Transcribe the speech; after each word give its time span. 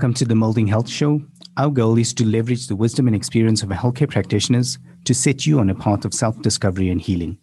Welcome 0.00 0.14
to 0.14 0.24
the 0.24 0.34
Moulding 0.34 0.66
Health 0.66 0.88
Show. 0.88 1.20
Our 1.58 1.68
goal 1.68 1.98
is 1.98 2.14
to 2.14 2.24
leverage 2.24 2.68
the 2.68 2.74
wisdom 2.74 3.06
and 3.06 3.14
experience 3.14 3.62
of 3.62 3.68
healthcare 3.68 4.08
practitioners 4.08 4.78
to 5.04 5.12
set 5.12 5.44
you 5.44 5.58
on 5.58 5.68
a 5.68 5.74
path 5.74 6.06
of 6.06 6.14
self 6.14 6.40
discovery 6.40 6.88
and 6.88 6.98
healing. 6.98 7.36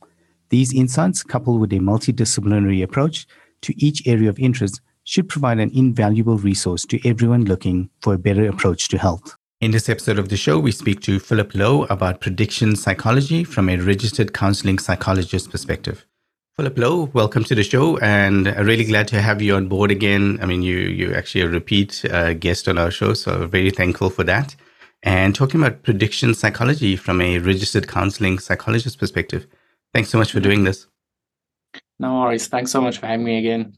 These 0.50 0.73
insights, 0.73 1.22
coupled 1.22 1.62
with 1.62 1.72
a 1.73 1.76
multidisciplinary 1.76 2.81
approach 2.81 3.28
to 3.62 3.76
each 3.78 4.08
area 4.08 4.28
of 4.28 4.40
interest, 4.40 4.81
should 5.04 5.30
provide 5.30 5.59
an 5.59 5.70
invaluable 5.72 6.40
resource 6.40 6.84
to 6.86 7.08
everyone 7.08 7.45
looking 7.45 7.91
for 8.02 8.16
a 8.16 8.17
better 8.17 8.50
approach 8.50 8.88
to 8.88 8.98
health. 8.98 9.36
In 9.62 9.70
this 9.70 9.88
episode 9.88 10.17
of 10.17 10.30
the 10.30 10.36
show, 10.36 10.58
we 10.58 10.72
speak 10.72 11.02
to 11.02 11.20
Phillip 11.20 11.52
Louw 11.52 11.88
about 11.92 12.22
prediction 12.22 12.76
psychology 12.76 13.44
from 13.44 13.70
a 13.70 13.78
registered 13.78 14.34
counseling 14.34 14.80
psychologist 14.80 15.52
perspective. 15.52 16.08
Phillip 16.57 16.75
Louw, 16.77 17.13
welcome 17.13 17.43
to 17.43 17.53
the 17.53 17.61
show, 17.61 17.99
and 17.99 18.47
really 18.66 18.84
glad 18.84 19.07
to 19.09 19.21
have 19.21 19.43
you 19.43 19.53
on 19.53 19.67
board 19.67 19.91
again. 19.91 20.39
I 20.41 20.47
mean, 20.47 20.63
you 20.63 20.77
you 20.77 21.13
actually 21.13 21.41
a 21.41 21.47
repeat 21.47 22.03
uh, 22.05 22.33
guest 22.33 22.67
on 22.67 22.80
our 22.80 22.89
show, 22.89 23.13
so 23.13 23.45
very 23.45 23.70
thankful 23.70 24.09
for 24.09 24.23
that. 24.23 24.55
And 25.03 25.35
talking 25.35 25.61
about 25.61 25.83
prediction 25.83 26.33
psychology 26.33 26.95
from 26.95 27.21
a 27.21 27.38
registered 27.38 27.88
counseling 27.88 28.39
psychologist 28.39 28.97
perspective. 28.97 29.45
Thanks 29.94 30.09
so 30.09 30.17
much 30.17 30.31
for 30.31 30.39
doing 30.39 30.64
this. 30.64 30.88
No 31.99 32.22
worries. 32.22 32.47
Thanks 32.47 32.71
so 32.71 32.81
much 32.81 32.97
for 32.97 33.05
having 33.05 33.23
me 33.23 33.38
again. 33.38 33.77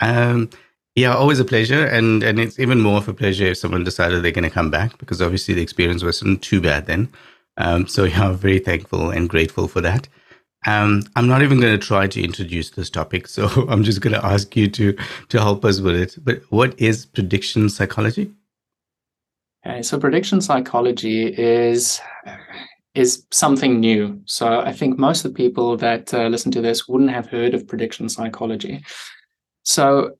Um, 0.00 0.48
yeah, 0.94 1.14
always 1.14 1.40
a 1.40 1.44
pleasure, 1.44 1.84
and 1.84 2.22
and 2.22 2.40
it's 2.40 2.58
even 2.58 2.80
more 2.80 2.96
of 2.96 3.08
a 3.08 3.12
pleasure 3.12 3.48
if 3.48 3.58
someone 3.58 3.84
decided 3.84 4.22
they're 4.22 4.32
going 4.32 4.44
to 4.44 4.58
come 4.60 4.70
back 4.70 4.96
because 4.96 5.20
obviously 5.20 5.52
the 5.52 5.60
experience 5.60 6.02
wasn't 6.02 6.40
too 6.40 6.62
bad 6.62 6.86
then. 6.86 7.10
Um, 7.58 7.86
so 7.86 8.04
yeah, 8.04 8.32
very 8.32 8.60
thankful 8.60 9.10
and 9.10 9.28
grateful 9.28 9.68
for 9.68 9.82
that. 9.82 10.08
Um, 10.66 11.02
I'm 11.14 11.28
not 11.28 11.42
even 11.42 11.60
going 11.60 11.78
to 11.78 11.86
try 11.86 12.06
to 12.08 12.22
introduce 12.22 12.70
this 12.70 12.90
topic, 12.90 13.28
so 13.28 13.46
I'm 13.68 13.84
just 13.84 14.00
going 14.00 14.14
to 14.14 14.24
ask 14.24 14.56
you 14.56 14.68
to 14.68 14.96
to 15.28 15.40
help 15.40 15.64
us 15.64 15.80
with 15.80 15.96
it. 15.96 16.16
But 16.22 16.42
what 16.50 16.78
is 16.80 17.06
prediction 17.06 17.68
psychology? 17.68 18.32
Okay, 19.66 19.82
so 19.82 19.98
prediction 19.98 20.40
psychology 20.40 21.26
is 21.26 22.00
is 22.94 23.26
something 23.30 23.78
new. 23.78 24.20
So 24.24 24.60
I 24.60 24.72
think 24.72 24.98
most 24.98 25.24
of 25.24 25.32
the 25.32 25.36
people 25.36 25.76
that 25.76 26.12
uh, 26.12 26.26
listen 26.26 26.50
to 26.52 26.60
this 26.60 26.88
wouldn't 26.88 27.10
have 27.10 27.28
heard 27.28 27.54
of 27.54 27.66
prediction 27.66 28.08
psychology. 28.08 28.82
So 29.62 30.16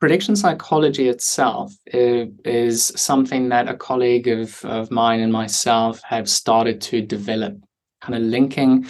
prediction 0.00 0.34
psychology 0.36 1.08
itself 1.08 1.72
is 1.86 2.92
something 2.96 3.48
that 3.50 3.68
a 3.68 3.74
colleague 3.74 4.28
of, 4.28 4.62
of 4.64 4.90
mine 4.90 5.20
and 5.20 5.32
myself 5.32 6.02
have 6.02 6.28
started 6.28 6.80
to 6.82 7.00
develop, 7.00 7.56
kind 8.00 8.16
of 8.16 8.22
linking 8.22 8.86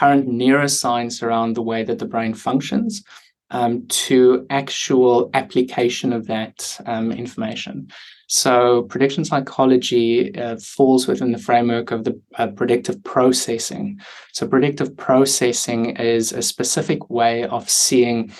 current 0.00 0.26
neuroscience 0.26 1.22
around 1.22 1.52
the 1.52 1.68
way 1.70 1.84
that 1.84 1.98
the 1.98 2.12
brain 2.14 2.32
functions 2.32 3.04
um, 3.50 3.86
to 3.88 4.46
actual 4.48 5.28
application 5.34 6.10
of 6.12 6.26
that 6.26 6.56
um, 6.86 7.12
information. 7.12 7.86
So, 8.26 8.84
prediction 8.84 9.24
psychology 9.24 10.34
uh, 10.38 10.56
falls 10.56 11.06
within 11.06 11.32
the 11.32 11.44
framework 11.48 11.90
of 11.90 12.04
the 12.04 12.18
uh, 12.38 12.46
predictive 12.46 13.02
processing. 13.04 14.00
So, 14.32 14.46
predictive 14.46 14.96
processing 14.96 15.96
is 15.96 16.32
a 16.32 16.40
specific 16.40 17.10
way 17.10 17.44
of 17.44 17.68
seeing 17.68 18.32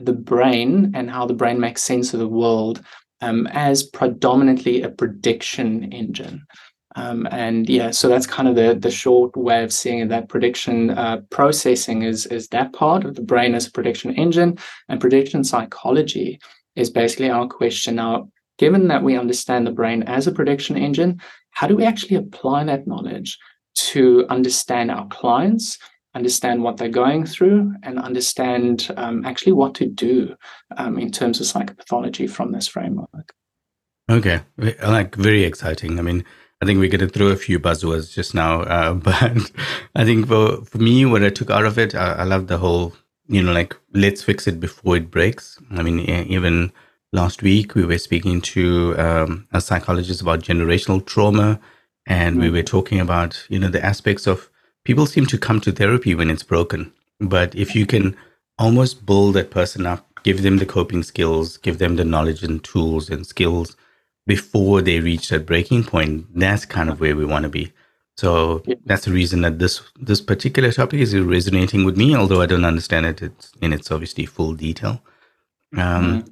the 0.00 0.12
brain 0.12 0.92
and 0.94 1.10
how 1.10 1.24
the 1.26 1.40
brain 1.40 1.58
makes 1.60 1.82
sense 1.82 2.12
of 2.12 2.20
the 2.20 2.28
world 2.28 2.82
um, 3.22 3.46
as 3.52 3.82
predominantly 3.84 4.82
a 4.82 4.90
prediction 4.90 5.92
engine. 5.92 6.44
Um, 6.96 7.28
and 7.30 7.68
yeah, 7.68 7.90
so 7.90 8.08
that's 8.08 8.26
kind 8.26 8.48
of 8.48 8.56
the 8.56 8.74
the 8.74 8.90
short 8.90 9.36
way 9.36 9.62
of 9.62 9.72
seeing. 9.72 10.08
That 10.08 10.28
prediction 10.28 10.90
uh, 10.90 11.20
processing 11.30 12.02
is 12.02 12.26
is 12.26 12.48
that 12.48 12.72
part 12.72 13.04
of 13.04 13.14
the 13.14 13.22
brain 13.22 13.54
as 13.54 13.66
a 13.66 13.70
prediction 13.70 14.14
engine, 14.14 14.58
and 14.88 15.00
prediction 15.00 15.44
psychology 15.44 16.40
is 16.74 16.90
basically 16.90 17.30
our 17.30 17.46
question 17.46 17.96
now. 17.96 18.28
Given 18.58 18.88
that 18.88 19.02
we 19.02 19.18
understand 19.18 19.66
the 19.66 19.72
brain 19.72 20.02
as 20.04 20.26
a 20.26 20.32
prediction 20.32 20.78
engine, 20.78 21.20
how 21.50 21.66
do 21.66 21.76
we 21.76 21.84
actually 21.84 22.16
apply 22.16 22.64
that 22.64 22.86
knowledge 22.86 23.38
to 23.74 24.26
understand 24.30 24.90
our 24.90 25.06
clients 25.08 25.78
understand 26.16 26.62
what 26.62 26.78
they're 26.78 26.88
going 26.88 27.26
through 27.26 27.74
and 27.82 27.98
understand 27.98 28.90
um, 28.96 29.24
actually 29.26 29.52
what 29.52 29.74
to 29.74 29.86
do 29.86 30.34
um, 30.78 30.98
in 30.98 31.12
terms 31.12 31.40
of 31.40 31.46
psychopathology 31.46 32.28
from 32.28 32.52
this 32.52 32.66
framework. 32.66 33.34
Okay, 34.10 34.40
like 34.82 35.14
very 35.14 35.44
exciting. 35.44 35.98
I 35.98 36.02
mean, 36.02 36.24
I 36.62 36.66
think 36.66 36.78
we're 36.78 36.88
going 36.88 37.06
to 37.06 37.08
throw 37.08 37.28
a 37.28 37.36
few 37.36 37.60
buzzwords 37.60 38.12
just 38.12 38.34
now, 38.34 38.62
uh, 38.62 38.94
but 39.08 39.52
I 39.94 40.04
think 40.04 40.26
for 40.26 40.64
for 40.64 40.78
me, 40.78 41.04
what 41.04 41.22
I 41.22 41.30
took 41.30 41.50
out 41.50 41.66
of 41.66 41.78
it, 41.78 41.94
I, 41.94 42.14
I 42.14 42.24
love 42.24 42.46
the 42.46 42.58
whole, 42.58 42.94
you 43.28 43.42
know, 43.42 43.52
like 43.52 43.76
let's 43.92 44.22
fix 44.22 44.46
it 44.46 44.58
before 44.58 44.96
it 44.96 45.10
breaks. 45.10 45.58
I 45.70 45.82
mean, 45.82 46.00
even 46.00 46.72
last 47.12 47.42
week 47.42 47.74
we 47.74 47.84
were 47.84 47.98
speaking 47.98 48.40
to 48.40 48.98
um, 48.98 49.46
a 49.52 49.60
psychologist 49.60 50.22
about 50.22 50.40
generational 50.40 51.04
trauma, 51.04 51.60
and 52.06 52.38
we 52.40 52.50
were 52.50 52.62
talking 52.62 53.00
about 53.00 53.44
you 53.50 53.58
know 53.58 53.68
the 53.68 53.84
aspects 53.84 54.26
of 54.26 54.48
people 54.84 55.06
seem 55.06 55.26
to 55.26 55.38
come 55.38 55.60
to 55.60 55.72
therapy 55.72 56.14
when 56.14 56.30
it's 56.30 56.42
broken. 56.42 56.92
But 57.20 57.54
if 57.54 57.74
you 57.74 57.86
can 57.86 58.16
almost 58.58 59.04
build 59.04 59.34
that 59.34 59.50
person 59.50 59.84
up, 59.84 60.06
give 60.22 60.42
them 60.42 60.56
the 60.56 60.66
coping 60.66 61.02
skills, 61.02 61.58
give 61.58 61.78
them 61.78 61.96
the 61.96 62.04
knowledge 62.04 62.42
and 62.42 62.64
tools 62.64 63.10
and 63.10 63.26
skills 63.26 63.76
before 64.26 64.82
they 64.82 65.00
reach 65.00 65.28
that 65.28 65.46
breaking 65.46 65.84
point, 65.84 66.26
that's 66.34 66.64
kind 66.64 66.90
of 66.90 67.00
where 67.00 67.16
we 67.16 67.24
want 67.24 67.44
to 67.44 67.48
be. 67.48 67.72
So 68.16 68.62
that's 68.86 69.04
the 69.04 69.12
reason 69.12 69.42
that 69.42 69.58
this 69.58 69.82
this 70.00 70.22
particular 70.22 70.72
topic 70.72 71.00
is 71.00 71.14
resonating 71.14 71.84
with 71.84 71.96
me, 71.96 72.16
although 72.16 72.40
I 72.40 72.46
don't 72.46 72.64
understand 72.64 73.04
it 73.06 73.22
it's 73.22 73.52
in 73.60 73.72
its 73.72 73.90
obviously 73.90 74.24
full 74.26 74.54
detail. 74.54 75.02
Um, 75.76 76.04
mm-hmm. 76.04 76.28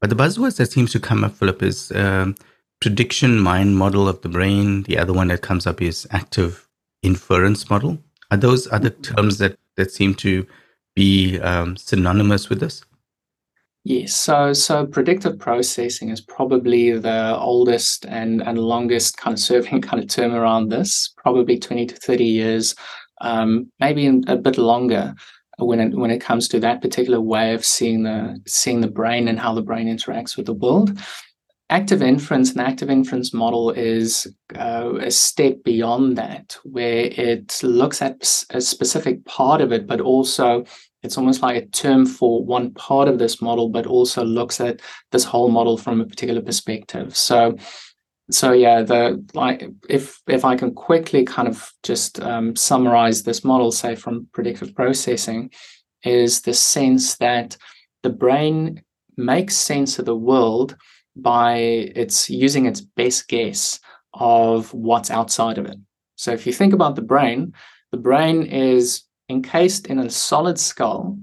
But 0.00 0.10
the 0.10 0.16
buzzwords 0.16 0.56
that 0.56 0.72
seems 0.72 0.92
to 0.92 1.00
come 1.00 1.24
up, 1.24 1.34
Phillip, 1.34 1.62
is 1.62 1.92
um, 1.92 2.36
prediction 2.80 3.38
mind 3.38 3.76
model 3.76 4.08
of 4.08 4.22
the 4.22 4.28
brain. 4.28 4.82
The 4.84 4.98
other 4.98 5.12
one 5.12 5.28
that 5.28 5.42
comes 5.42 5.66
up 5.66 5.82
is 5.82 6.06
active 6.10 6.68
inference 7.02 7.68
model. 7.68 7.98
Are 8.30 8.36
those 8.36 8.70
other 8.72 8.90
terms 8.90 9.38
that, 9.38 9.58
that 9.76 9.90
seem 9.90 10.14
to 10.16 10.46
be 10.94 11.38
um, 11.40 11.76
synonymous 11.76 12.48
with 12.48 12.60
this? 12.60 12.84
Yes, 13.88 14.14
so 14.14 14.52
so 14.52 14.84
predictive 14.84 15.38
processing 15.38 16.08
is 16.08 16.20
probably 16.20 16.98
the 16.98 17.38
oldest 17.38 18.04
and, 18.06 18.42
and 18.42 18.58
longest 18.58 19.16
kind 19.16 19.32
of 19.32 19.38
serving 19.38 19.80
kind 19.88 20.02
of 20.02 20.08
term 20.08 20.34
around 20.34 20.70
this, 20.70 21.14
probably 21.16 21.56
20 21.56 21.86
to 21.86 21.94
30 21.94 22.24
years, 22.24 22.74
um, 23.20 23.70
maybe 23.78 24.08
a 24.26 24.36
bit 24.36 24.58
longer 24.58 25.14
when 25.58 25.78
it 25.78 25.96
when 25.96 26.10
it 26.10 26.20
comes 26.20 26.48
to 26.48 26.58
that 26.58 26.82
particular 26.82 27.20
way 27.20 27.54
of 27.54 27.64
seeing 27.64 28.02
the 28.02 28.42
seeing 28.44 28.80
the 28.80 28.90
brain 28.90 29.28
and 29.28 29.38
how 29.38 29.54
the 29.54 29.62
brain 29.62 29.86
interacts 29.86 30.36
with 30.36 30.46
the 30.46 30.52
world. 30.52 30.98
Active 31.70 32.02
inference 32.02 32.50
and 32.50 32.60
active 32.62 32.90
inference 32.90 33.32
model 33.32 33.70
is 33.70 34.26
uh, 34.56 34.94
a 35.00 35.12
step 35.12 35.62
beyond 35.64 36.18
that 36.18 36.56
where 36.64 37.04
it 37.04 37.60
looks 37.62 38.02
at 38.02 38.44
a 38.50 38.60
specific 38.60 39.24
part 39.26 39.60
of 39.60 39.70
it 39.70 39.86
but 39.86 40.00
also 40.00 40.64
it's 41.06 41.16
almost 41.16 41.42
like 41.42 41.62
a 41.62 41.66
term 41.68 42.04
for 42.04 42.44
one 42.44 42.72
part 42.74 43.08
of 43.08 43.18
this 43.18 43.40
model 43.40 43.68
but 43.68 43.86
also 43.86 44.24
looks 44.24 44.60
at 44.60 44.80
this 45.12 45.24
whole 45.24 45.48
model 45.48 45.78
from 45.78 46.00
a 46.00 46.06
particular 46.06 46.42
perspective 46.42 47.16
so 47.16 47.56
so 48.30 48.52
yeah 48.52 48.82
the 48.82 49.24
like 49.34 49.68
if 49.88 50.20
if 50.28 50.44
i 50.44 50.56
can 50.56 50.74
quickly 50.74 51.24
kind 51.24 51.48
of 51.48 51.72
just 51.82 52.20
um, 52.20 52.54
summarize 52.54 53.22
this 53.22 53.44
model 53.44 53.72
say 53.72 53.94
from 53.94 54.26
predictive 54.32 54.74
processing 54.74 55.50
is 56.04 56.42
the 56.42 56.54
sense 56.54 57.16
that 57.16 57.56
the 58.02 58.10
brain 58.10 58.82
makes 59.16 59.56
sense 59.56 59.98
of 59.98 60.04
the 60.04 60.16
world 60.16 60.76
by 61.16 61.56
its 61.56 62.28
using 62.28 62.66
its 62.66 62.80
best 62.80 63.28
guess 63.28 63.80
of 64.14 64.72
what's 64.72 65.10
outside 65.10 65.58
of 65.58 65.66
it. 65.66 65.78
So 66.16 66.32
if 66.32 66.46
you 66.46 66.52
think 66.52 66.72
about 66.72 66.94
the 66.94 67.02
brain, 67.02 67.52
the 67.90 67.98
brain 67.98 68.42
is 68.44 69.02
encased 69.28 69.86
in 69.86 69.98
a 69.98 70.10
solid 70.10 70.58
skull. 70.58 71.18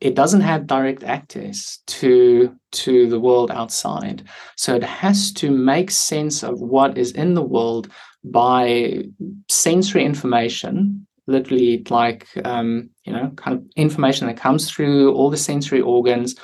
It 0.00 0.14
doesn't 0.14 0.42
have 0.42 0.68
direct 0.68 1.02
access 1.02 1.80
to, 1.86 2.54
to 2.72 3.08
the 3.08 3.18
world 3.18 3.50
outside. 3.50 4.22
So 4.56 4.74
it 4.74 4.84
has 4.84 5.32
to 5.34 5.50
make 5.50 5.90
sense 5.90 6.44
of 6.44 6.60
what 6.60 6.96
is 6.96 7.10
in 7.12 7.34
the 7.34 7.42
world 7.42 7.90
by 8.22 9.04
sensory 9.50 10.04
information, 10.04 11.06
literally 11.26 11.82
like 11.90 12.28
um, 12.44 12.90
you 13.04 13.12
know, 13.12 13.30
kind 13.36 13.58
of 13.58 13.64
information 13.74 14.28
that 14.28 14.36
comes 14.36 14.70
through 14.70 15.12
all 15.12 15.28
the 15.28 15.36
sensory 15.36 15.80
organs 15.80 16.36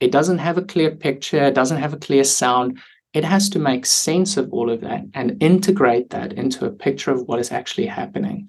it 0.00 0.12
doesn't 0.12 0.38
have 0.38 0.58
a 0.58 0.62
clear 0.62 0.90
picture, 0.90 1.44
it 1.44 1.54
doesn't 1.54 1.78
have 1.78 1.94
a 1.94 1.98
clear 1.98 2.24
sound. 2.24 2.78
It 3.14 3.24
has 3.24 3.48
to 3.50 3.58
make 3.58 3.86
sense 3.86 4.36
of 4.36 4.52
all 4.52 4.70
of 4.70 4.82
that 4.82 5.04
and 5.14 5.42
integrate 5.42 6.10
that 6.10 6.34
into 6.34 6.66
a 6.66 6.70
picture 6.70 7.10
of 7.10 7.22
what 7.22 7.38
is 7.38 7.50
actually 7.50 7.86
happening. 7.86 8.48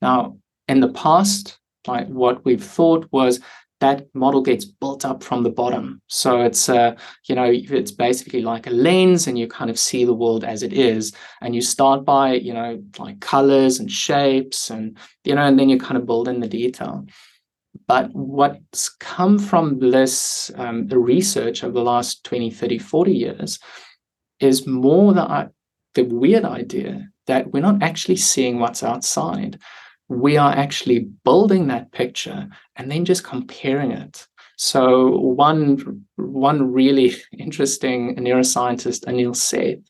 Now, 0.00 0.38
in 0.68 0.80
the 0.80 0.92
past, 0.92 1.58
like 1.86 2.06
what 2.08 2.44
we've 2.44 2.64
thought 2.64 3.06
was 3.10 3.40
that 3.80 4.06
model 4.14 4.40
gets 4.40 4.64
built 4.64 5.04
up 5.04 5.22
from 5.22 5.42
the 5.42 5.50
bottom. 5.50 6.00
So 6.06 6.40
it's 6.40 6.68
uh, 6.68 6.96
you 7.28 7.34
know, 7.34 7.50
it's 7.52 7.90
basically 7.90 8.40
like 8.40 8.66
a 8.66 8.70
lens 8.70 9.26
and 9.26 9.38
you 9.38 9.46
kind 9.46 9.70
of 9.70 9.78
see 9.78 10.04
the 10.04 10.14
world 10.14 10.44
as 10.44 10.62
it 10.62 10.72
is. 10.72 11.12
And 11.42 11.54
you 11.54 11.60
start 11.60 12.04
by, 12.04 12.34
you 12.34 12.54
know, 12.54 12.82
like 12.98 13.20
colors 13.20 13.78
and 13.80 13.90
shapes 13.90 14.70
and 14.70 14.96
you 15.24 15.34
know, 15.34 15.42
and 15.42 15.58
then 15.58 15.68
you 15.68 15.78
kind 15.78 15.98
of 15.98 16.06
build 16.06 16.28
in 16.28 16.40
the 16.40 16.48
detail. 16.48 17.06
But 17.86 18.14
what's 18.14 18.88
come 18.88 19.38
from 19.38 19.80
this 19.80 20.50
um, 20.56 20.88
research 20.88 21.64
over 21.64 21.72
the 21.72 21.82
last 21.82 22.24
20, 22.24 22.50
30, 22.50 22.78
40 22.78 23.12
years 23.12 23.58
is 24.40 24.66
more 24.66 25.12
the, 25.12 25.50
the 25.94 26.04
weird 26.04 26.44
idea 26.44 27.08
that 27.26 27.52
we're 27.52 27.60
not 27.60 27.82
actually 27.82 28.16
seeing 28.16 28.58
what's 28.58 28.82
outside. 28.82 29.58
We 30.08 30.36
are 30.36 30.52
actually 30.52 31.08
building 31.24 31.68
that 31.68 31.92
picture 31.92 32.48
and 32.76 32.90
then 32.90 33.04
just 33.04 33.24
comparing 33.24 33.92
it. 33.92 34.26
So 34.56 35.18
one 35.18 36.04
one 36.16 36.72
really 36.72 37.14
interesting 37.36 38.14
neuroscientist, 38.16 39.04
Anil 39.06 39.34
Seth, 39.34 39.80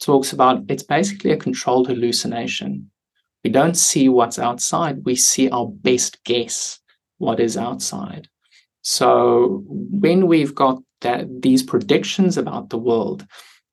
talks 0.00 0.32
about 0.32 0.64
it's 0.68 0.82
basically 0.82 1.32
a 1.32 1.36
controlled 1.36 1.88
hallucination. 1.88 2.90
We 3.44 3.50
don't 3.50 3.76
see 3.76 4.08
what's 4.08 4.38
outside, 4.38 5.04
we 5.04 5.16
see 5.16 5.48
our 5.50 5.68
best 5.68 6.22
guess 6.24 6.80
what 7.18 7.40
is 7.40 7.56
outside. 7.56 8.28
So 8.82 9.62
when 9.68 10.26
we've 10.26 10.54
got 10.54 10.82
that 11.00 11.42
these 11.42 11.62
predictions 11.62 12.36
about 12.38 12.70
the 12.70 12.78
world, 12.78 13.26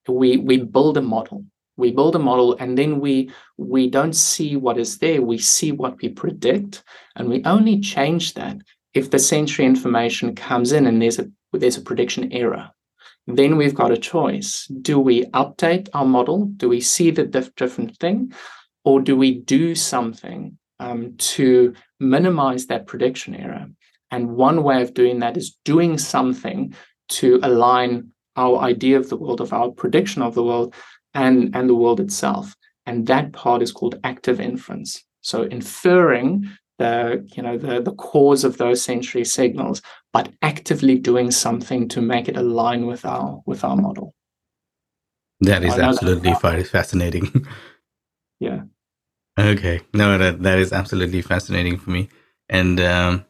we 0.08 0.38
we 0.38 0.58
build 0.58 0.98
a 0.98 1.02
model. 1.02 1.46
We 1.76 1.92
build 1.92 2.16
a 2.16 2.20
model 2.20 2.56
and 2.60 2.78
then 2.78 3.00
we 3.00 3.32
we 3.68 3.90
don't 3.90 4.14
see 4.14 4.56
what 4.56 4.78
is 4.78 4.98
there, 5.00 5.22
we 5.22 5.38
see 5.38 5.72
what 5.72 6.02
we 6.02 6.10
predict, 6.10 6.84
and 7.16 7.30
we 7.30 7.44
only 7.44 7.80
change 7.80 8.34
that 8.36 8.58
if 8.94 9.10
the 9.10 9.20
sensory 9.20 9.66
information 9.66 10.36
comes 10.36 10.72
in 10.72 10.86
and 10.86 11.02
there's 11.02 11.20
a 11.20 11.30
there's 11.52 11.78
a 11.78 11.82
prediction 11.82 12.32
error 12.32 12.72
then 13.28 13.56
we've 13.56 13.76
got 13.76 13.92
a 13.92 13.98
choice. 13.98 14.68
Do 14.68 15.00
we 15.00 15.26
update 15.28 15.90
our 15.94 16.06
model? 16.06 16.46
Do 16.46 16.70
we 16.70 16.82
see 16.82 17.12
the 17.12 17.24
diff- 17.24 17.56
different 17.56 17.98
thing? 17.98 18.34
Or 18.84 19.00
do 19.00 19.16
we 19.16 19.40
do 19.40 19.76
something 19.76 20.58
um, 20.80 21.16
to 21.18 21.74
minimize 22.00 22.68
that 22.68 22.88
prediction 22.88 23.36
error? 23.36 23.68
And 24.12 24.36
one 24.36 24.62
way 24.64 24.82
of 24.82 24.94
doing 24.94 25.20
that 25.20 25.38
is 25.38 25.58
doing 25.64 25.98
something 25.98 26.76
to 27.10 27.40
align 27.44 28.10
our 28.36 28.58
idea 28.60 28.98
of 28.98 29.10
the 29.10 29.18
world, 29.18 29.40
of 29.40 29.54
our 29.54 29.72
prediction 29.72 30.22
of 30.22 30.36
the 30.36 30.44
world, 30.44 30.74
and, 31.14 31.56
and 31.56 31.70
the 31.70 31.76
world 31.76 32.00
itself. 32.00 32.56
And 32.86 33.08
that 33.08 33.32
part 33.34 33.62
is 33.62 33.72
called 33.72 34.00
active 34.04 34.40
inference. 34.40 35.04
So 35.22 35.44
inferring 35.44 36.50
the 36.80 37.26
you 37.36 37.44
know 37.44 37.58
the 37.58 37.82
the 37.82 37.94
cause 37.94 38.44
of 38.44 38.58
those 38.58 38.82
sensory 38.82 39.24
signals 39.24 39.82
but 40.12 40.30
actively 40.42 40.98
doing 40.98 41.30
something 41.32 41.88
to 41.88 42.02
make 42.02 42.28
it 42.28 42.36
align 42.36 42.88
with 42.88 43.06
our 43.06 43.42
with 43.46 43.64
our 43.64 43.76
model. 43.76 44.14
That 45.42 45.64
is 45.64 45.78
absolutely 45.78 46.32
that 46.32 46.68
fascinating. 46.68 47.46
Yeah. 48.40 48.64
Okay. 49.40 49.82
No 49.94 50.18
that, 50.18 50.44
that 50.44 50.60
is 50.60 50.74
absolutely 50.74 51.22
fascinating 51.22 51.78
for 51.78 51.92
me. 51.92 52.10
And 52.50 52.80
um 52.82 53.26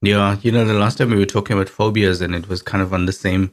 yeah 0.00 0.36
you 0.42 0.50
know 0.50 0.64
the 0.64 0.74
last 0.74 0.98
time 0.98 1.10
we 1.10 1.18
were 1.18 1.26
talking 1.26 1.54
about 1.54 1.68
phobias 1.68 2.20
and 2.20 2.34
it 2.34 2.48
was 2.48 2.60
kind 2.62 2.82
of 2.82 2.92
on 2.92 3.06
the 3.06 3.12
same 3.12 3.52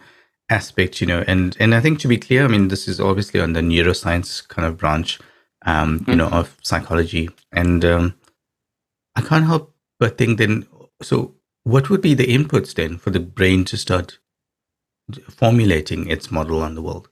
aspect 0.49 0.99
you 0.99 1.07
know 1.07 1.23
and 1.27 1.55
and 1.59 1.75
i 1.75 1.79
think 1.79 1.99
to 1.99 2.07
be 2.07 2.17
clear 2.17 2.43
i 2.43 2.47
mean 2.47 2.69
this 2.69 2.87
is 2.87 2.99
obviously 2.99 3.39
on 3.39 3.53
the 3.53 3.61
neuroscience 3.61 4.47
kind 4.47 4.67
of 4.67 4.77
branch 4.77 5.19
um 5.65 5.93
you 5.93 5.99
mm-hmm. 5.99 6.17
know 6.17 6.27
of 6.29 6.57
psychology 6.61 7.29
and 7.51 7.85
um 7.85 8.15
I 9.19 9.21
can't 9.21 9.45
help 9.45 9.75
but 9.99 10.17
think 10.17 10.37
then, 10.37 10.65
so 11.01 11.35
what 11.63 11.89
would 11.89 12.01
be 12.01 12.13
the 12.13 12.25
inputs 12.25 12.73
then 12.73 12.97
for 12.97 13.09
the 13.09 13.19
brain 13.19 13.65
to 13.65 13.75
start 13.75 14.17
formulating 15.29 16.07
its 16.07 16.31
model 16.31 16.61
on 16.63 16.75
the 16.75 16.81
world? 16.81 17.08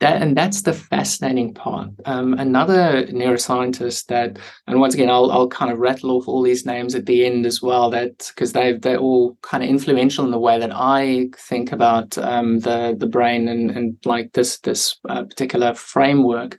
That, 0.00 0.22
and 0.22 0.34
that's 0.34 0.62
the 0.62 0.72
fascinating 0.72 1.52
part. 1.52 1.90
Um, 2.06 2.32
another 2.34 3.06
neuroscientist 3.08 4.06
that, 4.06 4.38
and 4.66 4.80
once 4.80 4.94
again, 4.94 5.10
I'll, 5.10 5.30
I'll 5.30 5.48
kind 5.48 5.70
of 5.70 5.78
rattle 5.78 6.12
off 6.12 6.26
all 6.26 6.42
these 6.42 6.64
names 6.64 6.94
at 6.94 7.04
the 7.04 7.26
end 7.26 7.44
as 7.44 7.60
well. 7.60 7.90
That 7.90 8.30
because 8.34 8.52
they 8.52 8.72
they're 8.72 8.96
all 8.96 9.36
kind 9.42 9.62
of 9.62 9.68
influential 9.68 10.24
in 10.24 10.30
the 10.30 10.38
way 10.38 10.58
that 10.58 10.70
I 10.72 11.28
think 11.36 11.72
about 11.72 12.16
um, 12.16 12.60
the 12.60 12.96
the 12.98 13.06
brain 13.06 13.48
and 13.48 13.70
and 13.70 13.98
like 14.06 14.32
this 14.32 14.58
this 14.60 14.98
uh, 15.10 15.24
particular 15.24 15.74
framework. 15.74 16.58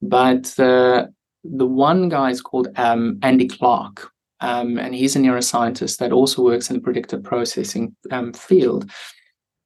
But 0.00 0.44
the 0.56 1.12
the 1.44 1.66
one 1.66 2.08
guy 2.08 2.30
is 2.30 2.40
called 2.40 2.68
um, 2.76 3.18
Andy 3.22 3.48
Clark, 3.48 4.10
um, 4.40 4.78
and 4.78 4.94
he's 4.94 5.14
a 5.14 5.18
neuroscientist 5.18 5.98
that 5.98 6.12
also 6.12 6.42
works 6.42 6.70
in 6.70 6.76
the 6.76 6.82
predictive 6.82 7.22
processing 7.22 7.94
um, 8.10 8.32
field. 8.32 8.90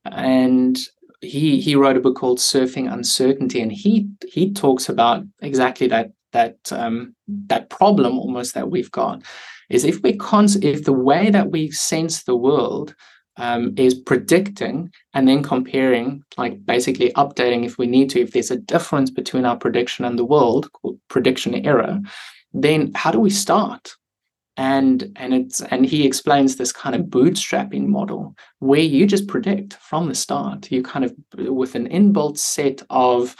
And 0.04 0.76
he 1.20 1.60
he 1.60 1.74
wrote 1.74 1.96
a 1.96 2.00
book 2.00 2.16
called 2.16 2.38
Surfing 2.38 2.92
Uncertainty, 2.92 3.60
and 3.60 3.72
he 3.72 4.08
he 4.28 4.52
talks 4.52 4.88
about 4.88 5.24
exactly 5.40 5.86
that 5.88 6.12
that 6.32 6.56
um, 6.72 7.14
that 7.28 7.70
problem 7.70 8.18
almost 8.18 8.54
that 8.54 8.70
we've 8.70 8.90
got 8.90 9.22
is 9.68 9.84
if 9.84 10.02
we 10.02 10.16
cons- 10.16 10.56
if 10.56 10.84
the 10.84 10.92
way 10.92 11.30
that 11.30 11.50
we 11.50 11.70
sense 11.70 12.22
the 12.22 12.36
world 12.36 12.94
um, 13.36 13.72
is 13.76 13.94
predicting 13.94 14.92
and 15.14 15.26
then 15.26 15.42
comparing, 15.42 16.22
like 16.36 16.64
basically 16.66 17.12
updating 17.14 17.64
if 17.64 17.78
we 17.78 17.86
need 17.86 18.10
to, 18.10 18.20
if 18.20 18.32
there's 18.32 18.50
a 18.50 18.56
difference 18.56 19.10
between 19.10 19.44
our 19.44 19.56
prediction 19.56 20.04
and 20.04 20.18
the 20.18 20.24
world, 20.24 20.70
called 20.72 20.98
prediction 21.08 21.54
error, 21.66 22.00
then 22.52 22.92
how 22.94 23.10
do 23.10 23.20
we 23.20 23.30
start? 23.30 23.94
And 24.60 25.10
and 25.16 25.32
it's 25.32 25.62
and 25.62 25.86
he 25.86 26.06
explains 26.06 26.56
this 26.56 26.70
kind 26.70 26.94
of 26.94 27.06
bootstrapping 27.06 27.86
model 27.86 28.36
where 28.58 28.82
you 28.82 29.06
just 29.06 29.26
predict 29.26 29.72
from 29.72 30.06
the 30.06 30.14
start. 30.14 30.70
You 30.70 30.82
kind 30.82 31.02
of 31.02 31.14
with 31.50 31.74
an 31.76 31.88
inbuilt 31.88 32.36
set 32.36 32.82
of 32.90 33.34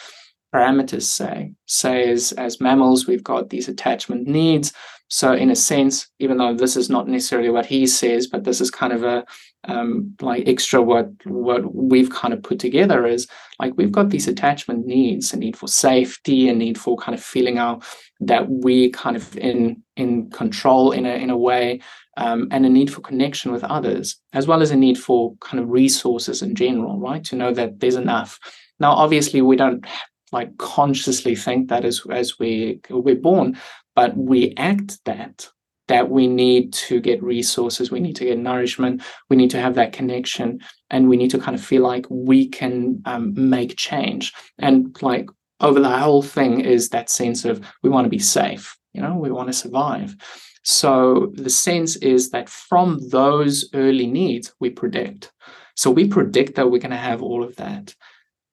parameters, 0.55 1.03
say, 1.03 1.53
say 1.67 2.11
as, 2.11 2.33
as 2.33 2.61
mammals, 2.61 3.07
we've 3.07 3.25
got 3.25 3.51
these 3.51 3.69
attachment 3.69 4.27
needs. 4.27 4.73
So 5.09 5.33
in 5.33 5.51
a 5.51 5.57
sense, 5.57 6.09
even 6.21 6.39
though 6.39 6.55
this 6.55 6.77
is 6.77 6.89
not 6.89 7.09
necessarily 7.09 7.51
what 7.51 7.67
he 7.67 7.87
says, 7.87 8.29
but 8.29 8.45
this 8.45 8.61
is 8.61 8.71
kind 8.71 8.93
of 8.93 9.03
a 9.03 9.25
um, 9.65 10.15
like 10.21 10.49
extra 10.49 10.81
what 10.81 11.09
what 11.25 11.75
we've 11.75 12.11
kind 12.11 12.33
of 12.33 12.43
put 12.43 12.59
together 12.59 13.07
is 13.07 13.27
like 13.59 13.75
we've 13.77 13.93
got 13.93 14.09
these 14.09 14.27
attachment 14.27 14.87
needs 14.87 15.35
a 15.35 15.37
need 15.37 15.57
for 15.57 15.69
safety 15.69 16.49
a 16.49 16.55
need 16.55 16.79
for 16.79 16.97
kind 16.97 17.15
of 17.15 17.23
feeling 17.23 17.59
out 17.59 17.85
that 18.21 18.49
we 18.49 18.91
kind 18.91 19.17
of 19.17 19.37
in 19.37 19.83
in 19.97 20.31
control 20.31 20.93
in 20.93 21.05
a 21.05 21.11
in 21.11 21.29
a 21.29 21.37
way 21.37 21.81
um, 22.17 22.49
and 22.51 22.65
a 22.65 22.71
need 22.71 22.91
for 22.91 23.03
connection 23.03 23.53
with 23.53 23.65
others 23.65 24.19
as 24.33 24.47
well 24.47 24.63
as 24.63 24.71
a 24.71 24.77
need 24.77 24.99
for 24.99 25.37
kind 25.41 25.63
of 25.63 25.69
resources 25.69 26.41
in 26.41 26.55
general 26.55 26.99
right? 26.99 27.25
To 27.25 27.37
know 27.37 27.53
that 27.53 27.81
there's 27.81 27.97
enough. 27.97 28.39
Now 28.79 28.93
obviously 28.93 29.43
we 29.43 29.57
don't 29.57 29.85
like 30.33 30.57
consciously 30.59 31.35
think 31.35 31.69
that 31.69 31.85
as 31.85 32.03
as 32.11 32.39
we 32.39 32.81
we're 32.91 33.15
born 33.17 33.57
but 33.95 34.17
we 34.17 34.55
act 34.57 35.05
that 35.05 35.49
that 35.91 36.09
we 36.09 36.29
need 36.29 36.73
to 36.73 37.01
get 37.01 37.21
resources, 37.21 37.91
we 37.91 37.99
need 37.99 38.15
to 38.15 38.25
get 38.25 38.39
nourishment, 38.39 39.03
we 39.29 39.37
need 39.37 39.51
to 39.51 39.61
have 39.61 39.75
that 39.75 39.93
connection, 39.93 40.61
and 40.89 41.09
we 41.09 41.17
need 41.17 41.33
to 41.33 41.39
kind 41.39 41.57
of 41.57 41.65
feel 41.65 41.83
like 41.83 42.07
we 42.09 42.47
can 42.47 43.03
um, 43.07 43.35
make 43.37 43.77
change. 43.77 44.33
And 44.61 44.97
like 45.03 45.29
over 45.59 45.81
the 45.81 45.99
whole 45.99 46.23
thing 46.23 46.61
is 46.61 46.91
that 46.91 47.11
sense 47.11 47.45
of 47.45 47.67
we 47.83 47.91
want 47.91 48.05
to 48.05 48.09
be 48.09 48.21
safe, 48.21 48.77
you 48.93 49.03
know, 49.03 49.17
we 49.17 49.33
want 49.33 49.49
to 49.49 49.53
survive. 49.53 50.15
So 50.63 51.33
the 51.35 51.51
sense 51.51 51.97
is 51.97 52.31
that 52.31 52.49
from 52.49 53.01
those 53.09 53.69
early 53.75 54.07
needs, 54.07 54.55
we 54.61 54.71
predict. 54.71 55.33
So 55.75 55.91
we 55.91 56.07
predict 56.07 56.55
that 56.55 56.71
we're 56.71 56.79
going 56.79 56.91
to 56.93 56.97
have 56.97 57.21
all 57.21 57.43
of 57.43 57.57
that. 57.57 57.97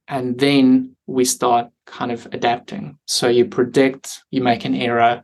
And 0.07 0.37
then 0.39 0.95
we 1.05 1.25
start 1.25 1.69
kind 1.85 2.11
of 2.11 2.27
adapting. 2.31 2.97
So 3.05 3.27
you 3.27 3.45
predict, 3.45 4.23
you 4.31 4.41
make 4.41 4.65
an 4.65 4.75
error, 4.75 5.21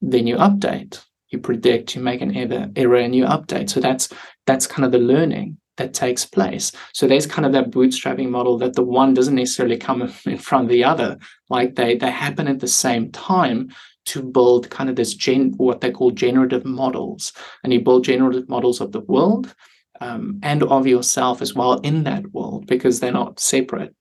then 0.00 0.26
you 0.26 0.36
update 0.36 1.02
you 1.30 1.38
predict, 1.38 1.94
you 1.94 2.02
make 2.02 2.20
an 2.20 2.34
error, 2.34 2.70
error 2.76 2.96
and 2.96 3.14
you 3.14 3.24
update. 3.24 3.70
So 3.70 3.80
that's 3.80 4.08
that's 4.46 4.66
kind 4.66 4.84
of 4.84 4.92
the 4.92 4.98
learning 4.98 5.58
that 5.76 5.92
takes 5.92 6.24
place. 6.24 6.72
So 6.94 7.06
there's 7.06 7.26
kind 7.26 7.44
of 7.44 7.52
that 7.52 7.70
bootstrapping 7.70 8.30
model 8.30 8.56
that 8.58 8.74
the 8.74 8.84
one 8.84 9.12
doesn't 9.12 9.34
necessarily 9.34 9.76
come 9.76 10.02
in 10.24 10.38
front 10.38 10.64
of 10.64 10.70
the 10.70 10.84
other, 10.84 11.18
like 11.50 11.74
they 11.74 11.96
they 11.96 12.10
happen 12.10 12.48
at 12.48 12.60
the 12.60 12.68
same 12.68 13.10
time 13.12 13.70
to 14.06 14.22
build 14.22 14.70
kind 14.70 14.88
of 14.88 14.94
this 14.94 15.14
gen 15.14 15.52
what 15.56 15.80
they 15.80 15.90
call 15.90 16.10
generative 16.12 16.64
models, 16.64 17.32
and 17.64 17.72
you 17.72 17.80
build 17.80 18.04
generative 18.04 18.48
models 18.48 18.80
of 18.80 18.92
the 18.92 19.00
world 19.00 19.54
um, 20.00 20.38
and 20.42 20.62
of 20.62 20.86
yourself 20.86 21.42
as 21.42 21.54
well 21.54 21.80
in 21.80 22.04
that 22.04 22.32
world 22.32 22.66
because 22.66 23.00
they're 23.00 23.12
not 23.12 23.40
separate. 23.40 23.94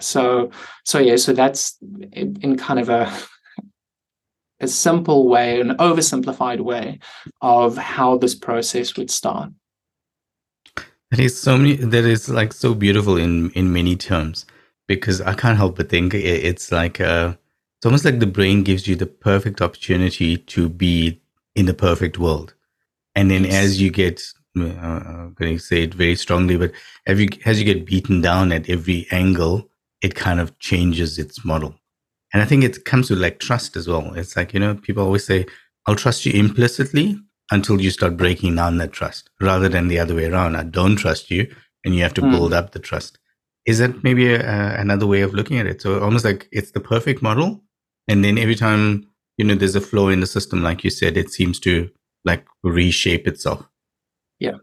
So 0.00 0.50
so 0.84 0.98
yeah, 0.98 1.16
so 1.16 1.32
that's 1.32 1.76
in, 2.12 2.38
in 2.42 2.56
kind 2.56 2.80
of 2.80 2.88
a 2.88 3.12
a 4.60 4.68
simple 4.68 5.26
way, 5.28 5.60
an 5.60 5.70
oversimplified 5.78 6.60
way 6.60 6.98
of 7.40 7.76
how 7.76 8.18
this 8.18 8.34
process 8.34 8.96
would 8.96 9.10
start. 9.10 9.50
That 11.10 11.20
is 11.20 11.40
so 11.40 11.56
many. 11.56 11.76
That 11.76 12.04
is 12.04 12.28
like 12.28 12.52
so 12.52 12.74
beautiful 12.74 13.16
in 13.16 13.50
in 13.50 13.72
many 13.72 13.96
terms 13.96 14.46
because 14.86 15.20
I 15.20 15.34
can't 15.34 15.56
help 15.56 15.76
but 15.76 15.88
think 15.88 16.14
it's 16.14 16.70
like 16.70 17.00
uh, 17.00 17.34
it's 17.78 17.86
almost 17.86 18.04
like 18.04 18.20
the 18.20 18.26
brain 18.26 18.62
gives 18.62 18.86
you 18.86 18.94
the 18.94 19.06
perfect 19.06 19.60
opportunity 19.60 20.36
to 20.36 20.68
be 20.68 21.20
in 21.56 21.66
the 21.66 21.74
perfect 21.74 22.18
world, 22.18 22.54
and 23.14 23.30
then 23.30 23.44
yes. 23.44 23.54
as 23.54 23.80
you 23.80 23.90
get, 23.90 24.22
uh, 24.56 24.62
I'm 24.62 25.34
going 25.34 25.56
to 25.56 25.58
say 25.58 25.82
it 25.82 25.94
very 25.94 26.14
strongly, 26.14 26.56
but 26.56 26.72
as 27.06 27.20
you 27.20 27.28
as 27.44 27.58
you 27.58 27.64
get 27.64 27.86
beaten 27.86 28.20
down 28.20 28.52
at 28.52 28.68
every 28.68 29.06
angle, 29.10 29.69
it 30.02 30.14
kind 30.14 30.40
of 30.40 30.58
changes 30.58 31.18
its 31.18 31.44
model. 31.44 31.74
And 32.32 32.42
I 32.42 32.46
think 32.46 32.64
it 32.64 32.84
comes 32.84 33.08
to 33.08 33.16
like 33.16 33.40
trust 33.40 33.76
as 33.76 33.88
well. 33.88 34.14
It's 34.14 34.36
like, 34.36 34.54
you 34.54 34.60
know, 34.60 34.74
people 34.74 35.04
always 35.04 35.24
say, 35.24 35.46
I'll 35.86 35.96
trust 35.96 36.24
you 36.24 36.32
implicitly 36.32 37.18
until 37.50 37.80
you 37.80 37.90
start 37.90 38.16
breaking 38.16 38.54
down 38.54 38.78
that 38.78 38.92
trust 38.92 39.30
rather 39.40 39.68
than 39.68 39.88
the 39.88 39.98
other 39.98 40.14
way 40.14 40.26
around. 40.26 40.56
I 40.56 40.62
don't 40.62 40.96
trust 40.96 41.30
you 41.30 41.52
and 41.84 41.94
you 41.94 42.02
have 42.02 42.14
to 42.14 42.22
mm. 42.22 42.30
build 42.30 42.52
up 42.52 42.72
the 42.72 42.78
trust. 42.78 43.18
is 43.66 43.78
that 43.78 44.02
maybe 44.02 44.32
a, 44.32 44.80
another 44.80 45.06
way 45.06 45.20
of 45.22 45.34
looking 45.34 45.58
at 45.58 45.66
it? 45.66 45.82
So 45.82 46.00
almost 46.00 46.24
like 46.24 46.48
it's 46.52 46.72
the 46.72 46.80
perfect 46.80 47.22
model, 47.22 47.62
and 48.08 48.24
then 48.24 48.38
every 48.38 48.54
time 48.54 49.06
you 49.36 49.44
know 49.44 49.54
there's 49.54 49.76
a 49.76 49.80
flaw 49.80 50.08
in 50.08 50.20
the 50.20 50.26
system, 50.26 50.62
like 50.62 50.84
you 50.84 50.90
said, 50.90 51.16
it 51.16 51.30
seems 51.30 51.60
to 51.60 51.90
like 52.24 52.44
reshape 52.62 53.26
itself. 53.26 53.66
Yeah, 54.38 54.56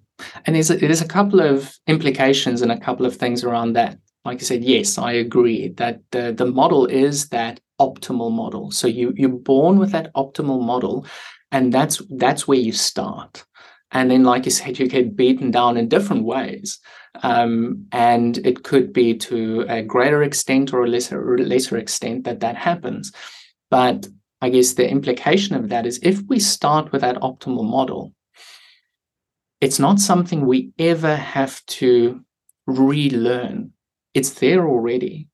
and 0.45 0.55
there's 0.55 0.71
a, 0.71 0.77
there's 0.77 1.01
a 1.01 1.07
couple 1.07 1.39
of 1.39 1.79
implications 1.87 2.61
and 2.61 2.71
a 2.71 2.79
couple 2.79 3.05
of 3.05 3.15
things 3.15 3.43
around 3.43 3.73
that. 3.73 3.97
Like 4.27 4.41
I 4.41 4.43
said, 4.43 4.65
yes, 4.65 4.97
I 4.97 5.13
agree 5.13 5.69
that 5.77 6.01
the 6.11 6.33
the 6.33 6.45
model 6.45 6.85
is 6.85 7.29
that 7.29 7.61
optimal 7.79 8.29
model. 8.29 8.71
So 8.71 8.85
you 8.85 9.13
you're 9.15 9.29
born 9.29 9.79
with 9.79 9.91
that 9.93 10.13
optimal 10.15 10.61
model, 10.61 11.05
and 11.53 11.73
that's 11.73 12.01
that's 12.09 12.45
where 12.45 12.59
you 12.59 12.73
start. 12.73 13.45
And 13.91 14.11
then, 14.11 14.25
like 14.25 14.43
you 14.43 14.51
said, 14.51 14.79
you 14.79 14.89
get 14.89 15.15
beaten 15.15 15.49
down 15.49 15.77
in 15.77 15.87
different 15.87 16.25
ways. 16.25 16.77
Um, 17.23 17.87
and 17.93 18.37
it 18.39 18.65
could 18.65 18.91
be 18.91 19.15
to 19.29 19.65
a 19.69 19.81
greater 19.81 20.21
extent 20.23 20.73
or 20.73 20.83
a 20.83 20.89
lesser, 20.89 21.37
lesser 21.37 21.77
extent 21.77 22.25
that 22.25 22.41
that 22.41 22.57
happens. 22.57 23.13
But 23.71 24.07
I 24.41 24.49
guess 24.49 24.73
the 24.73 24.89
implication 24.89 25.55
of 25.55 25.69
that 25.69 25.85
is 25.85 26.01
if 26.03 26.21
we 26.27 26.39
start 26.39 26.91
with 26.91 26.99
that 26.99 27.21
optimal 27.21 27.63
model, 27.63 28.11
it's 29.61 29.79
not 29.79 29.99
something 29.99 30.45
we 30.45 30.73
ever 30.77 31.15
have 31.15 31.65
to 31.79 32.25
relearn. 32.67 33.71
It's 34.17 34.31
there 34.31 34.67
already. 34.67 35.27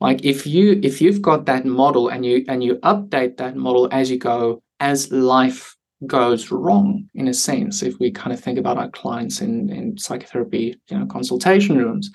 Like 0.00 0.24
if 0.24 0.44
you 0.44 0.80
if 0.82 1.00
you've 1.00 1.22
got 1.22 1.46
that 1.46 1.64
model 1.64 2.08
and 2.08 2.26
you 2.26 2.44
and 2.48 2.64
you 2.64 2.74
update 2.92 3.36
that 3.36 3.54
model 3.54 3.88
as 3.92 4.10
you 4.10 4.18
go, 4.18 4.60
as 4.80 5.12
life 5.12 5.76
goes 6.06 6.50
wrong 6.50 7.08
in 7.14 7.28
a 7.28 7.34
sense 7.34 7.82
if 7.82 7.94
we 8.00 8.10
kind 8.10 8.32
of 8.32 8.40
think 8.40 8.58
about 8.58 8.76
our 8.76 8.90
clients 8.90 9.40
in, 9.40 9.70
in 9.70 9.96
psychotherapy 9.96 10.76
you 10.90 10.98
know 10.98 11.06
consultation 11.06 11.78
rooms 11.78 12.10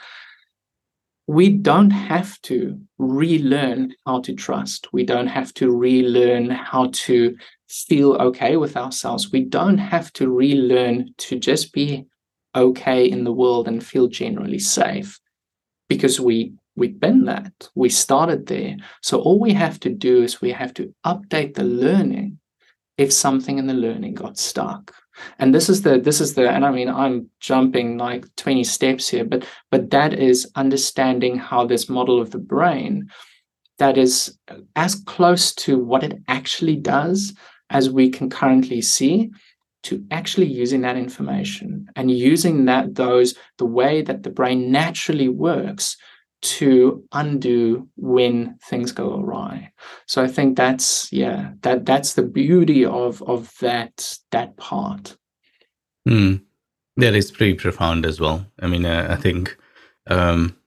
we 1.26 1.50
don't 1.50 1.90
have 1.92 2.40
to 2.42 2.80
relearn 2.98 3.94
how 4.06 4.20
to 4.22 4.34
trust. 4.34 4.92
We 4.92 5.04
don't 5.04 5.28
have 5.28 5.54
to 5.56 5.72
relearn 5.72 6.50
how 6.50 6.90
to 7.06 7.36
feel 7.68 8.14
okay 8.14 8.58
with 8.58 8.76
ourselves. 8.76 9.32
We 9.32 9.44
don't 9.44 9.78
have 9.78 10.12
to 10.14 10.28
relearn 10.28 11.14
to 11.26 11.38
just 11.38 11.72
be 11.72 12.08
okay 12.56 13.06
in 13.06 13.26
the 13.26 13.32
world 13.32 13.68
and 13.68 13.86
feel 13.86 14.08
generally 14.08 14.58
safe 14.58 15.20
because 15.90 16.20
we 16.20 16.54
we've 16.76 17.00
been 17.00 17.26
that. 17.26 17.70
We 17.76 17.90
started 17.90 18.48
there. 18.48 18.78
So 19.02 19.20
all 19.20 19.40
we 19.40 19.54
have 19.54 19.80
to 19.82 19.90
do 19.90 20.24
is 20.24 20.42
we 20.42 20.52
have 20.52 20.74
to 20.76 20.94
update 21.06 21.56
the 21.56 21.66
learning 21.66 22.40
if 22.98 23.12
something 23.12 23.58
in 23.58 23.68
the 23.68 23.74
learning 23.74 24.14
got 24.14 24.38
stuck. 24.38 24.94
And 25.38 25.54
this 25.54 25.68
is 25.68 25.82
the 25.82 26.00
this 26.00 26.22
is 26.22 26.36
the 26.36 26.50
and 26.50 26.66
i 26.66 26.72
mean 26.72 26.88
i'm 26.88 27.30
jumping 27.42 27.98
like 27.98 28.24
20 28.38 28.64
steps 28.64 29.10
here 29.10 29.26
but 29.26 29.46
but 29.70 29.90
that 29.90 30.14
is 30.14 30.50
understanding 30.56 31.38
how 31.38 31.66
this 31.66 31.90
model 31.90 32.22
of 32.22 32.32
the 32.32 32.38
brain 32.38 33.10
that 33.80 33.98
is 33.98 34.38
as 34.78 34.96
close 34.96 35.54
to 35.56 35.78
what 35.78 36.04
it 36.04 36.22
actually 36.30 36.78
does 36.78 37.34
as 37.70 37.90
we 37.90 38.10
can 38.10 38.30
currently 38.30 38.82
see 38.82 39.30
to 39.84 40.04
actually 40.12 40.48
using 40.48 40.82
that 40.82 40.98
information 40.98 41.88
and 41.96 42.12
using 42.12 42.66
that 42.66 42.96
those 42.96 43.36
the 43.58 43.66
way 43.66 44.02
that 44.02 44.24
the 44.24 44.30
brain 44.30 44.72
naturally 44.72 45.30
works 45.30 45.98
to 46.42 47.04
undo 47.12 47.88
when 47.98 48.58
things 48.64 48.92
go 48.92 49.20
awry. 49.20 49.72
So 50.06 50.24
I 50.24 50.28
think 50.28 50.56
that's 50.56 51.12
yeah 51.12 51.52
that 51.62 51.86
that's 51.86 52.14
the 52.14 52.24
beauty 52.24 52.86
of 52.86 53.22
of 53.24 53.54
that 53.60 54.18
that 54.32 54.58
part. 54.58 55.18
Mm. 56.08 56.42
That 56.98 57.16
is 57.16 57.32
pretty 57.32 57.54
profound 57.54 58.06
as 58.06 58.20
well. 58.20 58.46
I 58.60 58.68
mean, 58.68 58.86
uh, 58.86 59.08
I 59.10 59.16
think 59.16 59.58
um, 60.08 60.58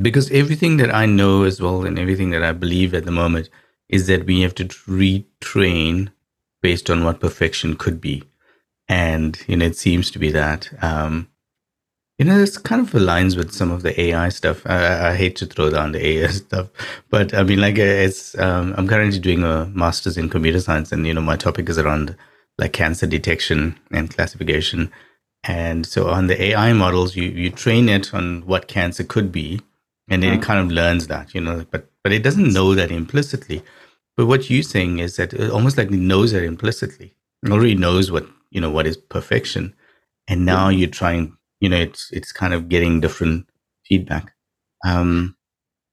because 0.00 0.30
everything 0.30 0.76
that 0.78 0.94
I 0.94 1.06
know 1.06 1.44
as 1.44 1.60
well 1.60 1.84
and 1.84 1.98
everything 1.98 2.30
that 2.30 2.42
I 2.42 2.52
believe 2.52 2.94
at 2.94 3.04
the 3.04 3.10
moment 3.10 3.50
is 3.88 4.06
that 4.06 4.26
we 4.26 4.40
have 4.40 4.54
to 4.56 4.64
retrain 4.64 6.10
based 6.62 6.90
on 6.90 7.04
what 7.04 7.20
perfection 7.20 7.76
could 7.76 8.00
be, 8.00 8.22
and 8.88 9.42
you 9.46 9.56
know 9.56 9.66
it 9.66 9.76
seems 9.76 10.10
to 10.12 10.18
be 10.18 10.30
that. 10.32 10.70
Um, 10.82 11.28
you 12.18 12.24
know, 12.24 12.36
this 12.36 12.58
kind 12.58 12.82
of 12.82 12.90
aligns 12.92 13.36
with 13.36 13.52
some 13.52 13.70
of 13.70 13.82
the 13.82 13.98
AI 14.00 14.28
stuff. 14.30 14.66
I, 14.66 15.10
I 15.10 15.14
hate 15.14 15.36
to 15.36 15.46
throw 15.46 15.70
down 15.70 15.92
the 15.92 16.04
AI 16.04 16.26
stuff, 16.44 16.68
but 17.10 17.32
I 17.32 17.44
mean, 17.44 17.60
like, 17.60 17.78
it's 17.78 18.36
um, 18.38 18.74
I'm 18.76 18.88
currently 18.88 19.20
doing 19.20 19.44
a 19.44 19.66
master's 19.66 20.18
in 20.18 20.28
computer 20.28 20.60
science, 20.60 20.90
and 20.90 21.06
you 21.06 21.14
know, 21.14 21.20
my 21.20 21.36
topic 21.36 21.68
is 21.68 21.78
around 21.78 22.16
like 22.58 22.72
cancer 22.72 23.06
detection 23.06 23.78
and 23.92 24.14
classification. 24.14 24.90
And 25.44 25.86
so, 25.86 26.08
on 26.08 26.26
the 26.26 26.42
AI 26.42 26.72
models, 26.72 27.14
you 27.14 27.24
you 27.24 27.50
train 27.50 27.88
it 27.88 28.12
on 28.12 28.42
what 28.46 28.66
cancer 28.66 29.04
could 29.04 29.30
be, 29.30 29.60
and 30.08 30.22
then 30.22 30.32
mm. 30.32 30.38
it 30.38 30.42
kind 30.42 30.58
of 30.58 30.72
learns 30.72 31.06
that, 31.06 31.34
you 31.34 31.40
know, 31.40 31.64
but 31.70 31.88
but 32.02 32.12
it 32.12 32.24
doesn't 32.24 32.52
know 32.52 32.74
that 32.74 32.90
implicitly. 32.90 33.62
But 34.16 34.26
what 34.26 34.50
you're 34.50 34.64
saying 34.64 34.98
is 34.98 35.14
that 35.16 35.32
it 35.32 35.50
almost 35.52 35.78
like 35.78 35.92
it 35.92 35.92
knows 35.92 36.32
that 36.32 36.42
implicitly. 36.42 37.14
It 37.44 37.52
already 37.52 37.76
knows 37.76 38.10
what 38.10 38.26
you 38.50 38.60
know 38.60 38.70
what 38.70 38.86
is 38.86 38.96
perfection, 38.96 39.74
and 40.26 40.44
now 40.44 40.68
you're 40.68 40.88
trying 40.88 41.36
you 41.60 41.68
know 41.68 41.78
it's 41.78 42.10
it's 42.12 42.32
kind 42.32 42.54
of 42.54 42.68
getting 42.68 43.00
different 43.00 43.46
feedback. 43.86 44.32
Um 44.84 45.36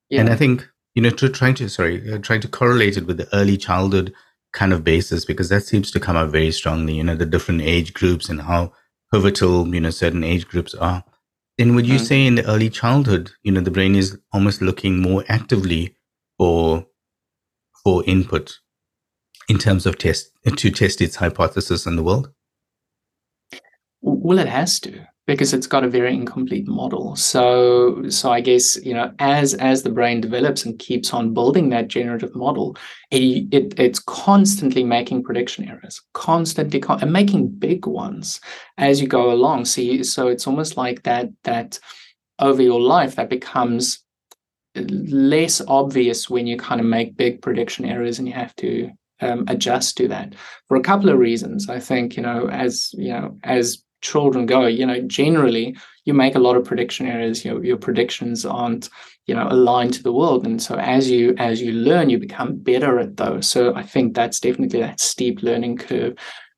yeah. 0.10 0.22
and 0.22 0.30
i 0.30 0.36
think 0.36 0.68
you 0.94 1.02
know 1.02 1.10
to 1.10 1.30
trying 1.30 1.56
to 1.56 1.70
sorry 1.70 2.14
uh, 2.14 2.18
trying 2.20 2.42
to 2.42 2.48
correlate 2.48 2.98
it 2.98 3.06
with 3.06 3.18
the 3.18 3.28
early 3.36 3.58
childhood 3.58 4.14
kind 4.54 4.72
of 4.74 4.84
basis 4.84 5.26
because 5.26 5.50
that 5.50 5.64
seems 5.64 5.92
to 5.92 6.00
come 6.00 6.16
out 6.16 6.30
very 6.30 6.52
strongly 6.52 6.94
you 6.94 7.04
know 7.04 7.16
the 7.16 7.26
different 7.26 7.62
age 7.62 7.94
groups 7.94 8.30
and 8.30 8.42
how 8.42 8.72
pivotal 9.14 9.74
you 9.74 9.82
know 9.82 9.90
certain 9.90 10.24
age 10.24 10.48
groups 10.48 10.74
are. 10.76 11.04
Then 11.58 11.74
would 11.76 11.88
you 11.88 11.96
mm-hmm. 11.96 12.04
say 12.04 12.26
in 12.26 12.36
the 12.36 12.46
early 12.46 12.70
childhood 12.70 13.32
you 13.44 13.52
know 13.52 13.62
the 13.62 13.72
brain 13.72 13.96
is 13.96 14.18
almost 14.34 14.62
looking 14.62 15.02
more 15.02 15.24
actively 15.28 15.96
for 16.38 16.86
for 17.84 18.04
input 18.06 18.58
in 19.48 19.58
terms 19.58 19.86
of 19.86 19.98
test 19.98 20.32
to 20.58 20.72
test 20.72 21.02
its 21.02 21.18
hypothesis 21.18 21.86
in 21.86 21.96
the 21.96 22.04
world 22.04 22.32
well 24.06 24.40
it 24.40 24.48
has 24.48 24.80
to 24.82 25.06
because 25.28 25.54
it's 25.54 25.68
got 25.68 25.84
a 25.84 25.90
very 25.90 26.14
incomplete 26.14 26.68
model. 26.68 27.16
So, 27.16 28.08
so 28.10 28.32
I 28.32 28.42
guess 28.42 28.84
you 28.86 28.94
know, 28.94 29.12
as 29.20 29.54
as 29.56 29.84
the 29.84 29.90
brain 29.90 30.22
develops 30.22 30.66
and 30.66 30.78
keeps 30.78 31.14
on 31.14 31.34
building 31.34 31.70
that 31.70 31.88
generative 31.88 32.36
model, 32.36 32.78
it, 33.12 33.48
it 33.52 33.80
it's 33.80 34.00
constantly 34.00 34.84
making 34.84 35.24
prediction 35.24 35.68
errors, 35.68 36.02
constantly 36.14 36.80
con- 36.80 37.02
and 37.02 37.12
making 37.12 37.48
big 37.50 37.88
ones 37.88 38.40
as 38.78 39.02
you 39.02 39.08
go 39.08 39.32
along. 39.32 39.66
So, 39.66 40.04
so 40.04 40.28
it's 40.28 40.48
almost 40.48 40.78
like 40.78 41.04
that 41.04 41.30
that 41.44 41.80
over 42.40 42.62
your 42.62 42.82
life 42.82 43.16
that 43.16 43.30
becomes 43.30 44.04
less 44.76 45.62
obvious 45.68 46.30
when 46.30 46.46
you 46.46 46.58
kind 46.58 46.82
of 46.82 46.86
make 46.86 47.16
big 47.16 47.42
prediction 47.42 47.86
errors 47.86 48.20
and 48.20 48.28
you 48.28 48.34
have 48.34 48.54
to 48.58 48.92
um, 49.22 49.46
adjust 49.48 49.96
to 49.96 50.10
that 50.10 50.36
for 50.68 50.76
a 50.76 50.82
couple 50.82 51.10
of 51.10 51.18
reasons. 51.18 51.70
I 51.70 51.80
think 51.80 52.16
you 52.16 52.22
know, 52.22 52.48
as 52.50 52.92
you 52.94 53.10
know, 53.10 53.40
as 53.44 53.85
children 54.12 54.46
go 54.46 54.62
you 54.80 54.86
know 54.86 55.00
generally 55.20 55.76
you 56.06 56.14
make 56.14 56.36
a 56.36 56.46
lot 56.48 56.56
of 56.56 56.66
prediction 56.70 57.08
errors 57.08 57.44
your, 57.44 57.64
your 57.70 57.78
predictions 57.78 58.46
aren't 58.46 58.90
you 59.28 59.36
know 59.36 59.48
aligned 59.50 59.94
to 59.94 60.04
the 60.04 60.14
world. 60.14 60.46
And 60.46 60.62
so 60.62 60.76
as 60.76 61.10
you 61.10 61.34
as 61.38 61.62
you 61.62 61.72
learn 61.72 62.10
you 62.10 62.20
become 62.20 62.58
better 62.58 63.00
at 63.00 63.18
those. 63.18 63.48
So 63.48 63.74
i 63.76 63.84
think 63.84 64.14
that's 64.14 64.40
definitely 64.40 64.82
that 64.82 65.00
steep 65.00 65.42
learning 65.42 65.78
curve 65.78 66.14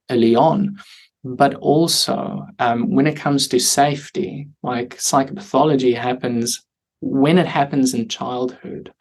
early 0.09 0.35
on. 0.35 0.77
But 1.23 1.55
also 1.55 2.45
um, 2.59 2.79
when 2.95 3.07
it 3.07 3.17
comes 3.17 3.47
to 3.47 3.59
safety 3.59 4.47
like 4.63 4.97
psychopathology 4.97 5.93
happens 5.95 6.63
when 7.01 7.37
it 7.37 7.47
happens 7.47 7.93
in 7.93 8.07
childhood 8.07 8.93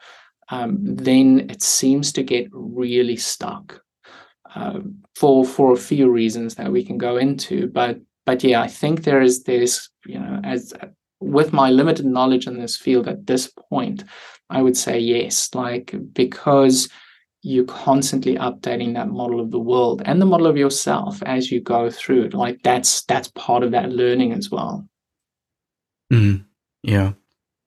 um, 0.49 0.79
then 0.83 1.51
it 1.51 1.63
seems 1.63 2.13
to 2.13 2.23
get 2.23 2.47
really 2.53 3.17
stuck 3.17 3.83
uh, 4.55 4.81
for 5.15 5.45
for 5.45 5.73
a 5.73 5.85
few 5.91 6.11
reasons 6.11 6.55
that 6.55 6.71
we 6.71 6.85
can 6.85 6.99
go 6.99 7.17
into. 7.17 7.67
But 7.67 8.01
but 8.27 8.43
yeah, 8.45 8.61
I 8.61 8.67
think 8.67 9.05
there 9.05 9.23
is 9.23 9.45
this, 9.45 9.89
you 10.05 10.19
know, 10.19 10.41
as 10.45 10.75
with 11.21 11.53
my 11.53 11.71
limited 11.71 12.05
knowledge 12.05 12.47
in 12.47 12.61
this 12.61 12.77
field 12.77 13.09
at 13.09 13.27
this 13.27 13.51
point, 13.71 14.05
I 14.51 14.61
would 14.63 14.77
say 14.77 14.99
yes, 14.99 15.55
like 15.55 15.95
because 16.13 16.89
you're 17.43 17.65
constantly 17.65 18.35
updating 18.35 18.95
that 18.95 19.09
model 19.09 19.39
of 19.39 19.53
the 19.53 19.59
world 19.59 20.03
and 20.05 20.21
the 20.21 20.27
model 20.27 20.49
of 20.49 20.57
yourself 20.57 21.23
as 21.23 21.53
you 21.53 21.61
go 21.61 21.89
through 21.89 22.25
it. 22.25 22.35
Like 22.35 22.61
that's 22.65 23.03
that's 23.03 23.29
part 23.29 23.63
of 23.63 23.71
that 23.71 23.91
learning 23.91 24.33
as 24.33 24.51
well. 24.51 24.87
Mm, 26.13 26.45
yeah. 26.83 27.13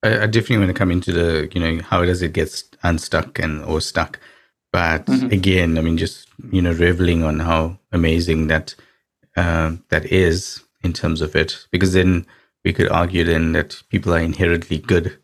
I, 0.04 0.24
I, 0.24 0.25
definitely 0.28 0.60
want 0.60 0.70
to 0.70 0.74
come 0.74 0.92
into 0.92 1.12
the, 1.12 1.50
you 1.54 1.60
know, 1.60 1.82
how 1.84 2.06
does 2.06 2.22
it 2.22 2.34
get 2.34 2.63
unstuck 2.84 3.39
and 3.39 3.63
or 3.66 3.82
stuck. 3.82 4.20
But 4.72 5.06
mm-hmm. 5.06 5.28
again, 5.28 5.78
I 5.78 5.82
mean, 5.82 5.98
just 5.98 6.28
you 6.51 6.62
know, 6.62 6.74
reveling 6.74 7.24
on 7.24 7.39
how 7.39 7.80
amazing 7.92 8.48
that 8.48 8.75
uh, 9.39 9.69
that 9.89 10.05
is 10.05 10.62
in 10.84 10.93
terms 10.93 11.22
of 11.22 11.36
it, 11.36 11.65
because 11.72 11.93
then 11.93 12.25
we 12.65 12.74
could 12.74 12.89
argue 12.89 13.24
then 13.24 13.53
that 13.53 13.81
people 13.89 14.13
are 14.13 14.19
inherently 14.19 14.77
good, 14.77 15.17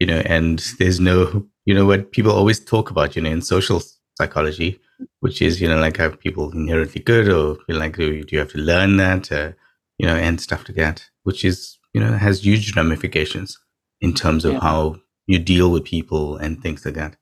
you 0.00 0.06
know, 0.06 0.20
and 0.26 0.58
there's 0.78 0.98
no, 0.98 1.46
you 1.66 1.74
know, 1.74 1.86
what 1.86 2.10
people 2.12 2.32
always 2.32 2.58
talk 2.60 2.90
about, 2.90 3.14
you 3.14 3.22
know, 3.22 3.30
in 3.30 3.42
social 3.42 3.80
psychology, 4.18 4.80
which 5.20 5.40
is, 5.40 5.60
you 5.60 5.68
know, 5.68 5.78
like 5.78 6.00
are 6.00 6.10
people 6.10 6.50
inherently 6.50 7.00
good 7.00 7.28
or 7.28 7.56
feel 7.66 7.78
like 7.78 7.96
do 7.96 8.24
you 8.32 8.38
have 8.38 8.52
to 8.52 8.58
learn 8.58 8.96
that, 8.96 9.30
uh, 9.30 9.52
you 9.98 10.06
know, 10.06 10.16
and 10.16 10.40
stuff 10.40 10.68
like 10.68 10.76
that, 10.76 11.08
which 11.22 11.44
is, 11.44 11.78
you 11.94 12.00
know, 12.00 12.12
has 12.26 12.44
huge 12.44 12.74
ramifications. 12.76 13.58
in 14.02 14.14
terms 14.14 14.44
of 14.44 14.54
yeah. 14.54 14.60
how 14.60 14.96
you 15.26 15.38
deal 15.38 15.70
with 15.70 15.84
people 15.84 16.36
and 16.42 16.62
things 16.62 16.84
like 16.84 16.94
that. 16.94 17.16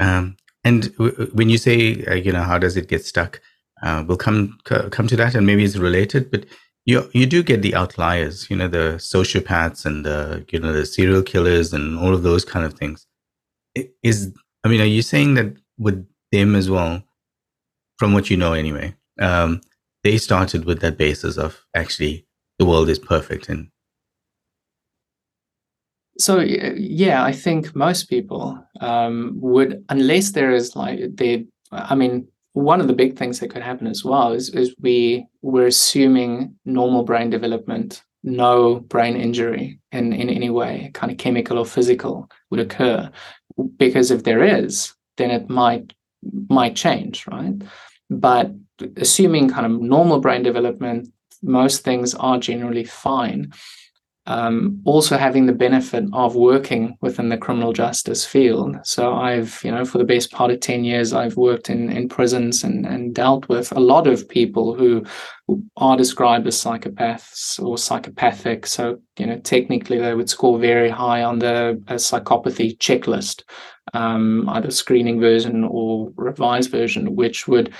Um, 0.00 0.36
and 0.64 0.90
w- 0.96 1.30
when 1.34 1.50
you 1.50 1.58
say, 1.58 2.04
uh, 2.06 2.14
you 2.14 2.32
know, 2.32 2.42
how 2.42 2.58
does 2.58 2.76
it 2.76 2.88
get 2.88 3.04
stuck? 3.04 3.40
Uh, 3.84 4.04
we'll 4.06 4.16
come 4.16 4.58
c- 4.68 4.88
come 4.90 5.06
to 5.06 5.16
that, 5.16 5.34
and 5.34 5.46
maybe 5.46 5.64
it's 5.64 5.76
related. 5.76 6.30
But 6.30 6.46
you 6.86 7.08
you 7.12 7.26
do 7.26 7.42
get 7.42 7.62
the 7.62 7.74
outliers, 7.74 8.48
you 8.50 8.56
know, 8.56 8.68
the 8.68 8.96
sociopaths 8.98 9.86
and 9.86 10.04
the 10.04 10.44
you 10.50 10.58
know 10.58 10.72
the 10.72 10.86
serial 10.86 11.22
killers 11.22 11.72
and 11.72 11.98
all 11.98 12.14
of 12.14 12.22
those 12.22 12.44
kind 12.44 12.64
of 12.64 12.74
things. 12.74 13.06
Is 14.02 14.32
I 14.64 14.68
mean, 14.68 14.80
are 14.80 14.94
you 14.96 15.02
saying 15.02 15.34
that 15.34 15.54
with 15.78 16.06
them 16.32 16.56
as 16.56 16.70
well, 16.70 17.02
from 17.98 18.14
what 18.14 18.30
you 18.30 18.36
know 18.36 18.54
anyway, 18.54 18.94
um, 19.20 19.60
they 20.04 20.18
started 20.18 20.64
with 20.64 20.80
that 20.80 20.96
basis 20.96 21.36
of 21.36 21.64
actually 21.74 22.26
the 22.58 22.66
world 22.66 22.88
is 22.88 22.98
perfect 22.98 23.48
and 23.48 23.68
so 26.18 26.38
yeah 26.40 27.24
i 27.24 27.32
think 27.32 27.74
most 27.74 28.04
people 28.04 28.56
um, 28.80 29.32
would 29.40 29.84
unless 29.88 30.30
there 30.32 30.52
is 30.52 30.76
like 30.76 31.00
they 31.16 31.44
i 31.72 31.94
mean 31.94 32.28
one 32.54 32.80
of 32.80 32.86
the 32.86 32.94
big 32.94 33.16
things 33.16 33.40
that 33.40 33.50
could 33.50 33.62
happen 33.62 33.86
as 33.86 34.04
well 34.04 34.32
is, 34.32 34.48
is 34.50 34.74
we 34.80 35.26
we're 35.42 35.66
assuming 35.66 36.54
normal 36.64 37.02
brain 37.02 37.28
development 37.28 38.02
no 38.24 38.80
brain 38.80 39.16
injury 39.16 39.78
in, 39.92 40.14
in 40.14 40.30
any 40.30 40.48
way 40.48 40.90
kind 40.94 41.12
of 41.12 41.18
chemical 41.18 41.58
or 41.58 41.66
physical 41.66 42.30
would 42.50 42.58
occur. 42.58 43.10
Because 43.76 44.10
if 44.10 44.24
there 44.24 44.42
is 44.42 44.94
then 45.16 45.30
it 45.30 45.50
might 45.50 45.92
might 46.48 46.74
change 46.74 47.26
right? 47.26 47.54
But 48.08 48.52
assuming 48.96 49.50
kind 49.50 49.66
of 49.66 49.80
normal 49.80 50.20
brain 50.20 50.42
development 50.42 51.08
most 51.42 51.84
things 51.84 52.14
are 52.14 52.38
generally 52.38 52.84
fine 52.84 53.52
um, 54.26 54.80
also 54.84 55.18
having 55.18 55.44
the 55.44 55.52
benefit 55.52 56.04
of 56.14 56.34
working 56.34 56.96
within 57.02 57.28
the 57.28 57.36
criminal 57.36 57.74
justice 57.74 58.24
field. 58.24 58.76
So 58.82 59.14
I've, 59.14 59.60
you 59.62 59.70
know, 59.70 59.84
for 59.84 59.98
the 59.98 60.04
best 60.04 60.32
part 60.32 60.50
of 60.50 60.60
10 60.60 60.82
years, 60.82 61.12
I've 61.12 61.36
worked 61.36 61.68
in, 61.68 61.90
in 61.90 62.08
prisons 62.08 62.64
and, 62.64 62.86
and 62.86 63.14
dealt 63.14 63.48
with 63.50 63.70
a 63.72 63.80
lot 63.80 64.06
of 64.06 64.28
people 64.28 64.74
who 64.74 65.04
are 65.76 65.96
described 65.96 66.46
as 66.46 66.56
psychopaths 66.56 67.62
or 67.62 67.76
psychopathic. 67.76 68.66
So, 68.66 68.98
you 69.18 69.26
know, 69.26 69.38
technically 69.40 69.98
they 69.98 70.14
would 70.14 70.30
score 70.30 70.58
very 70.58 70.88
high 70.88 71.22
on 71.22 71.38
the 71.38 71.82
psychopathy 71.88 72.78
checklist, 72.78 73.42
um, 73.92 74.48
either 74.48 74.70
screening 74.70 75.20
version 75.20 75.64
or 75.64 76.12
revised 76.16 76.70
version, 76.70 77.14
which 77.14 77.46
would 77.46 77.74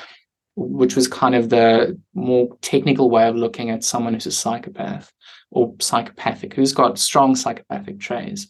which 0.57 0.95
was 0.95 1.09
kind 1.09 1.35
of 1.35 1.49
the 1.49 2.01
more 2.15 2.49
technical 2.61 3.11
way 3.11 3.27
of 3.27 3.35
looking 3.35 3.71
at 3.71 3.83
someone 3.83 4.15
who's 4.15 4.27
a 4.27 4.31
psychopath 4.31 5.13
or 5.54 5.75
psychopathic, 5.80 6.54
who's 6.54 6.73
got 6.73 6.99
strong 6.99 7.37
psychopathic 7.37 8.00
traits. 8.00 8.46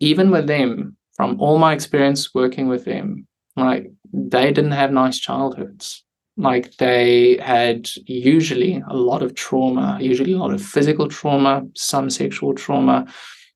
Even 0.00 0.30
with 0.30 0.46
them, 0.46 0.96
from 1.16 1.40
all 1.40 1.58
my 1.58 1.72
experience 1.72 2.34
working 2.34 2.68
with 2.68 2.84
them, 2.84 3.26
like 3.56 3.90
they 4.12 4.52
didn't 4.52 4.72
have 4.72 4.92
nice 4.92 5.18
childhoods. 5.18 6.04
Like 6.36 6.76
they 6.78 7.38
had 7.38 7.88
usually 8.06 8.82
a 8.88 8.96
lot 8.96 9.22
of 9.22 9.34
trauma, 9.34 9.98
usually 10.00 10.32
a 10.32 10.38
lot 10.38 10.52
of 10.52 10.60
physical 10.60 11.08
trauma, 11.08 11.62
some 11.76 12.10
sexual 12.10 12.54
trauma. 12.54 13.06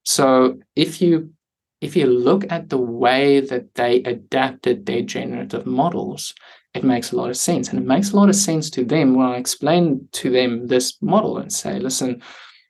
So 0.04 0.58
if 0.76 1.02
you 1.02 1.32
if 1.80 1.94
you 1.94 2.06
look 2.06 2.50
at 2.50 2.70
the 2.70 2.78
way 2.78 3.40
that 3.40 3.74
they 3.74 4.02
adapted 4.02 4.86
their 4.86 5.02
generative 5.02 5.64
models, 5.66 6.34
it 6.78 6.84
makes 6.84 7.12
a 7.12 7.16
lot 7.16 7.28
of 7.28 7.36
sense. 7.36 7.68
And 7.68 7.78
it 7.78 7.84
makes 7.84 8.12
a 8.12 8.16
lot 8.16 8.28
of 8.28 8.36
sense 8.36 8.70
to 8.70 8.84
them 8.84 9.14
when 9.14 9.26
I 9.26 9.36
explain 9.36 10.08
to 10.12 10.30
them 10.30 10.66
this 10.66 10.96
model 11.02 11.38
and 11.38 11.52
say, 11.52 11.78
listen, 11.78 12.22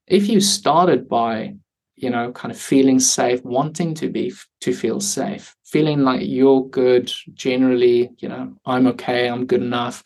if 0.07 0.29
you 0.29 0.41
started 0.41 1.09
by, 1.09 1.55
you 1.97 2.09
know, 2.09 2.33
kind 2.33 2.51
of 2.51 2.59
feeling 2.59 2.99
safe, 2.99 3.45
wanting 3.45 3.95
to 3.95 4.09
be 4.09 4.33
to 4.63 4.73
feel 4.73 5.01
safe, 5.01 5.55
feeling 5.65 6.01
like 6.01 6.23
you're 6.25 6.67
good, 6.69 7.13
generally, 7.35 8.11
you 8.19 8.29
know, 8.29 8.55
I'm 8.65 8.87
okay, 8.89 9.29
I'm 9.29 9.47
good 9.47 9.63
enough, 9.63 10.03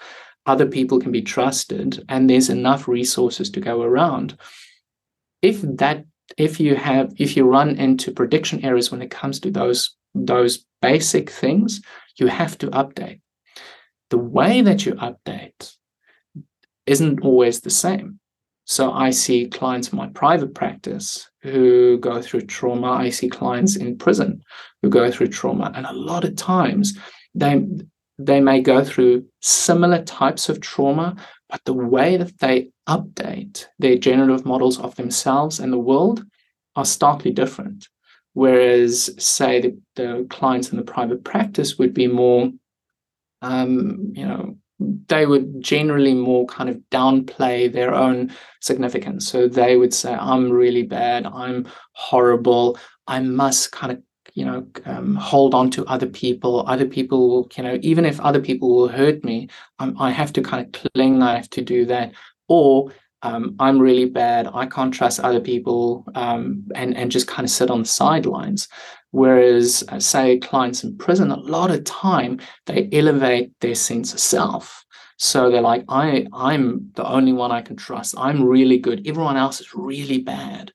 other 0.47 0.67
people 0.67 0.99
can 0.99 1.12
be 1.12 1.23
trusted, 1.23 2.05
and 2.09 2.29
there's 2.29 2.51
enough 2.51 2.88
resources 2.88 3.51
to 3.51 3.61
go 3.61 3.83
around. 3.83 4.37
If 5.41 5.62
that 5.62 6.05
if 6.37 6.59
you 6.59 6.75
have 6.75 7.12
if 7.19 7.37
you 7.37 7.45
run 7.45 7.77
into 7.77 8.11
prediction 8.11 8.65
errors 8.65 8.91
when 8.91 9.03
it 9.03 9.11
comes 9.11 9.38
to 9.41 9.51
those 9.51 9.97
those 10.15 10.65
basic 10.81 11.31
things, 11.31 11.81
you 12.17 12.27
have 12.27 12.59
to 12.59 12.67
update 12.69 13.21
the 14.12 14.18
way 14.18 14.61
that 14.61 14.85
you 14.85 14.92
update 14.96 15.75
isn't 16.85 17.20
always 17.22 17.61
the 17.61 17.70
same. 17.70 18.20
So 18.66 18.92
I 18.92 19.09
see 19.09 19.48
clients 19.48 19.88
in 19.88 19.96
my 19.96 20.09
private 20.09 20.55
practice 20.55 21.31
who 21.40 21.96
go 21.96 22.20
through 22.20 22.42
trauma. 22.42 22.90
I 22.90 23.09
see 23.09 23.31
clients 23.31 23.75
in 23.77 23.96
prison 23.96 24.42
who 24.83 24.90
go 24.90 25.11
through 25.11 25.29
trauma. 25.29 25.72
And 25.75 25.87
a 25.87 25.94
lot 25.94 26.25
of 26.25 26.37
times 26.37 26.98
they 27.35 27.66
they 28.18 28.40
may 28.40 28.61
go 28.61 28.85
through 28.85 29.25
similar 29.40 30.03
types 30.05 30.51
of 30.51 30.61
trauma, 30.61 31.16
but 31.48 31.64
the 31.64 31.72
way 31.72 32.18
that 32.18 32.38
they 32.38 32.68
update 32.87 33.64
their 33.79 33.96
generative 33.96 34.44
models 34.44 34.79
of 34.79 34.94
themselves 34.96 35.59
and 35.59 35.72
the 35.72 35.87
world 35.90 36.22
are 36.77 36.85
starkly 36.85 37.31
different. 37.31 37.88
Whereas, 38.35 38.94
say, 39.18 39.62
the, 39.62 39.79
the 39.96 40.27
clients 40.29 40.70
in 40.70 40.77
the 40.77 40.85
private 40.85 41.25
practice 41.25 41.79
would 41.79 41.94
be 41.94 42.09
more 42.09 42.53
um, 43.42 44.12
you 44.14 44.26
know, 44.26 44.57
they 45.09 45.26
would 45.26 45.61
generally 45.62 46.14
more 46.14 46.46
kind 46.46 46.68
of 46.68 46.76
downplay 46.90 47.72
their 47.72 47.94
own 47.94 48.33
significance. 48.61 49.28
So 49.28 49.46
they 49.46 49.76
would 49.76 49.94
say, 49.94 50.14
I'm 50.14 50.50
really 50.50 50.83
bad, 50.83 51.26
I'm 51.26 51.66
horrible, 51.92 52.78
I 53.07 53.20
must 53.20 53.72
kind 53.72 53.92
of 53.92 54.02
you 54.35 54.46
know 54.46 54.66
um, 54.87 55.14
hold 55.16 55.55
on 55.55 55.70
to 55.72 55.85
other 55.87 56.07
people. 56.07 56.64
Other 56.66 56.87
people 56.87 57.50
you 57.57 57.62
know 57.62 57.78
even 57.83 58.05
if 58.05 58.18
other 58.20 58.40
people 58.40 58.74
will 58.74 58.88
hurt 58.88 59.22
me 59.24 59.48
I'm, 59.78 59.98
i 60.00 60.11
have 60.11 60.33
to 60.35 60.42
kind 60.42 60.64
of 60.64 60.72
cling 60.72 61.22
i 61.22 61.37
have 61.37 61.50
to 61.50 61.62
do 61.62 61.85
that. 61.87 62.12
Or 62.48 62.92
um, 63.23 63.55
i'm 63.59 63.79
really 63.79 64.07
bad 64.07 64.49
i 64.55 64.67
can't 64.67 64.95
trust 64.95 65.21
other 65.21 65.41
people 65.41 66.05
um, 66.15 66.65
and 66.75 66.97
and 66.97 67.11
just 67.11 67.29
kind 67.29 67.45
of 67.45 67.51
sit 67.51 67.71
on 67.71 67.81
the 67.83 67.89
sidelines 67.89 68.69
Whereas, 69.13 69.85
uh, 69.89 70.01
say, 70.01 70.39
clients 70.39 70.85
in 70.85 70.97
prison, 70.97 71.31
a 71.31 71.37
lot 71.39 71.71
of 71.71 71.85
time 71.85 72.41
they 72.67 72.89
elevate 72.93 73.53
their 73.61 73.75
sense 73.75 74.15
of 74.15 74.21
self. 74.21 74.85
So 75.19 75.51
they're 75.51 75.61
like, 75.61 75.85
I, 75.89 76.27
I'm 76.33 76.91
the 76.95 77.07
only 77.07 77.33
one 77.33 77.53
I 77.53 77.61
can 77.61 77.77
trust. 77.77 78.15
I'm 78.19 78.43
really 78.43 78.79
good. 78.79 79.07
Everyone 79.07 79.37
else 79.37 79.61
is 79.61 79.75
really 79.75 80.19
bad. 80.19 80.73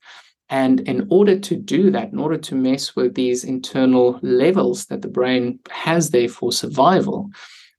And 0.49 0.81
in 0.81 1.07
order 1.09 1.37
to 1.37 1.55
do 1.55 1.89
that, 1.91 2.13
in 2.13 2.19
order 2.19 2.37
to 2.37 2.55
mess 2.55 2.95
with 2.95 3.15
these 3.15 3.43
internal 3.43 4.19
levels 4.21 4.85
that 4.85 5.01
the 5.01 5.09
brain 5.09 5.59
has 5.71 6.11
there 6.11 6.29
for 6.29 6.53
survival, 6.53 7.31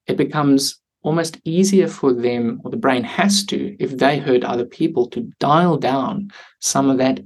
it 0.08 0.16
becomes 0.16 0.78
almost 1.08 1.40
easier 1.46 1.88
for 1.88 2.12
them, 2.12 2.60
or 2.62 2.70
the 2.70 2.76
brain 2.76 3.02
has 3.02 3.42
to, 3.46 3.74
if 3.82 3.96
they 3.96 4.18
hurt 4.18 4.44
other 4.44 4.66
people, 4.66 5.08
to 5.08 5.22
dial 5.40 5.78
down 5.78 6.30
some 6.60 6.90
of 6.90 6.98
that 6.98 7.20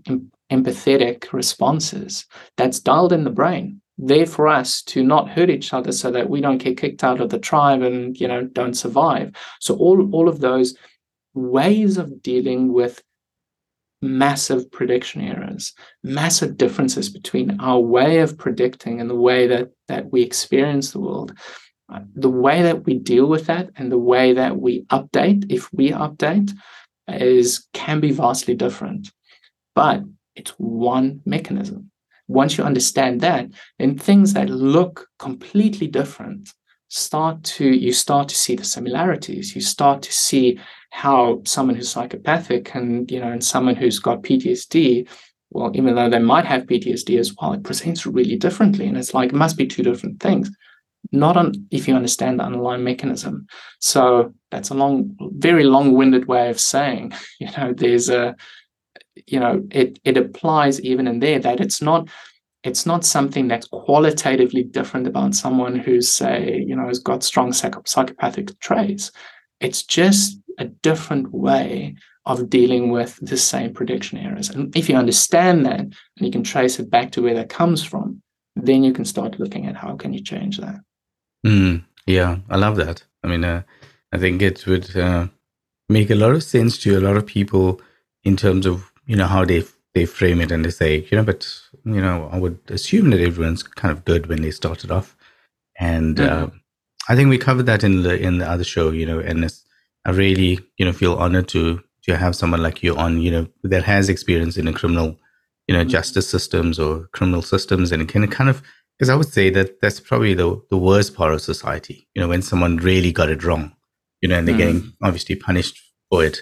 empathetic 0.52 1.32
responses 1.32 2.24
that's 2.56 2.78
dialed 2.78 3.12
in 3.12 3.24
the 3.24 3.30
brain. 3.30 3.80
There 3.98 4.24
for 4.24 4.46
us 4.46 4.82
to 4.82 5.02
not 5.02 5.28
hurt 5.28 5.50
each 5.50 5.74
other 5.74 5.90
so 5.90 6.12
that 6.12 6.30
we 6.30 6.40
don't 6.40 6.62
get 6.62 6.76
kicked 6.76 7.02
out 7.02 7.20
of 7.20 7.30
the 7.30 7.40
tribe 7.40 7.82
and 7.82 8.18
you 8.20 8.28
know 8.28 8.44
don't 8.44 8.74
survive. 8.74 9.34
So 9.58 9.74
all 9.74 10.08
all 10.14 10.28
of 10.28 10.38
those 10.38 10.76
ways 11.34 11.98
of 11.98 12.22
dealing 12.22 12.72
with 12.72 13.02
massive 14.00 14.70
prediction 14.72 15.20
errors 15.22 15.74
massive 16.02 16.56
differences 16.56 17.08
between 17.08 17.60
our 17.60 17.78
way 17.78 18.18
of 18.18 18.36
predicting 18.36 19.00
and 19.00 19.08
the 19.08 19.22
way 19.28 19.46
that 19.46 19.70
that 19.86 20.10
we 20.10 20.22
experience 20.22 20.90
the 20.90 20.98
world 20.98 21.32
the 22.14 22.30
way 22.30 22.62
that 22.62 22.84
we 22.84 22.94
deal 22.98 23.26
with 23.26 23.46
that 23.46 23.70
and 23.76 23.90
the 23.90 23.98
way 23.98 24.32
that 24.32 24.58
we 24.58 24.84
update 24.84 25.50
if 25.50 25.72
we 25.72 25.90
update 25.90 26.52
is 27.08 27.66
can 27.72 28.00
be 28.00 28.10
vastly 28.10 28.54
different 28.54 29.10
but 29.74 30.02
it's 30.34 30.52
one 30.52 31.20
mechanism. 31.24 31.90
Once 32.28 32.56
you 32.56 32.64
understand 32.64 33.20
that, 33.20 33.46
then 33.78 33.98
things 33.98 34.32
that 34.32 34.48
look 34.48 35.08
completely 35.18 35.86
different 35.86 36.50
start 36.88 37.42
to 37.42 37.66
you 37.66 37.92
start 37.92 38.28
to 38.28 38.34
see 38.34 38.54
the 38.54 38.64
similarities. 38.64 39.54
You 39.54 39.60
start 39.62 40.02
to 40.02 40.12
see 40.12 40.58
how 40.90 41.42
someone 41.44 41.74
who's 41.74 41.90
psychopathic 41.90 42.74
and 42.74 43.10
you 43.10 43.20
know, 43.20 43.30
and 43.30 43.42
someone 43.42 43.76
who's 43.76 43.98
got 43.98 44.22
PTSD, 44.22 45.08
well, 45.50 45.70
even 45.74 45.94
though 45.94 46.10
they 46.10 46.18
might 46.18 46.44
have 46.44 46.64
PTSD 46.64 47.18
as 47.18 47.34
well, 47.34 47.54
it 47.54 47.64
presents 47.64 48.06
really 48.06 48.36
differently. 48.36 48.86
And 48.86 48.96
it's 48.96 49.14
like 49.14 49.30
it 49.30 49.34
must 49.34 49.56
be 49.56 49.66
two 49.66 49.82
different 49.82 50.20
things. 50.20 50.50
Not 51.10 51.36
on 51.36 51.66
if 51.70 51.88
you 51.88 51.94
understand 51.94 52.38
the 52.38 52.44
underlying 52.44 52.84
mechanism. 52.84 53.46
So 53.80 54.32
that's 54.50 54.70
a 54.70 54.74
long, 54.74 55.16
very 55.20 55.64
long-winded 55.64 56.26
way 56.26 56.48
of 56.48 56.60
saying, 56.60 57.12
you 57.40 57.48
know, 57.56 57.72
there's 57.72 58.08
a 58.08 58.36
you 59.26 59.38
know 59.38 59.62
it 59.70 59.98
it 60.04 60.16
applies 60.16 60.80
even 60.80 61.06
in 61.06 61.20
there 61.20 61.38
that 61.38 61.60
it's 61.60 61.82
not 61.82 62.08
it's 62.64 62.86
not 62.86 63.04
something 63.04 63.46
that's 63.46 63.66
qualitatively 63.68 64.62
different 64.62 65.06
about 65.06 65.34
someone 65.34 65.76
who's 65.76 66.10
say 66.10 66.64
you 66.66 66.74
know 66.74 66.86
has 66.86 66.98
got 66.98 67.22
strong 67.22 67.52
psych- 67.52 67.86
psychopathic 67.86 68.58
traits 68.60 69.12
it's 69.60 69.82
just 69.82 70.38
a 70.58 70.64
different 70.64 71.30
way 71.30 71.94
of 72.24 72.48
dealing 72.48 72.90
with 72.90 73.18
the 73.20 73.36
same 73.36 73.72
prediction 73.72 74.18
errors. 74.18 74.50
And 74.50 74.74
if 74.76 74.88
you 74.88 74.96
understand 74.96 75.66
that 75.66 75.80
and 75.80 75.94
you 76.18 76.30
can 76.30 76.44
trace 76.44 76.78
it 76.78 76.90
back 76.90 77.10
to 77.12 77.22
where 77.22 77.34
that 77.34 77.48
comes 77.48 77.82
from, 77.82 78.22
then 78.54 78.84
you 78.84 78.92
can 78.92 79.04
start 79.04 79.40
looking 79.40 79.66
at 79.66 79.76
how 79.76 79.96
can 79.96 80.12
you 80.12 80.22
change 80.22 80.58
that. 80.58 80.76
Mm, 81.46 81.84
yeah, 82.06 82.38
I 82.48 82.56
love 82.56 82.76
that. 82.76 83.04
I 83.22 83.28
mean, 83.28 83.44
uh, 83.44 83.62
I 84.12 84.18
think 84.18 84.42
it 84.42 84.66
would 84.66 84.96
uh, 84.96 85.28
make 85.88 86.10
a 86.10 86.14
lot 86.14 86.32
of 86.32 86.42
sense 86.42 86.78
to 86.78 86.98
a 86.98 87.00
lot 87.00 87.16
of 87.16 87.26
people 87.26 87.80
in 88.24 88.36
terms 88.36 88.66
of 88.66 88.92
you 89.06 89.16
know 89.16 89.26
how 89.26 89.44
they 89.44 89.64
they 89.94 90.06
frame 90.06 90.40
it 90.40 90.50
and 90.50 90.64
they 90.64 90.70
say 90.70 91.06
you 91.10 91.16
know, 91.16 91.24
but 91.24 91.48
you 91.84 92.00
know, 92.00 92.28
I 92.32 92.38
would 92.38 92.58
assume 92.68 93.10
that 93.10 93.20
everyone's 93.20 93.62
kind 93.62 93.92
of 93.92 94.04
good 94.04 94.26
when 94.26 94.42
they 94.42 94.50
started 94.50 94.90
off, 94.90 95.16
and 95.78 96.16
mm-hmm. 96.16 96.44
uh, 96.44 96.50
I 97.08 97.16
think 97.16 97.28
we 97.28 97.38
covered 97.38 97.66
that 97.66 97.84
in 97.84 98.02
the 98.02 98.20
in 98.20 98.38
the 98.38 98.48
other 98.48 98.64
show, 98.64 98.90
you 98.90 99.06
know, 99.06 99.18
and 99.18 99.50
I 100.04 100.10
really 100.10 100.60
you 100.76 100.84
know 100.84 100.92
feel 100.92 101.14
honored 101.14 101.48
to 101.48 101.82
to 102.04 102.16
have 102.16 102.36
someone 102.36 102.62
like 102.62 102.82
you 102.82 102.96
on, 102.96 103.20
you 103.20 103.30
know, 103.30 103.46
that 103.62 103.84
has 103.84 104.08
experience 104.08 104.56
in 104.56 104.66
a 104.66 104.72
criminal, 104.72 105.16
you 105.66 105.74
know, 105.74 105.82
mm-hmm. 105.82 105.90
justice 105.90 106.28
systems 106.28 106.78
or 106.78 107.08
criminal 107.12 107.42
systems, 107.42 107.92
and 107.92 108.08
can 108.08 108.26
kind 108.28 108.50
of 108.50 108.62
because 109.02 109.10
I 109.10 109.16
would 109.16 109.32
say 109.32 109.50
that 109.50 109.80
that's 109.80 109.98
probably 109.98 110.32
the 110.32 110.62
the 110.70 110.76
worst 110.76 111.16
part 111.16 111.32
of 111.32 111.40
society, 111.40 112.06
you 112.14 112.22
know, 112.22 112.28
when 112.28 112.40
someone 112.40 112.76
really 112.76 113.10
got 113.10 113.30
it 113.30 113.42
wrong, 113.42 113.74
you 114.20 114.28
know, 114.28 114.36
and 114.38 114.46
they're 114.46 114.54
mm-hmm. 114.54 114.76
getting 114.78 114.92
obviously 115.02 115.34
punished 115.34 115.76
for 116.08 116.24
it 116.24 116.38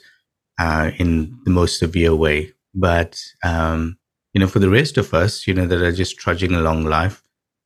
uh, 0.58 0.90
in 0.98 1.38
the 1.46 1.50
most 1.50 1.78
severe 1.78 2.14
way. 2.14 2.52
But 2.74 3.18
um, 3.42 3.96
you 4.34 4.40
know, 4.40 4.46
for 4.46 4.58
the 4.58 4.68
rest 4.68 4.98
of 4.98 5.14
us, 5.14 5.46
you 5.46 5.54
know, 5.54 5.64
that 5.64 5.80
are 5.80 5.90
just 5.90 6.18
trudging 6.18 6.52
along 6.52 6.84
life, 6.84 7.22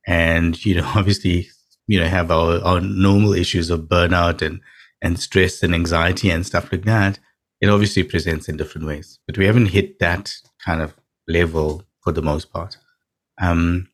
and 0.07 0.65
you 0.65 0.75
know, 0.75 0.89
obviously, 0.95 1.49
you 1.87 1.99
know, 1.99 2.07
have 2.07 2.31
our, 2.31 2.63
our 2.63 2.79
normal 2.79 3.33
issues 3.33 3.69
of 3.69 3.89
burnout 3.89 4.41
and 4.41 4.61
and 5.01 5.19
stress 5.19 5.61
and 5.61 5.75
anxiety 5.75 6.29
and 6.29 6.45
stuff 6.45 6.71
like 6.71 6.85
that 6.85 7.19
it 7.61 7.69
obviously 7.69 8.03
presents 8.03 8.47
in 8.47 8.57
different 8.57 8.87
ways, 8.87 9.19
but 9.25 9.37
we 9.37 9.45
haven't 9.45 9.67
hit 9.67 9.99
that 9.99 10.35
kind 10.63 10.81
of 10.81 10.93
level 11.27 11.83
for 12.03 12.11
the 12.11 12.21
most 12.21 12.51
part. 12.51 12.77
Um, 13.41 13.87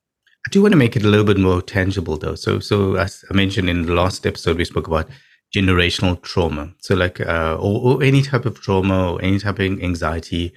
I 0.47 0.49
do 0.49 0.61
want 0.61 0.71
to 0.71 0.77
make 0.77 0.95
it 0.95 1.03
a 1.03 1.07
little 1.07 1.25
bit 1.25 1.37
more 1.37 1.61
tangible, 1.61 2.17
though. 2.17 2.35
So, 2.35 2.59
so 2.59 2.95
as 2.95 3.23
I 3.29 3.33
mentioned 3.33 3.69
in 3.69 3.85
the 3.85 3.93
last 3.93 4.25
episode, 4.25 4.57
we 4.57 4.65
spoke 4.65 4.87
about 4.87 5.09
generational 5.53 6.21
trauma. 6.21 6.73
So, 6.79 6.95
like, 6.95 7.19
uh, 7.21 7.57
or, 7.59 7.95
or 7.95 8.03
any 8.03 8.21
type 8.21 8.45
of 8.45 8.59
trauma 8.59 9.13
or 9.13 9.21
any 9.21 9.39
type 9.39 9.59
of 9.59 9.81
anxiety. 9.81 10.53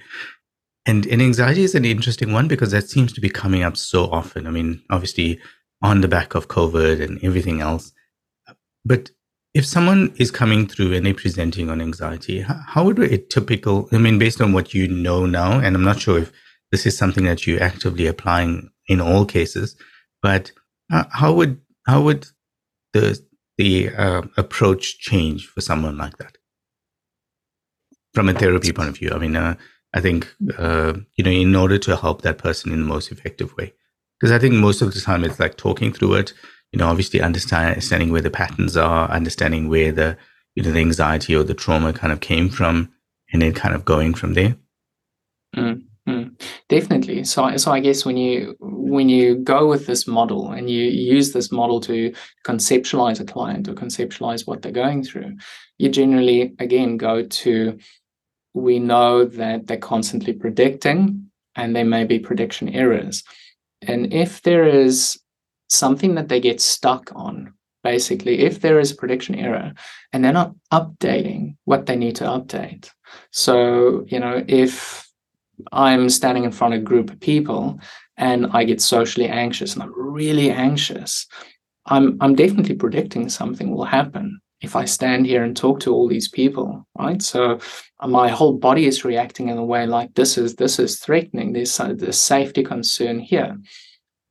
And, 0.87 1.05
and 1.07 1.21
anxiety 1.21 1.63
is 1.63 1.75
an 1.75 1.85
interesting 1.85 2.31
one 2.31 2.47
because 2.47 2.71
that 2.71 2.89
seems 2.89 3.13
to 3.13 3.21
be 3.21 3.29
coming 3.29 3.63
up 3.63 3.77
so 3.77 4.05
often. 4.05 4.47
I 4.47 4.51
mean, 4.51 4.81
obviously, 4.89 5.39
on 5.81 6.01
the 6.01 6.07
back 6.07 6.35
of 6.35 6.47
COVID 6.47 7.01
and 7.01 7.23
everything 7.23 7.61
else. 7.61 7.91
But 8.83 9.11
if 9.53 9.65
someone 9.65 10.13
is 10.17 10.31
coming 10.31 10.67
through 10.67 10.93
and 10.93 11.05
they're 11.05 11.13
presenting 11.13 11.69
on 11.69 11.81
anxiety, 11.81 12.41
how 12.41 12.83
would 12.85 12.99
a 12.99 13.17
typical, 13.17 13.87
I 13.91 13.97
mean, 13.97 14.19
based 14.19 14.41
on 14.41 14.53
what 14.53 14.73
you 14.73 14.87
know 14.87 15.25
now, 15.25 15.59
and 15.59 15.75
I'm 15.75 15.83
not 15.83 15.99
sure 15.99 16.19
if 16.19 16.31
this 16.71 16.85
is 16.85 16.97
something 16.97 17.25
that 17.25 17.45
you're 17.47 17.63
actively 17.63 18.07
applying 18.07 18.69
in 18.87 19.01
all 19.01 19.25
cases, 19.25 19.75
but 20.21 20.51
how 20.89 21.33
would, 21.33 21.59
how 21.85 22.01
would 22.01 22.27
the, 22.93 23.19
the 23.57 23.89
uh, 23.89 24.21
approach 24.37 24.99
change 24.99 25.47
for 25.47 25.61
someone 25.61 25.97
like 25.97 26.17
that? 26.17 26.37
From 28.13 28.29
a 28.29 28.33
therapy 28.33 28.71
point 28.71 28.89
of 28.89 28.97
view, 28.97 29.11
I 29.11 29.17
mean, 29.17 29.35
uh, 29.35 29.55
I 29.93 30.01
think, 30.01 30.33
uh, 30.57 30.93
you 31.15 31.23
know, 31.23 31.31
in 31.31 31.55
order 31.55 31.77
to 31.77 31.95
help 31.95 32.21
that 32.21 32.37
person 32.37 32.71
in 32.71 32.79
the 32.79 32.85
most 32.85 33.11
effective 33.11 33.55
way. 33.57 33.73
Because 34.19 34.31
I 34.31 34.39
think 34.39 34.53
most 34.53 34.81
of 34.81 34.93
the 34.93 35.01
time 35.01 35.23
it's 35.23 35.39
like 35.39 35.57
talking 35.57 35.91
through 35.91 36.15
it, 36.15 36.33
you 36.71 36.79
know, 36.79 36.87
obviously 36.87 37.21
understanding 37.21 38.11
where 38.11 38.21
the 38.21 38.29
patterns 38.29 38.75
are, 38.77 39.09
understanding 39.09 39.69
where 39.69 39.91
the, 39.91 40.17
you 40.55 40.63
know, 40.63 40.71
the 40.71 40.79
anxiety 40.79 41.35
or 41.35 41.43
the 41.43 41.53
trauma 41.53 41.93
kind 41.93 42.13
of 42.13 42.19
came 42.21 42.49
from, 42.49 42.91
and 43.31 43.41
then 43.41 43.53
kind 43.53 43.75
of 43.75 43.83
going 43.85 44.13
from 44.13 44.33
there. 44.33 44.55
Mm-hmm. 45.55 45.81
Definitely. 46.69 47.23
So, 47.23 47.57
so 47.57 47.71
I 47.71 47.79
guess 47.79 48.05
when 48.05 48.17
you 48.17 48.55
when 48.59 49.09
you 49.09 49.35
go 49.35 49.67
with 49.67 49.87
this 49.87 50.07
model 50.07 50.51
and 50.51 50.69
you 50.69 50.83
use 50.83 51.33
this 51.33 51.51
model 51.51 51.79
to 51.81 52.13
conceptualize 52.45 53.19
a 53.19 53.25
client 53.25 53.67
or 53.67 53.73
conceptualize 53.73 54.47
what 54.47 54.61
they're 54.61 54.71
going 54.71 55.03
through, 55.03 55.37
you 55.77 55.89
generally 55.89 56.53
again 56.59 56.97
go 56.97 57.23
to 57.23 57.77
we 58.53 58.79
know 58.79 59.25
that 59.25 59.67
they're 59.67 59.77
constantly 59.77 60.33
predicting 60.33 61.29
and 61.55 61.75
there 61.75 61.85
may 61.85 62.05
be 62.05 62.19
prediction 62.19 62.69
errors. 62.69 63.23
And 63.81 64.13
if 64.13 64.41
there 64.43 64.65
is 64.65 65.19
something 65.69 66.15
that 66.15 66.29
they 66.29 66.39
get 66.39 66.61
stuck 66.61 67.11
on 67.15 67.53
basically 67.85 68.39
if 68.39 68.61
there 68.61 68.79
is 68.79 68.91
a 68.91 68.95
prediction 68.95 69.35
error 69.35 69.71
and 70.11 70.23
they're 70.23 70.33
not 70.33 70.53
updating 70.73 71.55
what 71.65 71.85
they 71.85 71.95
need 71.95 72.15
to 72.15 72.23
update 72.23 72.89
so 73.31 74.03
you 74.07 74.19
know 74.19 74.43
if 74.47 75.04
i'm 75.71 76.09
standing 76.09 76.43
in 76.43 76.51
front 76.51 76.73
of 76.73 76.81
a 76.81 76.83
group 76.83 77.09
of 77.09 77.19
people 77.19 77.79
and 78.17 78.47
i 78.51 78.63
get 78.63 78.81
socially 78.81 79.27
anxious 79.27 79.73
and 79.73 79.83
i'm 79.83 79.93
really 79.95 80.51
anxious. 80.51 81.27
I'm 81.87 82.17
i'm 82.21 82.35
definitely 82.35 82.75
predicting 82.75 83.29
something 83.29 83.71
will 83.71 83.85
happen 83.85 84.39
if 84.61 84.75
i 84.75 84.85
stand 84.85 85.25
here 85.25 85.43
and 85.43 85.55
talk 85.55 85.79
to 85.81 85.93
all 85.93 86.07
these 86.07 86.29
people 86.29 86.85
right? 86.97 87.21
So 87.21 87.59
my 88.05 88.29
whole 88.29 88.53
body 88.53 88.85
is 88.85 89.05
reacting 89.05 89.49
in 89.49 89.57
a 89.57 89.65
way 89.65 89.85
like 89.85 90.13
this 90.15 90.37
is 90.37 90.55
this 90.55 90.79
is 90.79 90.99
threatening. 90.99 91.53
There's 91.53 91.79
a 91.79 92.13
safety 92.13 92.63
concern 92.63 93.19
here 93.19 93.57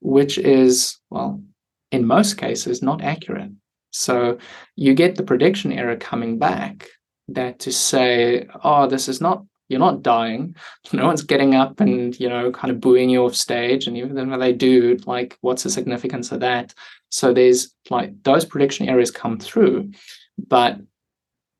which 0.00 0.37
is, 0.37 0.98
well, 1.08 1.42
in 1.90 2.06
most 2.06 2.37
cases, 2.37 2.82
not 2.82 3.02
accurate. 3.02 3.50
So 3.90 4.38
you 4.76 4.92
get 4.92 5.16
the 5.16 5.22
prediction 5.22 5.72
error 5.72 5.96
coming 5.96 6.38
back 6.38 6.88
that 7.28 7.60
to 7.60 7.72
say, 7.72 8.46
oh, 8.62 8.87
this 8.87 9.08
is 9.08 9.22
not, 9.22 9.44
you're 9.68 9.81
not 9.81 10.03
dying. 10.03 10.57
No 10.92 11.07
one's 11.07 11.22
getting 11.22 11.55
up 11.55 11.81
and, 11.81 12.18
you 12.20 12.29
know, 12.29 12.53
kind 12.53 12.70
of 12.70 12.81
booing 12.81 13.11
you 13.11 13.24
off 13.24 13.35
stage. 13.35 13.87
And 13.87 13.96
even 13.96 14.31
when 14.31 14.38
they 14.38 14.53
do, 14.53 14.96
like, 15.07 15.37
what's 15.40 15.62
the 15.64 15.70
significance 15.70 16.31
of 16.31 16.40
that? 16.40 16.74
So 17.11 17.33
there's 17.33 17.74
like 17.90 18.22
those 18.22 18.44
prediction 18.44 18.88
errors 18.88 19.11
come 19.11 19.38
through, 19.38 19.92
but 20.38 20.79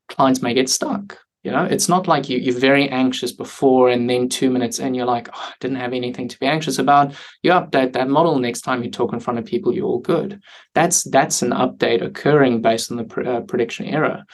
clients 0.09 0.41
may 0.41 0.53
get 0.53 0.69
stuck 0.69 1.17
you 1.45 1.51
know, 1.51 1.63
it's 1.63 1.87
not 1.87 2.07
like 2.07 2.27
you, 2.27 2.39
you're 2.39 2.57
very 2.57 2.89
anxious 2.89 3.31
before 3.31 3.89
and 3.89 4.09
then 4.09 4.29
two 4.29 4.49
minutes 4.49 4.79
and 4.79 4.95
you're 4.95 5.05
like, 5.05 5.29
oh, 5.31 5.39
I 5.39 5.53
didn't 5.59 5.77
have 5.77 5.93
anything 5.93 6.27
to 6.27 6.39
be 6.39 6.47
anxious 6.47 6.79
about. 6.79 7.13
You 7.43 7.51
update 7.51 7.93
that 7.93 8.09
model 8.09 8.39
next 8.39 8.61
time 8.61 8.83
you 8.83 8.89
talk 8.89 9.13
in 9.13 9.19
front 9.19 9.37
of 9.37 9.45
people, 9.45 9.71
you're 9.71 9.85
all 9.85 9.99
good. 9.99 10.41
That's 10.73 11.03
that's 11.03 11.43
an 11.43 11.51
update 11.51 12.03
occurring 12.03 12.63
based 12.63 12.89
on 12.89 12.97
the 12.97 13.03
pr- 13.03 13.27
uh, 13.27 13.41
prediction 13.41 13.85
error. 13.85 14.25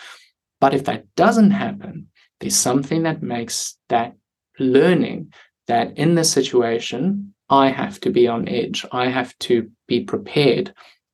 But 0.61 0.73
if 0.73 0.85
that 0.85 1.13
doesn't 1.15 1.51
happen, 1.51 2.07
there's 2.41 2.57
something 2.57 3.03
that 3.03 3.23
makes 3.23 3.77
that 3.89 4.15
learning 4.59 5.33
that 5.67 5.97
in 5.97 6.15
this 6.15 6.31
situation, 6.31 7.33
I 7.49 7.69
have 7.69 7.99
to 8.01 8.09
be 8.09 8.27
on 8.27 8.49
edge. 8.49 8.85
I 8.91 9.07
have 9.07 9.37
to 9.39 9.71
be 9.87 10.01
prepared, 10.01 10.73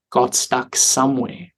got 0.10 0.34
stuck 0.34 0.76
somewhere. 0.76 1.54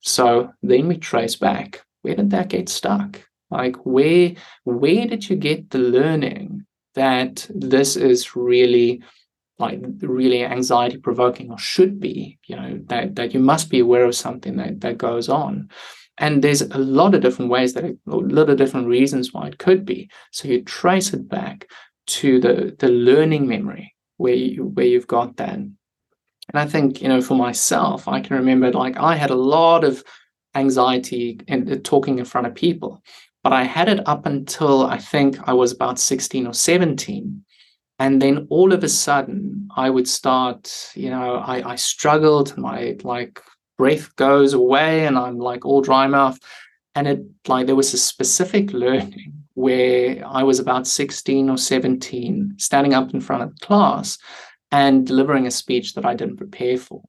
So 0.00 0.52
then 0.62 0.86
we 0.88 0.98
trace 0.98 1.34
back. 1.36 1.82
Where 2.02 2.14
did 2.14 2.30
that 2.30 2.48
get 2.48 2.68
stuck? 2.68 3.26
like 3.50 3.76
where 3.84 4.34
where 4.64 5.06
did 5.06 5.28
you 5.28 5.36
get 5.36 5.70
the 5.70 5.78
learning 5.78 6.66
that 6.94 7.48
this 7.54 7.96
is 7.96 8.34
really 8.34 9.02
like 9.58 9.80
really 10.00 10.44
anxiety 10.44 10.98
provoking 10.98 11.50
or 11.50 11.58
should 11.58 12.00
be 12.00 12.38
you 12.46 12.56
know 12.56 12.80
that 12.86 13.14
that 13.16 13.32
you 13.32 13.40
must 13.40 13.70
be 13.70 13.80
aware 13.80 14.04
of 14.04 14.14
something 14.14 14.56
that 14.56 14.80
that 14.80 14.98
goes 14.98 15.28
on 15.28 15.68
and 16.18 16.42
there's 16.42 16.62
a 16.62 16.78
lot 16.78 17.14
of 17.14 17.20
different 17.20 17.50
ways 17.50 17.74
that 17.74 17.84
it, 17.84 17.98
a 18.06 18.16
lot 18.16 18.50
of 18.50 18.56
different 18.56 18.86
reasons 18.86 19.32
why 19.32 19.46
it 19.46 19.58
could 19.58 19.84
be 19.84 20.08
so 20.30 20.48
you 20.48 20.62
trace 20.62 21.12
it 21.12 21.28
back 21.28 21.68
to 22.06 22.40
the 22.40 22.74
the 22.78 22.88
learning 22.88 23.46
memory 23.46 23.94
where 24.16 24.34
you 24.34 24.64
where 24.64 24.86
you've 24.86 25.06
got 25.06 25.36
that 25.36 25.54
and 25.54 25.76
i 26.54 26.66
think 26.66 27.02
you 27.02 27.08
know 27.08 27.20
for 27.20 27.34
myself 27.34 28.08
i 28.08 28.20
can 28.20 28.36
remember 28.36 28.70
like 28.72 28.96
i 28.96 29.14
had 29.14 29.30
a 29.30 29.34
lot 29.34 29.84
of 29.84 30.02
anxiety 30.54 31.38
and 31.48 31.70
uh, 31.70 31.76
talking 31.84 32.18
in 32.18 32.24
front 32.24 32.46
of 32.46 32.54
people 32.54 33.02
but 33.46 33.52
I 33.52 33.62
had 33.62 33.88
it 33.88 34.00
up 34.08 34.26
until 34.26 34.86
I 34.86 34.98
think 34.98 35.38
I 35.48 35.52
was 35.52 35.70
about 35.70 36.00
16 36.00 36.48
or 36.48 36.52
17. 36.52 37.44
And 38.00 38.20
then 38.20 38.48
all 38.50 38.72
of 38.72 38.82
a 38.82 38.88
sudden, 38.88 39.68
I 39.76 39.88
would 39.88 40.08
start, 40.08 40.90
you 40.96 41.10
know, 41.10 41.36
I, 41.36 41.70
I 41.70 41.76
struggled, 41.76 42.58
my 42.58 42.96
like 43.04 43.40
breath 43.76 44.14
goes 44.16 44.52
away, 44.52 45.06
and 45.06 45.18
I'm 45.18 45.38
like 45.38 45.64
all 45.64 45.80
dry 45.82 46.06
mouth. 46.06 46.38
And 46.94 47.06
it 47.06 47.20
like 47.46 47.66
there 47.66 47.76
was 47.76 47.92
a 47.92 47.98
specific 47.98 48.72
learning 48.72 49.32
where 49.54 50.22
I 50.26 50.42
was 50.42 50.58
about 50.58 50.86
16 50.86 51.50
or 51.50 51.58
17, 51.58 52.54
standing 52.58 52.94
up 52.94 53.12
in 53.12 53.20
front 53.20 53.42
of 53.42 53.58
class 53.60 54.18
and 54.70 55.06
delivering 55.06 55.46
a 55.46 55.50
speech 55.50 55.94
that 55.94 56.04
I 56.04 56.14
didn't 56.14 56.36
prepare 56.36 56.78
for. 56.78 57.02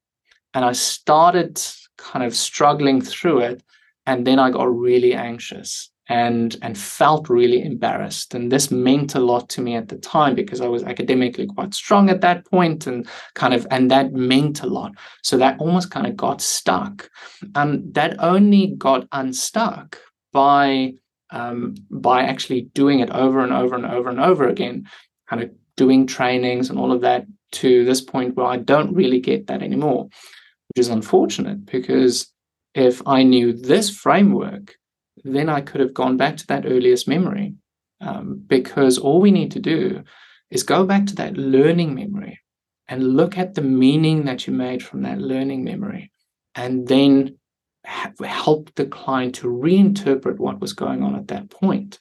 And 0.53 0.63
I 0.63 0.71
started 0.73 1.61
kind 1.97 2.25
of 2.25 2.35
struggling 2.35 3.01
through 3.01 3.39
it. 3.39 3.63
And 4.05 4.25
then 4.25 4.39
I 4.39 4.51
got 4.51 4.73
really 4.73 5.13
anxious 5.13 5.89
and 6.09 6.55
and 6.61 6.77
felt 6.77 7.29
really 7.29 7.63
embarrassed. 7.63 8.33
And 8.33 8.51
this 8.51 8.71
meant 8.71 9.15
a 9.15 9.19
lot 9.19 9.49
to 9.49 9.61
me 9.61 9.75
at 9.75 9.89
the 9.89 9.97
time 9.97 10.35
because 10.35 10.61
i 10.61 10.67
was 10.67 10.83
academically 10.83 11.47
quite 11.47 11.73
strong 11.73 12.09
at 12.09 12.21
that 12.21 12.45
point 12.45 12.87
and 12.87 13.07
kind 13.33 13.53
of 13.53 13.67
and 13.71 13.91
that 13.91 14.13
meant 14.13 14.61
a 14.61 14.67
lot. 14.67 14.93
So 15.23 15.37
that 15.37 15.59
almost 15.59 15.91
kind 15.91 16.07
of 16.07 16.15
got 16.15 16.41
stuck. 16.41 17.09
And 17.55 17.93
that 17.93 18.15
only 18.19 18.67
got 18.77 19.07
unstuck 19.11 19.99
by 20.31 20.93
um, 21.29 21.75
by 21.91 22.23
actually 22.23 22.69
doing 22.73 22.99
it 22.99 23.09
over 23.09 23.41
and 23.41 23.51
over 23.51 23.75
and 23.75 23.85
over 23.85 24.09
and 24.09 24.19
over 24.19 24.47
again, 24.47 24.87
kind 25.29 25.43
of 25.43 25.51
doing 25.75 26.07
trainings 26.07 26.69
and 26.69 26.79
all 26.79 26.91
of 26.91 27.01
that 27.01 27.25
to 27.51 27.85
this 27.85 28.01
point 28.01 28.35
where 28.35 28.45
I 28.45 28.57
don't 28.57 28.93
really 28.93 29.19
get 29.19 29.47
that 29.47 29.61
anymore, 29.61 30.05
which 30.05 30.77
is 30.77 30.89
unfortunate 30.89 31.65
because 31.65 32.31
if 32.73 33.01
I 33.07 33.23
knew 33.23 33.53
this 33.53 33.89
framework, 33.89 34.75
then 35.23 35.49
I 35.49 35.61
could 35.61 35.81
have 35.81 35.93
gone 35.93 36.17
back 36.17 36.37
to 36.37 36.47
that 36.47 36.65
earliest 36.65 37.07
memory. 37.07 37.55
Um, 37.99 38.43
because 38.45 38.99
all 38.99 39.19
we 39.19 39.31
need 39.31 39.51
to 39.53 39.59
do 39.59 40.03
is 40.51 40.61
go 40.63 40.85
back 40.85 41.07
to 41.07 41.15
that 41.15 41.35
learning 41.35 41.95
memory 41.95 42.39
and 42.87 43.15
look 43.17 43.37
at 43.37 43.55
the 43.55 43.61
meaning 43.61 44.25
that 44.25 44.45
you 44.45 44.53
made 44.53 44.83
from 44.83 45.01
that 45.01 45.17
learning 45.17 45.63
memory 45.63 46.11
and 46.55 46.87
then 46.87 47.37
help 47.83 48.73
the 48.75 48.85
client 48.85 49.35
to 49.35 49.47
reinterpret 49.47 50.37
what 50.37 50.59
was 50.59 50.73
going 50.73 51.03
on 51.03 51.15
at 51.15 51.27
that 51.29 51.49
point. 51.49 51.99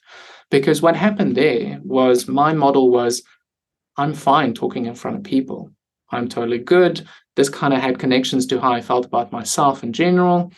Because 0.49 0.81
what 0.81 0.95
happened 0.95 1.35
there 1.35 1.79
was 1.83 2.27
my 2.27 2.53
model 2.53 2.89
was 2.89 3.23
I'm 3.97 4.13
fine 4.13 4.53
talking 4.53 4.85
in 4.85 4.95
front 4.95 5.17
of 5.17 5.23
people. 5.23 5.71
I'm 6.11 6.27
totally 6.27 6.59
good. 6.59 7.05
This 7.35 7.49
kind 7.49 7.73
of 7.73 7.81
had 7.81 7.99
connections 7.99 8.45
to 8.47 8.59
how 8.59 8.71
I 8.71 8.81
felt 8.81 9.05
about 9.05 9.31
myself 9.31 9.83
in 9.83 9.93
general. 9.93 10.51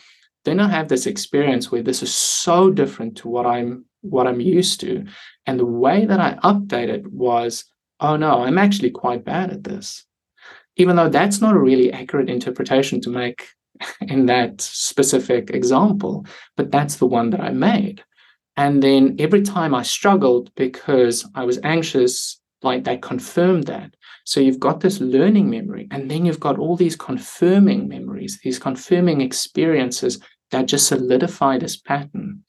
Then 0.44 0.60
I 0.60 0.68
have 0.68 0.88
this 0.88 1.06
experience 1.06 1.70
where 1.70 1.82
this 1.82 2.02
is 2.02 2.14
so 2.14 2.70
different 2.70 3.16
to 3.18 3.28
what 3.28 3.46
I'm 3.46 3.84
what 4.02 4.26
I'm 4.26 4.40
used 4.40 4.80
to. 4.80 5.04
And 5.46 5.60
the 5.60 5.66
way 5.66 6.06
that 6.06 6.20
I 6.20 6.34
updated 6.42 7.06
was, 7.08 7.64
oh 8.00 8.16
no, 8.16 8.42
I'm 8.42 8.56
actually 8.56 8.90
quite 8.90 9.24
bad 9.24 9.50
at 9.50 9.64
this. 9.64 10.04
Even 10.76 10.96
though 10.96 11.10
that's 11.10 11.40
not 11.40 11.54
a 11.54 11.58
really 11.58 11.92
accurate 11.92 12.30
interpretation 12.30 13.00
to 13.02 13.10
make 13.10 13.48
in 14.00 14.26
that 14.26 14.60
specific 14.60 15.50
example, 15.50 16.26
but 16.56 16.70
that's 16.70 16.96
the 16.96 17.06
one 17.06 17.30
that 17.30 17.40
I 17.40 17.50
made. 17.50 18.02
And 18.56 18.82
then 18.82 19.16
every 19.18 19.42
time 19.42 19.74
I 19.74 19.82
struggled 19.82 20.54
because 20.54 21.26
I 21.34 21.44
was 21.44 21.58
anxious, 21.62 22.40
like 22.62 22.84
that 22.84 23.02
confirmed 23.02 23.64
that. 23.64 23.94
So 24.30 24.38
you've 24.38 24.60
got 24.60 24.78
this 24.78 25.00
learning 25.00 25.50
memory, 25.50 25.88
and 25.90 26.08
then 26.08 26.24
you've 26.24 26.38
got 26.38 26.56
all 26.56 26.76
these 26.76 26.94
confirming 26.94 27.88
memories, 27.88 28.38
these 28.44 28.60
confirming 28.60 29.20
experiences 29.20 30.20
that 30.52 30.66
just 30.66 30.86
solidify 30.86 31.58
this 31.58 31.76
pattern. 31.76 32.44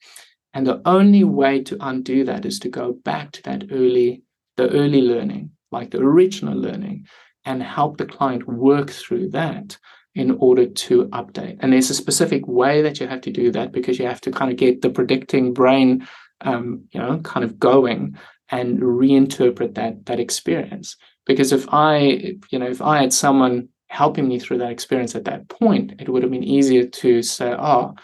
And 0.54 0.64
the 0.64 0.80
only 0.84 1.24
way 1.24 1.60
to 1.64 1.76
undo 1.80 2.22
that 2.22 2.46
is 2.46 2.60
to 2.60 2.68
go 2.68 2.92
back 2.92 3.32
to 3.32 3.42
that 3.42 3.64
early, 3.72 4.22
the 4.56 4.70
early 4.70 5.02
learning, 5.02 5.50
like 5.72 5.90
the 5.90 5.98
original 5.98 6.56
learning, 6.56 7.08
and 7.44 7.60
help 7.60 7.96
the 7.96 8.06
client 8.06 8.46
work 8.46 8.88
through 8.88 9.30
that 9.30 9.76
in 10.14 10.30
order 10.38 10.66
to 10.66 11.06
update. 11.06 11.56
And 11.58 11.72
there's 11.72 11.90
a 11.90 11.94
specific 11.94 12.46
way 12.46 12.82
that 12.82 13.00
you 13.00 13.08
have 13.08 13.22
to 13.22 13.32
do 13.32 13.50
that 13.50 13.72
because 13.72 13.98
you 13.98 14.06
have 14.06 14.20
to 14.20 14.30
kind 14.30 14.52
of 14.52 14.56
get 14.56 14.82
the 14.82 14.90
predicting 14.90 15.52
brain, 15.52 16.06
um, 16.42 16.84
you 16.92 17.00
know, 17.00 17.18
kind 17.24 17.42
of 17.42 17.58
going 17.58 18.16
and 18.50 18.78
reinterpret 18.78 19.74
that 19.74 20.06
that 20.06 20.20
experience. 20.20 20.96
Because 21.26 21.52
if 21.52 21.66
I, 21.70 22.36
you 22.50 22.58
know, 22.58 22.66
if 22.66 22.82
I 22.82 23.00
had 23.02 23.12
someone 23.12 23.68
helping 23.88 24.26
me 24.26 24.38
through 24.38 24.58
that 24.58 24.70
experience 24.70 25.14
at 25.14 25.24
that 25.26 25.48
point, 25.48 25.94
it 26.00 26.08
would 26.08 26.22
have 26.22 26.32
been 26.32 26.42
easier 26.42 26.86
to 26.86 27.22
say, 27.22 27.54
oh, 27.58 27.94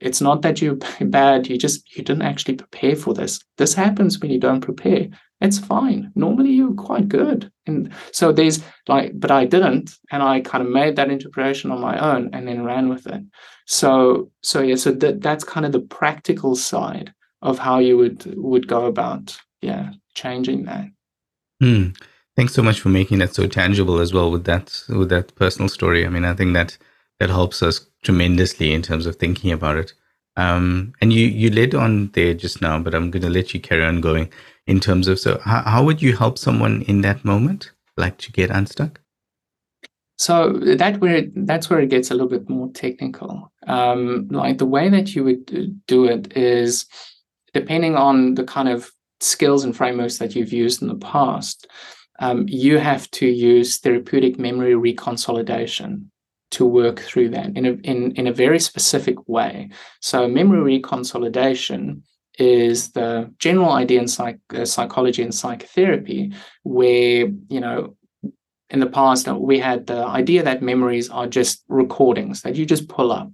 it's 0.00 0.20
not 0.20 0.42
that 0.42 0.60
you're 0.60 0.78
bad, 1.00 1.48
you 1.48 1.58
just 1.58 1.96
you 1.96 2.02
didn't 2.02 2.22
actually 2.22 2.56
prepare 2.56 2.96
for 2.96 3.14
this. 3.14 3.40
This 3.56 3.74
happens 3.74 4.18
when 4.20 4.30
you 4.30 4.38
don't 4.38 4.60
prepare. 4.60 5.08
It's 5.40 5.58
fine. 5.58 6.10
Normally 6.16 6.50
you're 6.50 6.74
quite 6.74 7.08
good. 7.08 7.50
And 7.66 7.92
so 8.12 8.32
there's 8.32 8.60
like, 8.88 9.12
but 9.14 9.30
I 9.30 9.44
didn't, 9.44 9.96
and 10.10 10.20
I 10.20 10.40
kind 10.40 10.66
of 10.66 10.72
made 10.72 10.96
that 10.96 11.10
interpretation 11.10 11.70
on 11.70 11.80
my 11.80 11.96
own 11.98 12.30
and 12.32 12.48
then 12.48 12.64
ran 12.64 12.88
with 12.88 13.06
it. 13.06 13.22
So 13.66 14.30
so 14.42 14.60
yeah, 14.60 14.76
so 14.76 14.92
that 14.92 15.20
that's 15.20 15.44
kind 15.44 15.64
of 15.66 15.72
the 15.72 15.80
practical 15.80 16.56
side 16.56 17.12
of 17.42 17.58
how 17.58 17.78
you 17.78 17.96
would 17.96 18.24
would 18.36 18.66
go 18.66 18.86
about 18.86 19.38
yeah 19.62 19.92
changing 20.14 20.64
that. 20.64 20.86
Hmm. 21.60 21.90
Thanks 22.38 22.54
so 22.54 22.62
much 22.62 22.78
for 22.78 22.88
making 22.88 23.18
that 23.18 23.34
so 23.34 23.48
tangible 23.48 23.98
as 23.98 24.14
well 24.14 24.30
with 24.30 24.44
that 24.44 24.84
with 24.90 25.08
that 25.08 25.34
personal 25.34 25.68
story. 25.68 26.06
I 26.06 26.08
mean, 26.08 26.24
I 26.24 26.34
think 26.34 26.54
that 26.54 26.78
that 27.18 27.30
helps 27.30 27.64
us 27.64 27.84
tremendously 28.04 28.72
in 28.72 28.80
terms 28.80 29.06
of 29.06 29.16
thinking 29.16 29.50
about 29.50 29.76
it. 29.76 29.92
Um, 30.36 30.92
and 31.00 31.12
you 31.12 31.26
you 31.26 31.50
led 31.50 31.74
on 31.74 32.12
there 32.12 32.34
just 32.34 32.62
now, 32.62 32.78
but 32.78 32.94
I'm 32.94 33.10
going 33.10 33.24
to 33.24 33.28
let 33.28 33.54
you 33.54 33.58
carry 33.58 33.84
on 33.84 34.00
going 34.00 34.30
in 34.68 34.78
terms 34.78 35.08
of 35.08 35.18
so 35.18 35.40
how, 35.44 35.62
how 35.62 35.82
would 35.82 36.00
you 36.00 36.16
help 36.16 36.38
someone 36.38 36.82
in 36.82 37.00
that 37.00 37.24
moment, 37.24 37.72
like 37.96 38.18
to 38.18 38.30
get 38.30 38.50
unstuck? 38.50 39.00
So 40.16 40.52
that 40.52 41.00
where 41.00 41.16
it, 41.16 41.44
that's 41.44 41.68
where 41.68 41.80
it 41.80 41.90
gets 41.90 42.12
a 42.12 42.14
little 42.14 42.28
bit 42.28 42.48
more 42.48 42.70
technical. 42.72 43.50
Um, 43.66 44.28
like 44.30 44.58
the 44.58 44.64
way 44.64 44.88
that 44.90 45.12
you 45.12 45.24
would 45.24 45.84
do 45.88 46.04
it 46.04 46.36
is 46.36 46.86
depending 47.52 47.96
on 47.96 48.36
the 48.36 48.44
kind 48.44 48.68
of 48.68 48.92
skills 49.18 49.64
and 49.64 49.76
frameworks 49.76 50.18
that 50.18 50.36
you've 50.36 50.52
used 50.52 50.82
in 50.82 50.86
the 50.86 50.94
past. 50.94 51.66
Um, 52.18 52.46
you 52.48 52.78
have 52.78 53.10
to 53.12 53.26
use 53.26 53.78
therapeutic 53.78 54.38
memory 54.38 54.74
reconsolidation 54.74 56.06
to 56.50 56.64
work 56.64 57.00
through 57.00 57.28
that 57.30 57.56
in 57.56 57.66
a, 57.66 57.72
in, 57.84 58.12
in 58.12 58.26
a 58.26 58.32
very 58.32 58.58
specific 58.58 59.28
way. 59.28 59.70
So, 60.00 60.26
memory 60.26 60.80
reconsolidation 60.80 62.02
is 62.38 62.92
the 62.92 63.32
general 63.38 63.72
idea 63.72 64.00
in 64.00 64.08
psych, 64.08 64.38
uh, 64.54 64.64
psychology 64.64 65.22
and 65.22 65.34
psychotherapy, 65.34 66.32
where, 66.62 67.26
you 67.48 67.60
know, 67.60 67.96
in 68.70 68.80
the 68.80 68.86
past, 68.86 69.28
uh, 69.28 69.34
we 69.34 69.58
had 69.58 69.86
the 69.86 70.04
idea 70.06 70.42
that 70.42 70.62
memories 70.62 71.08
are 71.10 71.26
just 71.26 71.64
recordings 71.68 72.42
that 72.42 72.56
you 72.56 72.66
just 72.66 72.88
pull 72.88 73.12
up. 73.12 73.30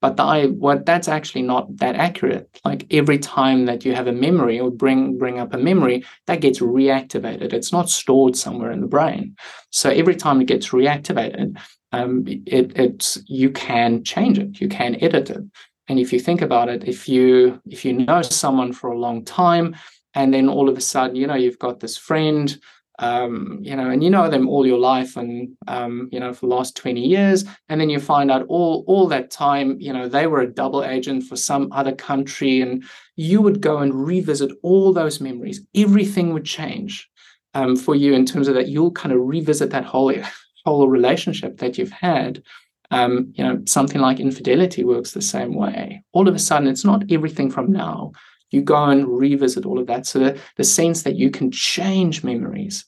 But 0.00 0.20
I, 0.20 0.46
what 0.46 0.86
that's 0.86 1.08
actually 1.08 1.42
not 1.42 1.76
that 1.78 1.96
accurate. 1.96 2.48
Like 2.64 2.86
every 2.92 3.18
time 3.18 3.66
that 3.66 3.84
you 3.84 3.94
have 3.94 4.06
a 4.06 4.12
memory 4.12 4.60
or 4.60 4.70
bring 4.70 5.18
bring 5.18 5.38
up 5.40 5.52
a 5.52 5.58
memory, 5.58 6.04
that 6.26 6.40
gets 6.40 6.60
reactivated. 6.60 7.52
It's 7.52 7.72
not 7.72 7.90
stored 7.90 8.36
somewhere 8.36 8.70
in 8.70 8.80
the 8.80 8.86
brain. 8.86 9.36
So 9.70 9.90
every 9.90 10.14
time 10.14 10.40
it 10.40 10.46
gets 10.46 10.68
reactivated, 10.68 11.58
um, 11.92 12.24
it, 12.26 12.78
it's 12.78 13.18
you 13.26 13.50
can 13.50 14.04
change 14.04 14.38
it, 14.38 14.60
you 14.60 14.68
can 14.68 15.02
edit 15.02 15.30
it. 15.30 15.42
And 15.88 15.98
if 15.98 16.12
you 16.12 16.20
think 16.20 16.42
about 16.42 16.68
it, 16.68 16.84
if 16.86 17.08
you 17.08 17.60
if 17.66 17.84
you 17.84 17.92
know 17.94 18.22
someone 18.22 18.72
for 18.72 18.90
a 18.90 18.98
long 18.98 19.24
time, 19.24 19.74
and 20.14 20.32
then 20.32 20.48
all 20.48 20.68
of 20.68 20.76
a 20.76 20.80
sudden, 20.80 21.16
you 21.16 21.26
know, 21.26 21.34
you've 21.34 21.58
got 21.58 21.80
this 21.80 21.96
friend, 21.96 22.58
um, 22.98 23.58
you 23.62 23.76
know, 23.76 23.90
and 23.90 24.02
you 24.02 24.10
know 24.10 24.28
them 24.28 24.48
all 24.48 24.66
your 24.66 24.78
life, 24.78 25.16
and 25.16 25.56
um, 25.68 26.08
you 26.10 26.18
know 26.18 26.32
for 26.32 26.46
the 26.46 26.54
last 26.54 26.76
twenty 26.76 27.06
years, 27.06 27.44
and 27.68 27.80
then 27.80 27.90
you 27.90 28.00
find 28.00 28.30
out 28.30 28.44
all 28.48 28.84
all 28.86 29.06
that 29.08 29.30
time, 29.30 29.76
you 29.80 29.92
know, 29.92 30.08
they 30.08 30.26
were 30.26 30.40
a 30.40 30.52
double 30.52 30.84
agent 30.84 31.24
for 31.24 31.36
some 31.36 31.70
other 31.72 31.94
country, 31.94 32.60
and 32.60 32.84
you 33.16 33.40
would 33.40 33.60
go 33.60 33.78
and 33.78 33.94
revisit 33.94 34.50
all 34.62 34.92
those 34.92 35.20
memories. 35.20 35.60
Everything 35.74 36.32
would 36.32 36.44
change 36.44 37.08
um, 37.54 37.76
for 37.76 37.94
you 37.94 38.14
in 38.14 38.26
terms 38.26 38.48
of 38.48 38.54
that. 38.54 38.68
You'll 38.68 38.90
kind 38.90 39.12
of 39.12 39.20
revisit 39.20 39.70
that 39.70 39.84
whole 39.84 40.12
whole 40.64 40.88
relationship 40.88 41.58
that 41.58 41.78
you've 41.78 41.92
had. 41.92 42.42
Um, 42.90 43.32
you 43.34 43.44
know, 43.44 43.62
something 43.66 44.00
like 44.00 44.18
infidelity 44.18 44.82
works 44.82 45.12
the 45.12 45.20
same 45.20 45.54
way. 45.54 46.02
All 46.12 46.26
of 46.26 46.34
a 46.34 46.38
sudden, 46.38 46.68
it's 46.68 46.86
not 46.86 47.04
everything 47.12 47.50
from 47.50 47.70
now. 47.70 48.12
You 48.50 48.62
go 48.62 48.84
and 48.84 49.06
revisit 49.06 49.66
all 49.66 49.78
of 49.78 49.86
that. 49.86 50.06
So 50.06 50.18
the, 50.18 50.40
the 50.56 50.64
sense 50.64 51.02
that 51.02 51.16
you 51.16 51.30
can 51.30 51.50
change 51.50 52.24
memories 52.24 52.84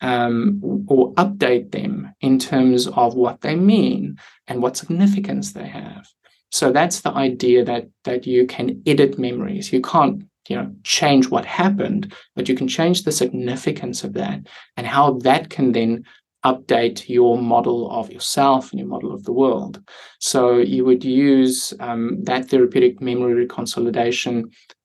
um, 0.00 0.60
or 0.86 1.14
update 1.14 1.70
them 1.70 2.14
in 2.20 2.38
terms 2.38 2.88
of 2.88 3.14
what 3.14 3.40
they 3.40 3.54
mean 3.54 4.18
and 4.46 4.62
what 4.62 4.76
significance 4.76 5.52
they 5.52 5.66
have. 5.66 6.06
So 6.50 6.70
that's 6.70 7.00
the 7.00 7.10
idea 7.10 7.64
that 7.64 7.88
that 8.04 8.26
you 8.26 8.46
can 8.46 8.82
edit 8.86 9.18
memories. 9.18 9.72
You 9.72 9.80
can't 9.80 10.22
you 10.48 10.56
know 10.56 10.72
change 10.84 11.28
what 11.28 11.44
happened, 11.44 12.12
but 12.36 12.48
you 12.48 12.54
can 12.54 12.68
change 12.68 13.02
the 13.02 13.12
significance 13.12 14.04
of 14.04 14.12
that 14.14 14.46
and 14.76 14.86
how 14.86 15.18
that 15.20 15.50
can 15.50 15.72
then 15.72 16.04
update 16.44 17.08
your 17.08 17.38
model 17.38 17.90
of 17.90 18.12
yourself 18.12 18.70
and 18.70 18.78
your 18.78 18.88
model 18.88 19.12
of 19.12 19.24
the 19.24 19.32
world. 19.32 19.82
So 20.20 20.58
you 20.58 20.84
would 20.84 21.02
use 21.02 21.72
um, 21.80 22.22
that 22.24 22.50
therapeutic 22.50 23.00
memory 23.00 23.46
reconsolidation 23.46 24.44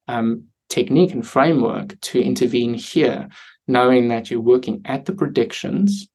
um, 0.10 0.46
technique 0.70 1.14
and 1.14 1.26
framework 1.26 2.00
to 2.02 2.22
intervene 2.22 2.74
here, 2.74 3.30
knowing 3.68 4.08
that 4.10 4.30
you're 4.30 4.42
working 4.42 4.82
at 4.86 5.06
the 5.06 5.14
predictions 5.14 6.08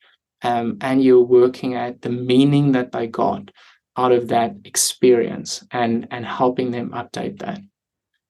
um, 0.42 0.76
and 0.80 1.02
you're 1.02 1.22
working 1.22 1.74
at 1.74 2.02
the 2.02 2.10
meaning 2.10 2.72
that 2.72 2.92
they 2.92 3.06
got 3.06 3.50
out 3.96 4.10
of 4.10 4.28
that 4.28 4.52
experience 4.64 5.64
and 5.70 6.08
and 6.10 6.26
helping 6.26 6.72
them 6.72 6.90
update 6.90 7.38
that. 7.38 7.60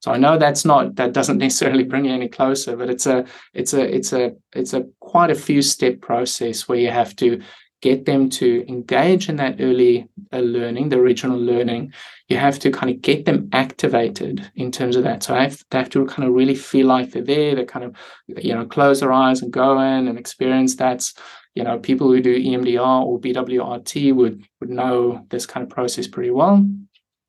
So 0.01 0.13
I 0.13 0.19
know 0.19 0.37
that's 0.37 0.67
not 0.67 0.97
that 0.97 1.15
doesn't 1.15 1.39
necessarily 1.47 1.85
bring 1.85 2.05
you 2.05 2.13
any 2.13 2.29
closer, 2.29 2.77
but 2.77 2.91
it's 2.91 3.07
a 3.07 3.25
it's 3.55 3.73
a 3.73 3.83
it's 3.97 4.13
a 4.13 4.35
it's 4.53 4.75
a 4.75 4.85
quite 5.01 5.31
a 5.31 5.43
few 5.47 5.63
step 5.63 6.01
process 6.03 6.69
where 6.69 6.79
you 6.79 6.91
have 6.91 7.17
to 7.17 7.41
get 7.85 8.07
them 8.07 8.31
to 8.31 8.65
engage 8.67 9.29
in 9.29 9.37
that 9.37 9.57
early 9.61 10.09
uh, 10.33 10.39
learning, 10.39 10.89
the 10.89 10.97
original 10.97 11.39
learning. 11.39 11.93
You 12.31 12.39
have 12.39 12.59
to 12.61 12.71
kind 12.71 12.91
of 12.91 13.03
get 13.03 13.27
them 13.27 13.51
activated 13.53 14.51
in 14.55 14.73
terms 14.73 14.97
of 14.97 15.05
that. 15.05 15.23
So 15.23 15.35
have, 15.35 15.63
they 15.71 15.77
have 15.77 15.91
to 15.91 16.07
kind 16.07 16.27
of 16.27 16.35
really 16.35 16.55
feel 16.55 16.87
like 16.87 17.11
they're 17.11 17.23
there. 17.23 17.55
They 17.55 17.67
kind 17.67 17.85
of, 17.85 17.95
you 18.27 18.55
know, 18.55 18.65
close 18.65 19.01
their 19.01 19.13
eyes 19.13 19.43
and 19.43 19.53
go 19.53 19.79
in 19.79 20.09
and 20.09 20.19
experience 20.19 20.77
that. 20.77 21.13
You 21.55 21.63
know, 21.63 21.79
people 21.79 22.09
who 22.09 22.21
do 22.21 22.35
EMDR 22.35 23.05
or 23.05 23.21
BWRT 23.21 24.15
would 24.15 24.43
would 24.61 24.71
know 24.71 25.25
this 25.29 25.45
kind 25.45 25.63
of 25.63 25.69
process 25.69 26.09
pretty 26.09 26.31
well. 26.31 26.67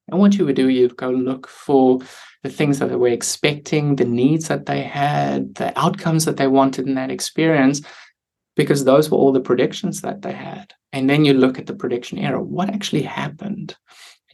And 0.07 0.19
what 0.19 0.35
you 0.35 0.45
would 0.45 0.55
do, 0.55 0.69
you'd 0.69 0.95
go 0.95 1.09
look 1.09 1.47
for 1.47 1.99
the 2.43 2.49
things 2.49 2.79
that 2.79 2.89
they 2.89 2.95
were 2.95 3.09
expecting, 3.09 3.97
the 3.97 4.05
needs 4.05 4.47
that 4.47 4.67
they 4.67 4.83
had, 4.83 5.55
the 5.55 5.77
outcomes 5.77 6.25
that 6.25 6.37
they 6.37 6.47
wanted 6.47 6.87
in 6.87 6.95
that 6.95 7.11
experience, 7.11 7.81
because 8.55 8.83
those 8.83 9.09
were 9.09 9.17
all 9.17 9.31
the 9.31 9.39
predictions 9.39 10.01
that 10.01 10.21
they 10.21 10.31
had. 10.31 10.73
And 10.93 11.09
then 11.09 11.25
you 11.25 11.33
look 11.33 11.59
at 11.59 11.65
the 11.65 11.75
prediction 11.75 12.17
error. 12.17 12.41
What 12.41 12.69
actually 12.69 13.03
happened? 13.03 13.75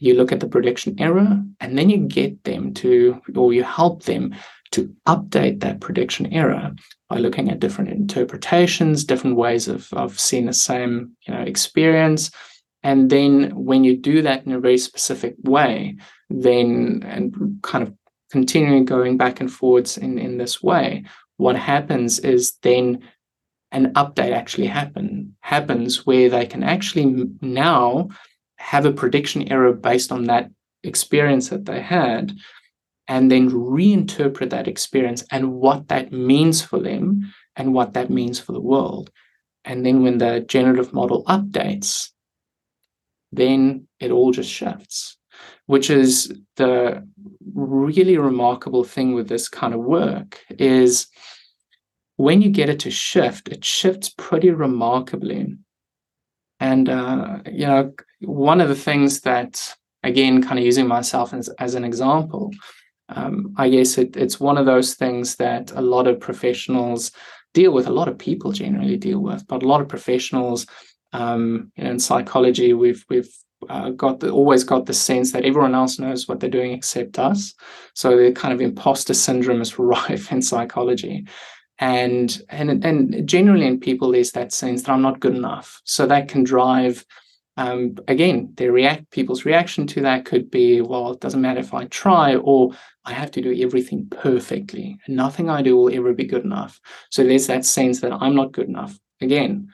You 0.00 0.14
look 0.14 0.32
at 0.32 0.40
the 0.40 0.48
prediction 0.48 0.96
error, 0.98 1.42
and 1.60 1.78
then 1.78 1.90
you 1.90 1.98
get 1.98 2.44
them 2.44 2.74
to, 2.74 3.20
or 3.36 3.52
you 3.52 3.62
help 3.62 4.04
them 4.04 4.34
to 4.72 4.94
update 5.06 5.60
that 5.60 5.80
prediction 5.80 6.32
error 6.32 6.72
by 7.08 7.18
looking 7.18 7.50
at 7.50 7.60
different 7.60 7.90
interpretations, 7.90 9.04
different 9.04 9.36
ways 9.36 9.68
of, 9.68 9.92
of 9.92 10.18
seeing 10.18 10.46
the 10.46 10.52
same 10.52 11.16
you 11.26 11.34
know, 11.34 11.40
experience, 11.40 12.30
and 12.82 13.10
then 13.10 13.50
when 13.54 13.84
you 13.84 13.96
do 13.96 14.22
that 14.22 14.44
in 14.44 14.52
a 14.52 14.60
very 14.60 14.78
specific 14.78 15.34
way, 15.44 15.96
then 16.30 17.02
and 17.06 17.60
kind 17.62 17.86
of 17.86 17.94
continuing 18.30 18.84
going 18.84 19.16
back 19.16 19.40
and 19.40 19.52
forwards 19.52 19.96
in, 19.98 20.18
in 20.18 20.38
this 20.38 20.62
way, 20.62 21.04
what 21.36 21.56
happens 21.56 22.18
is 22.18 22.54
then 22.62 23.02
an 23.72 23.92
update 23.94 24.32
actually 24.32 24.66
happen 24.66 25.34
happens 25.40 26.06
where 26.06 26.28
they 26.28 26.46
can 26.46 26.62
actually 26.62 27.26
now 27.40 28.08
have 28.56 28.84
a 28.84 28.92
prediction 28.92 29.50
error 29.50 29.72
based 29.72 30.12
on 30.12 30.24
that 30.24 30.50
experience 30.84 31.48
that 31.48 31.64
they 31.64 31.80
had 31.80 32.32
and 33.08 33.30
then 33.30 33.50
reinterpret 33.50 34.50
that 34.50 34.68
experience 34.68 35.24
and 35.30 35.52
what 35.52 35.88
that 35.88 36.12
means 36.12 36.62
for 36.62 36.78
them 36.78 37.32
and 37.56 37.74
what 37.74 37.94
that 37.94 38.10
means 38.10 38.38
for 38.38 38.52
the 38.52 38.60
world. 38.60 39.10
And 39.64 39.84
then 39.84 40.02
when 40.02 40.18
the 40.18 40.40
generative 40.40 40.92
model 40.92 41.24
updates 41.24 42.12
then 43.32 43.88
it 43.98 44.10
all 44.10 44.30
just 44.30 44.50
shifts, 44.50 45.16
which 45.66 45.90
is 45.90 46.32
the 46.56 47.06
really 47.54 48.18
remarkable 48.18 48.84
thing 48.84 49.14
with 49.14 49.28
this 49.28 49.48
kind 49.48 49.74
of 49.74 49.80
work 49.80 50.40
is 50.50 51.06
when 52.22 52.40
you 52.40 52.50
get 52.50 52.68
it 52.68 52.78
to 52.78 52.90
shift, 52.90 53.48
it 53.48 53.64
shifts 53.64 54.08
pretty 54.16 54.50
remarkably. 54.50 55.56
And, 56.60 56.88
uh, 56.88 57.38
you 57.50 57.66
know, 57.66 57.92
one 58.20 58.60
of 58.60 58.68
the 58.68 58.76
things 58.76 59.22
that, 59.22 59.74
again, 60.04 60.40
kind 60.40 60.56
of 60.56 60.64
using 60.64 60.86
myself 60.86 61.34
as, 61.34 61.48
as 61.58 61.74
an 61.74 61.82
example, 61.82 62.52
um, 63.08 63.52
I 63.56 63.68
guess 63.70 63.98
it, 63.98 64.16
it's 64.16 64.38
one 64.38 64.56
of 64.56 64.66
those 64.66 64.94
things 64.94 65.34
that 65.36 65.72
a 65.72 65.80
lot 65.80 66.06
of 66.06 66.20
professionals 66.20 67.10
deal 67.54 67.72
with, 67.72 67.88
a 67.88 67.98
lot 68.00 68.06
of 68.06 68.18
people 68.18 68.52
generally 68.52 68.96
deal 68.96 69.18
with, 69.18 69.44
but 69.48 69.64
a 69.64 69.68
lot 69.68 69.80
of 69.80 69.88
professionals 69.88 70.64
um, 71.12 71.72
you 71.76 71.82
know, 71.82 71.90
in 71.90 71.98
psychology, 71.98 72.72
we've 72.72 73.04
we've 73.10 73.30
uh, 73.68 73.90
got 73.90 74.20
the, 74.20 74.30
always 74.30 74.62
got 74.62 74.86
the 74.86 74.94
sense 74.94 75.32
that 75.32 75.44
everyone 75.44 75.74
else 75.74 75.98
knows 75.98 76.28
what 76.28 76.38
they're 76.38 76.58
doing 76.58 76.72
except 76.72 77.18
us. 77.18 77.52
So 77.94 78.16
the 78.16 78.32
kind 78.32 78.54
of 78.54 78.60
imposter 78.60 79.12
syndrome 79.12 79.60
is 79.60 79.76
rife 79.78 80.30
in 80.30 80.40
psychology, 80.40 81.26
and 81.82 82.40
and 82.48 82.84
and 82.84 83.26
generally 83.28 83.66
in 83.66 83.80
people 83.80 84.12
there's 84.12 84.30
that 84.32 84.52
sense 84.52 84.82
that 84.82 84.92
I'm 84.92 85.02
not 85.02 85.18
good 85.18 85.34
enough. 85.34 85.82
So 85.84 86.06
that 86.06 86.28
can 86.28 86.44
drive. 86.44 87.04
Um, 87.58 87.96
again, 88.08 88.54
their 88.56 88.72
react 88.72 89.10
people's 89.10 89.44
reaction 89.44 89.86
to 89.88 90.00
that 90.02 90.24
could 90.24 90.50
be, 90.50 90.80
well, 90.80 91.12
it 91.12 91.20
doesn't 91.20 91.42
matter 91.42 91.60
if 91.60 91.74
I 91.74 91.84
try, 91.84 92.36
or 92.36 92.70
I 93.04 93.12
have 93.12 93.30
to 93.32 93.42
do 93.42 93.54
everything 93.62 94.06
perfectly. 94.10 94.98
Nothing 95.06 95.50
I 95.50 95.60
do 95.60 95.76
will 95.76 95.94
ever 95.94 96.14
be 96.14 96.24
good 96.24 96.44
enough. 96.44 96.80
So 97.10 97.24
there's 97.24 97.48
that 97.48 97.66
sense 97.66 98.00
that 98.00 98.12
I'm 98.12 98.34
not 98.34 98.52
good 98.52 98.68
enough. 98.68 98.98
Again, 99.20 99.68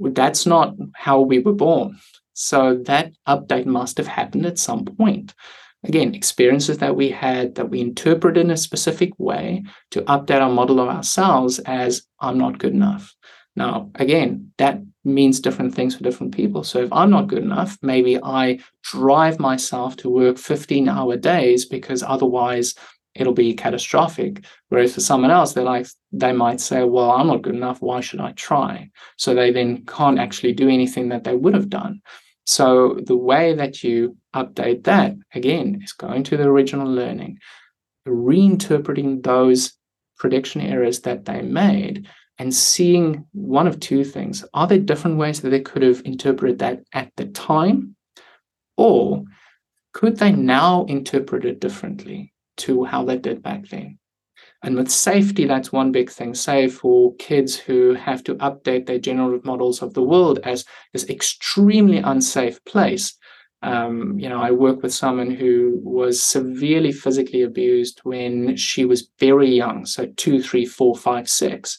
that's 0.00 0.44
not 0.44 0.74
how 0.94 1.20
we 1.20 1.38
were 1.38 1.52
born. 1.52 2.00
So 2.32 2.78
that 2.86 3.12
update 3.28 3.66
must 3.66 3.98
have 3.98 4.08
happened 4.08 4.46
at 4.46 4.58
some 4.58 4.84
point. 4.84 5.32
Again, 5.84 6.14
experiences 6.14 6.78
that 6.78 6.94
we 6.94 7.10
had 7.10 7.54
that 7.54 7.70
we 7.70 7.80
interpret 7.80 8.36
in 8.36 8.50
a 8.50 8.56
specific 8.56 9.12
way 9.18 9.64
to 9.92 10.02
update 10.02 10.42
our 10.42 10.50
model 10.50 10.78
of 10.78 10.88
ourselves 10.88 11.58
as 11.60 12.02
I'm 12.20 12.36
not 12.36 12.58
good 12.58 12.74
enough. 12.74 13.14
Now, 13.56 13.90
again, 13.94 14.52
that 14.58 14.80
means 15.04 15.40
different 15.40 15.74
things 15.74 15.96
for 15.96 16.02
different 16.02 16.34
people. 16.34 16.64
So 16.64 16.80
if 16.82 16.92
I'm 16.92 17.10
not 17.10 17.28
good 17.28 17.42
enough, 17.42 17.78
maybe 17.82 18.18
I 18.22 18.60
drive 18.82 19.40
myself 19.40 19.96
to 19.98 20.10
work 20.10 20.38
15 20.38 20.88
hour 20.88 21.16
days 21.16 21.64
because 21.64 22.02
otherwise 22.02 22.74
it'll 23.14 23.32
be 23.32 23.54
catastrophic. 23.54 24.44
Whereas 24.68 24.94
for 24.94 25.00
someone 25.00 25.30
else, 25.30 25.52
they 25.52 25.62
like 25.62 25.86
they 26.12 26.32
might 26.32 26.60
say, 26.60 26.84
"Well, 26.84 27.10
I'm 27.10 27.26
not 27.26 27.42
good 27.42 27.54
enough. 27.54 27.82
Why 27.82 28.00
should 28.00 28.20
I 28.20 28.32
try?" 28.32 28.90
So 29.16 29.34
they 29.34 29.50
then 29.50 29.84
can't 29.84 30.18
actually 30.18 30.52
do 30.52 30.68
anything 30.68 31.08
that 31.08 31.24
they 31.24 31.34
would 31.34 31.54
have 31.54 31.68
done. 31.68 32.02
So 32.50 32.98
the 33.06 33.16
way 33.16 33.54
that 33.54 33.84
you 33.84 34.16
update 34.34 34.84
that 34.84 35.14
again 35.34 35.80
is 35.84 35.92
going 35.92 36.24
to 36.24 36.36
the 36.36 36.48
original 36.48 36.88
learning, 36.88 37.38
reinterpreting 38.06 39.22
those 39.22 39.72
prediction 40.18 40.60
errors 40.60 41.00
that 41.00 41.24
they 41.24 41.42
made 41.42 42.08
and 42.38 42.52
seeing 42.52 43.26
one 43.32 43.66
of 43.66 43.78
two 43.78 44.04
things. 44.04 44.44
Are 44.52 44.66
there 44.66 44.78
different 44.78 45.18
ways 45.18 45.40
that 45.40 45.50
they 45.50 45.60
could 45.60 45.82
have 45.82 46.02
interpreted 46.04 46.58
that 46.58 46.80
at 46.92 47.12
the 47.16 47.26
time? 47.26 47.94
Or 48.76 49.24
could 49.92 50.16
they 50.16 50.32
now 50.32 50.84
interpret 50.86 51.44
it 51.44 51.60
differently? 51.60 52.32
to 52.60 52.84
how 52.84 53.04
they 53.04 53.16
did 53.16 53.42
back 53.42 53.68
then. 53.68 53.98
And 54.62 54.76
with 54.76 54.90
safety, 54.90 55.46
that's 55.46 55.72
one 55.72 55.90
big 55.90 56.10
thing. 56.10 56.34
Say 56.34 56.68
for 56.68 57.14
kids 57.16 57.56
who 57.56 57.94
have 57.94 58.22
to 58.24 58.34
update 58.36 58.86
their 58.86 58.98
generative 58.98 59.44
models 59.44 59.80
of 59.80 59.94
the 59.94 60.02
world 60.02 60.38
as 60.44 60.66
this 60.92 61.08
extremely 61.08 61.98
unsafe 61.98 62.62
place. 62.64 63.16
Um, 63.62 64.18
you 64.18 64.28
know, 64.28 64.40
I 64.40 64.50
work 64.50 64.82
with 64.82 64.92
someone 64.92 65.30
who 65.30 65.80
was 65.82 66.22
severely 66.22 66.92
physically 66.92 67.42
abused 67.42 68.00
when 68.04 68.56
she 68.56 68.84
was 68.84 69.10
very 69.18 69.50
young, 69.50 69.86
so 69.86 70.06
two, 70.16 70.42
three, 70.42 70.66
four, 70.66 70.96
five, 70.96 71.28
six. 71.28 71.78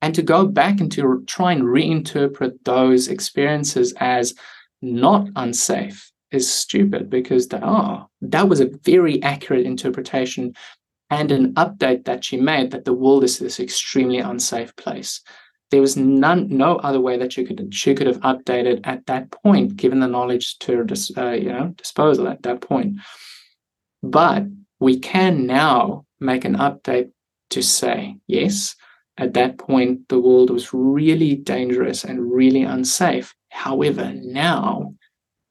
And 0.00 0.14
to 0.14 0.22
go 0.22 0.46
back 0.46 0.80
and 0.80 0.92
to 0.92 1.24
try 1.26 1.52
and 1.52 1.62
reinterpret 1.62 2.58
those 2.64 3.08
experiences 3.08 3.94
as 3.98 4.34
not 4.80 5.28
unsafe 5.36 6.12
is 6.30 6.50
stupid 6.50 7.08
because 7.08 7.48
they 7.48 7.58
are. 7.58 8.06
That 8.20 8.48
was 8.48 8.60
a 8.60 8.70
very 8.84 9.22
accurate 9.22 9.66
interpretation 9.66 10.54
and 11.10 11.32
an 11.32 11.54
update 11.54 12.04
that 12.04 12.24
she 12.24 12.36
made 12.36 12.70
that 12.70 12.84
the 12.84 12.92
world 12.92 13.24
is 13.24 13.38
this 13.38 13.60
extremely 13.60 14.18
unsafe 14.18 14.74
place. 14.76 15.22
There 15.70 15.80
was 15.80 15.96
none, 15.96 16.48
no 16.48 16.76
other 16.76 17.00
way 17.00 17.18
that 17.18 17.32
she 17.32 17.44
could 17.44 17.74
she 17.74 17.94
could 17.94 18.06
have 18.06 18.20
updated 18.20 18.80
at 18.84 19.06
that 19.06 19.30
point, 19.30 19.76
given 19.76 20.00
the 20.00 20.08
knowledge 20.08 20.58
to 20.60 20.86
uh, 21.16 21.30
you 21.30 21.52
know 21.52 21.74
disposal 21.76 22.28
at 22.28 22.42
that 22.42 22.60
point. 22.60 22.96
But 24.02 24.44
we 24.80 24.98
can 24.98 25.46
now 25.46 26.06
make 26.20 26.44
an 26.44 26.56
update 26.56 27.10
to 27.50 27.62
say 27.62 28.18
yes. 28.26 28.76
At 29.18 29.34
that 29.34 29.58
point, 29.58 30.08
the 30.08 30.20
world 30.20 30.50
was 30.50 30.72
really 30.72 31.34
dangerous 31.34 32.04
and 32.04 32.32
really 32.32 32.62
unsafe. 32.62 33.34
However, 33.50 34.12
now 34.14 34.94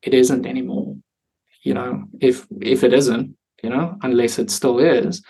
it 0.01 0.13
isn't 0.13 0.45
anymore. 0.45 0.95
You 1.63 1.73
know, 1.73 2.05
if 2.21 2.47
if 2.61 2.83
it 2.83 2.93
isn't, 2.93 3.35
you 3.61 3.69
know, 3.69 3.97
unless 4.01 4.39
it 4.39 4.49
still 4.49 4.79
is, 4.79 5.21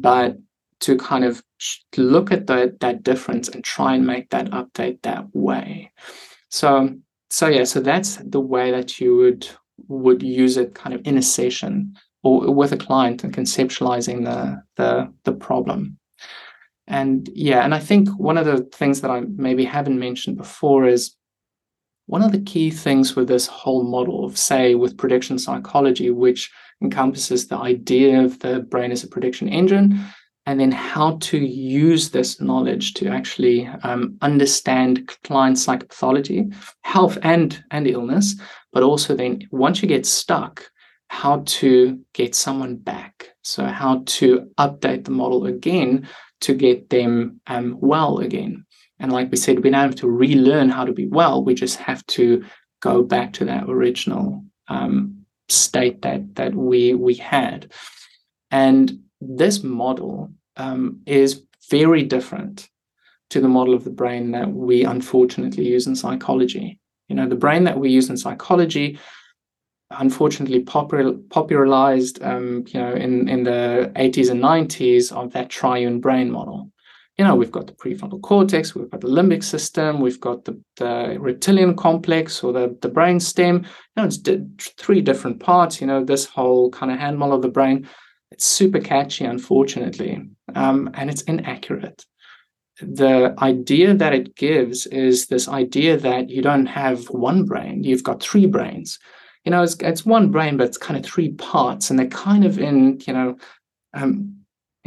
but 0.00 0.36
to 0.80 0.96
kind 0.96 1.24
of 1.24 1.42
look 1.96 2.30
at 2.30 2.46
the, 2.46 2.76
that 2.80 3.02
difference 3.02 3.48
and 3.48 3.64
try 3.64 3.94
and 3.94 4.06
make 4.06 4.30
that 4.30 4.50
update 4.50 5.02
that 5.02 5.24
way. 5.34 5.90
So 6.50 6.96
so 7.30 7.48
yeah, 7.48 7.64
so 7.64 7.80
that's 7.80 8.16
the 8.16 8.40
way 8.40 8.70
that 8.70 9.00
you 9.00 9.16
would 9.16 9.48
would 9.88 10.22
use 10.22 10.56
it 10.56 10.74
kind 10.74 10.94
of 10.94 11.00
in 11.04 11.18
a 11.18 11.22
session 11.22 11.94
or 12.22 12.52
with 12.52 12.72
a 12.72 12.76
client 12.76 13.22
and 13.22 13.34
conceptualizing 13.34 14.24
the 14.24 14.62
the 14.76 15.12
the 15.24 15.32
problem. 15.32 15.98
And 16.86 17.28
yeah, 17.34 17.64
and 17.64 17.74
I 17.74 17.80
think 17.80 18.08
one 18.18 18.38
of 18.38 18.46
the 18.46 18.62
things 18.72 19.02
that 19.02 19.10
I 19.10 19.20
maybe 19.20 19.64
haven't 19.64 19.98
mentioned 19.98 20.38
before 20.38 20.86
is 20.86 21.14
one 22.06 22.22
of 22.22 22.32
the 22.32 22.40
key 22.40 22.70
things 22.70 23.14
with 23.14 23.28
this 23.28 23.46
whole 23.46 23.84
model 23.84 24.24
of, 24.24 24.38
say, 24.38 24.74
with 24.74 24.96
prediction 24.96 25.38
psychology, 25.38 26.10
which 26.10 26.50
encompasses 26.82 27.48
the 27.48 27.56
idea 27.56 28.22
of 28.22 28.38
the 28.40 28.60
brain 28.60 28.92
as 28.92 29.04
a 29.04 29.08
prediction 29.08 29.48
engine, 29.48 30.00
and 30.46 30.58
then 30.58 30.72
how 30.72 31.18
to 31.18 31.38
use 31.38 32.10
this 32.10 32.40
knowledge 32.40 32.94
to 32.94 33.08
actually 33.08 33.66
um, 33.82 34.16
understand 34.22 35.06
client 35.24 35.56
psychopathology, 35.56 36.54
health 36.82 37.18
and 37.22 37.62
and 37.70 37.86
illness, 37.86 38.34
but 38.72 38.82
also 38.82 39.14
then 39.14 39.46
once 39.50 39.82
you 39.82 39.88
get 39.88 40.06
stuck, 40.06 40.70
how 41.08 41.42
to 41.46 42.00
get 42.14 42.34
someone 42.34 42.76
back. 42.76 43.28
So 43.42 43.64
how 43.64 44.02
to 44.06 44.50
update 44.58 45.04
the 45.04 45.10
model 45.10 45.46
again 45.46 46.08
to 46.40 46.54
get 46.54 46.90
them 46.90 47.40
um, 47.46 47.76
well 47.80 48.18
again. 48.18 48.64
And 49.00 49.12
like 49.12 49.30
we 49.30 49.36
said, 49.36 49.62
we 49.62 49.70
don't 49.70 49.80
have 49.80 49.94
to 49.96 50.10
relearn 50.10 50.68
how 50.70 50.84
to 50.84 50.92
be 50.92 51.06
well. 51.06 51.44
We 51.44 51.54
just 51.54 51.78
have 51.78 52.04
to 52.06 52.44
go 52.80 53.02
back 53.02 53.32
to 53.34 53.44
that 53.46 53.64
original 53.68 54.44
um, 54.68 55.17
state 55.48 56.02
that 56.02 56.34
that 56.36 56.54
we 56.54 56.94
we 56.94 57.14
had. 57.14 57.72
And 58.50 59.00
this 59.20 59.62
model 59.62 60.30
um, 60.56 61.00
is 61.06 61.42
very 61.70 62.02
different 62.02 62.68
to 63.30 63.40
the 63.40 63.48
model 63.48 63.74
of 63.74 63.84
the 63.84 63.90
brain 63.90 64.30
that 64.32 64.50
we 64.52 64.84
unfortunately 64.84 65.68
use 65.68 65.86
in 65.86 65.94
psychology. 65.94 66.80
You 67.08 67.16
know, 67.16 67.28
the 67.28 67.36
brain 67.36 67.64
that 67.64 67.78
we 67.78 67.90
use 67.90 68.08
in 68.08 68.16
psychology 68.16 68.98
unfortunately 69.90 70.60
popular, 70.60 71.12
popularized 71.30 72.22
um, 72.22 72.64
you 72.68 72.80
know 72.80 72.92
in, 72.92 73.28
in 73.28 73.44
the 73.44 73.90
80s 73.96 74.30
and 74.30 74.42
90s 74.42 75.12
of 75.12 75.32
that 75.32 75.48
triune 75.48 76.00
brain 76.00 76.30
model 76.30 76.70
you 77.18 77.24
know 77.24 77.34
we've 77.34 77.52
got 77.52 77.66
the 77.66 77.72
prefrontal 77.72 78.22
cortex 78.22 78.74
we've 78.74 78.90
got 78.90 79.00
the 79.00 79.08
limbic 79.08 79.42
system 79.42 80.00
we've 80.00 80.20
got 80.20 80.44
the, 80.44 80.58
the 80.76 81.16
reptilian 81.18 81.74
complex 81.76 82.42
or 82.42 82.52
the, 82.52 82.78
the 82.80 82.88
brain 82.88 83.20
stem. 83.20 83.56
You 83.56 83.62
know 83.96 84.04
it's 84.04 84.18
di- 84.18 84.46
three 84.58 85.00
different 85.00 85.40
parts 85.40 85.80
you 85.80 85.86
know 85.86 86.04
this 86.04 86.24
whole 86.24 86.70
kind 86.70 86.92
of 86.92 86.98
hand 86.98 87.18
model 87.18 87.36
of 87.36 87.42
the 87.42 87.48
brain. 87.48 87.88
It's 88.30 88.44
super 88.44 88.80
catchy 88.80 89.24
unfortunately 89.24 90.22
um, 90.54 90.90
and 90.94 91.10
it's 91.10 91.22
inaccurate. 91.22 92.04
The 92.80 93.34
idea 93.38 93.94
that 93.94 94.14
it 94.14 94.36
gives 94.36 94.86
is 94.86 95.26
this 95.26 95.48
idea 95.48 95.96
that 95.96 96.30
you 96.30 96.40
don't 96.40 96.66
have 96.66 97.04
one 97.10 97.44
brain 97.44 97.82
you've 97.82 98.04
got 98.04 98.22
three 98.22 98.46
brains. 98.46 98.98
You 99.44 99.52
know, 99.52 99.62
it's, 99.62 99.76
it's 99.80 100.04
one 100.04 100.30
brain, 100.30 100.58
but 100.58 100.66
it's 100.66 100.76
kind 100.76 100.98
of 100.98 101.10
three 101.10 101.30
parts, 101.32 101.88
and 101.88 101.98
they're 101.98 102.08
kind 102.08 102.44
of 102.44 102.58
in, 102.58 103.00
you 103.06 103.14
know, 103.14 103.38
um, 103.94 104.37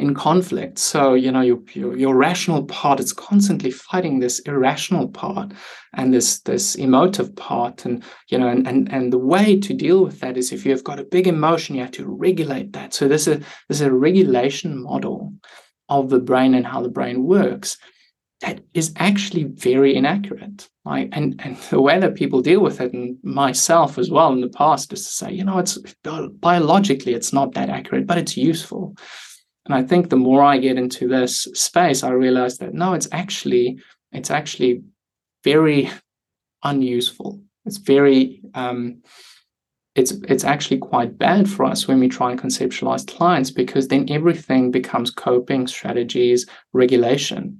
in 0.01 0.15
conflict. 0.15 0.79
So, 0.79 1.13
you 1.13 1.31
know, 1.31 1.41
your, 1.41 1.61
your, 1.75 2.15
rational 2.15 2.65
part 2.65 2.99
is 2.99 3.13
constantly 3.13 3.69
fighting 3.71 4.19
this 4.19 4.39
irrational 4.39 5.07
part 5.07 5.53
and 5.93 6.13
this 6.13 6.39
this 6.41 6.75
emotive 6.75 7.35
part. 7.35 7.85
And, 7.85 8.03
you 8.27 8.37
know, 8.39 8.47
and, 8.47 8.67
and, 8.67 8.91
and 8.91 9.13
the 9.13 9.19
way 9.19 9.59
to 9.59 9.73
deal 9.73 10.03
with 10.03 10.19
that 10.19 10.37
is 10.37 10.51
if 10.51 10.65
you've 10.65 10.83
got 10.83 10.99
a 10.99 11.03
big 11.03 11.27
emotion, 11.27 11.75
you 11.75 11.81
have 11.81 11.91
to 11.91 12.07
regulate 12.07 12.73
that. 12.73 12.93
So 12.93 13.07
this 13.07 13.27
is 13.27 13.37
a 13.37 13.45
is 13.69 13.81
a 13.81 13.93
regulation 13.93 14.81
model 14.81 15.33
of 15.87 16.09
the 16.09 16.19
brain 16.19 16.55
and 16.55 16.65
how 16.65 16.81
the 16.81 16.89
brain 16.89 17.23
works 17.23 17.77
that 18.41 18.59
is 18.73 18.91
actually 18.97 19.43
very 19.43 19.95
inaccurate. 19.95 20.67
Like, 20.83 21.09
and, 21.11 21.39
and 21.43 21.57
the 21.69 21.79
way 21.79 21.99
that 21.99 22.15
people 22.15 22.41
deal 22.41 22.59
with 22.59 22.81
it, 22.81 22.91
and 22.91 23.17
myself 23.23 23.99
as 23.99 24.09
well 24.09 24.33
in 24.33 24.41
the 24.41 24.49
past, 24.49 24.91
is 24.93 25.05
to 25.05 25.11
say, 25.11 25.31
you 25.31 25.43
know, 25.43 25.59
it's 25.59 25.77
biologically 26.39 27.13
it's 27.13 27.31
not 27.31 27.53
that 27.53 27.69
accurate, 27.69 28.07
but 28.07 28.17
it's 28.17 28.35
useful. 28.35 28.95
And 29.65 29.75
I 29.75 29.83
think 29.83 30.09
the 30.09 30.15
more 30.15 30.43
I 30.43 30.57
get 30.57 30.77
into 30.77 31.07
this 31.07 31.47
space, 31.53 32.03
I 32.03 32.11
realize 32.11 32.57
that 32.57 32.73
no, 32.73 32.93
it's 32.93 33.07
actually 33.11 33.79
it's 34.11 34.31
actually 34.31 34.83
very 35.43 35.89
unuseful. 36.63 37.41
It's 37.65 37.77
very 37.77 38.41
um, 38.53 39.01
it's 39.95 40.11
it's 40.27 40.43
actually 40.43 40.79
quite 40.79 41.17
bad 41.17 41.49
for 41.49 41.65
us 41.65 41.87
when 41.87 41.99
we 41.99 42.07
try 42.07 42.31
and 42.31 42.41
conceptualize 42.41 43.07
clients 43.07 43.51
because 43.51 43.87
then 43.87 44.09
everything 44.09 44.71
becomes 44.71 45.11
coping 45.11 45.67
strategies, 45.67 46.47
regulation 46.73 47.59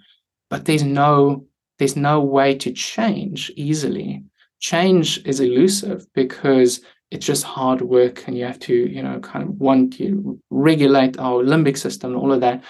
but 0.51 0.65
there's 0.65 0.83
no 0.83 1.47
there's 1.79 1.95
no 1.95 2.19
way 2.19 2.53
to 2.53 2.71
change 2.71 3.51
easily 3.55 4.23
change 4.59 5.25
is 5.25 5.39
elusive 5.39 6.05
because 6.13 6.81
it's 7.11 7.25
just 7.25 7.43
hard 7.43 7.81
work 7.81 8.25
and 8.25 8.37
you 8.37 8.45
have 8.45 8.59
to 8.59 8.73
you 8.73 9.03
know 9.03 9.19
kind 9.19 9.43
of 9.43 9.49
want 9.59 9.93
to 9.97 10.39
regulate 10.49 11.19
our 11.19 11.43
limbic 11.43 11.77
system 11.77 12.11
and 12.11 12.19
all 12.19 12.31
of 12.31 12.41
that. 12.41 12.63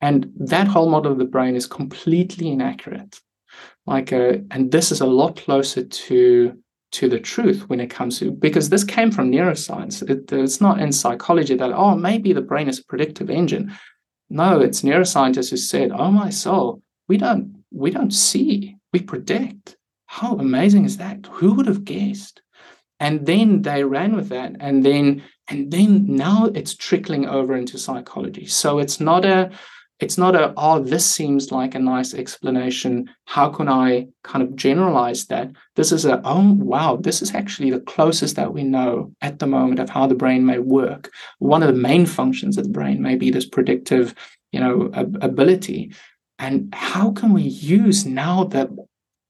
And 0.00 0.30
that 0.36 0.68
whole 0.68 0.88
model 0.88 1.10
of 1.10 1.18
the 1.18 1.24
brain 1.24 1.56
is 1.56 1.66
completely 1.66 2.48
inaccurate. 2.48 3.18
Like 3.86 4.12
a, 4.12 4.36
uh, 4.36 4.38
and 4.52 4.70
this 4.70 4.92
is 4.92 5.00
a 5.00 5.06
lot 5.06 5.36
closer 5.36 5.82
to 5.84 6.56
to 6.90 7.08
the 7.08 7.20
truth 7.20 7.68
when 7.68 7.80
it 7.80 7.90
comes 7.90 8.18
to 8.18 8.30
because 8.30 8.68
this 8.68 8.84
came 8.84 9.10
from 9.10 9.30
neuroscience. 9.30 10.08
It, 10.08 10.30
it's 10.32 10.60
not 10.60 10.80
in 10.80 10.92
psychology 10.92 11.54
that 11.56 11.72
oh 11.72 11.96
maybe 11.96 12.32
the 12.32 12.42
brain 12.42 12.68
is 12.68 12.78
a 12.78 12.84
predictive 12.84 13.30
engine. 13.30 13.72
No 14.30 14.60
it's 14.60 14.82
neuroscientists 14.82 15.50
who 15.50 15.56
said 15.56 15.90
oh 15.92 16.10
my 16.10 16.30
soul 16.30 16.82
we 17.08 17.16
don't 17.16 17.64
we 17.70 17.90
don't 17.90 18.12
see 18.12 18.76
we 18.92 19.00
predict. 19.00 19.76
How 20.06 20.36
amazing 20.36 20.84
is 20.84 20.96
that? 20.98 21.26
Who 21.32 21.54
would 21.54 21.66
have 21.66 21.84
guessed 21.84 22.40
and 23.00 23.26
then 23.26 23.62
they 23.62 23.84
ran 23.84 24.16
with 24.16 24.28
that. 24.30 24.56
And 24.60 24.84
then 24.84 25.22
and 25.48 25.70
then 25.70 26.04
now 26.14 26.46
it's 26.54 26.74
trickling 26.74 27.26
over 27.26 27.56
into 27.56 27.78
psychology. 27.78 28.46
So 28.46 28.78
it's 28.78 29.00
not 29.00 29.24
a 29.24 29.50
it's 30.00 30.18
not 30.18 30.36
a 30.36 30.52
oh 30.56 30.80
this 30.80 31.04
seems 31.04 31.50
like 31.50 31.74
a 31.74 31.78
nice 31.78 32.14
explanation. 32.14 33.08
How 33.26 33.48
can 33.48 33.68
i 33.68 34.08
kind 34.24 34.42
of 34.42 34.56
generalize 34.56 35.26
that? 35.26 35.50
This 35.76 35.92
is 35.92 36.04
a 36.04 36.20
oh 36.24 36.52
wow 36.54 36.96
this 36.96 37.22
is 37.22 37.34
actually 37.34 37.70
the 37.70 37.80
closest 37.80 38.36
that 38.36 38.52
we 38.52 38.64
know 38.64 39.12
at 39.20 39.38
the 39.38 39.46
moment 39.46 39.80
of 39.80 39.90
how 39.90 40.06
the 40.06 40.14
brain 40.14 40.44
may 40.44 40.58
work. 40.58 41.10
One 41.38 41.62
of 41.62 41.68
the 41.68 41.80
main 41.80 42.06
functions 42.06 42.58
of 42.58 42.64
the 42.64 42.70
brain 42.70 43.00
may 43.00 43.16
be 43.16 43.30
this 43.30 43.46
predictive 43.46 44.14
you 44.52 44.60
know 44.60 44.90
ability. 44.94 45.92
And 46.40 46.72
how 46.72 47.10
can 47.12 47.32
we 47.32 47.42
use 47.42 48.06
now 48.06 48.44
the 48.44 48.86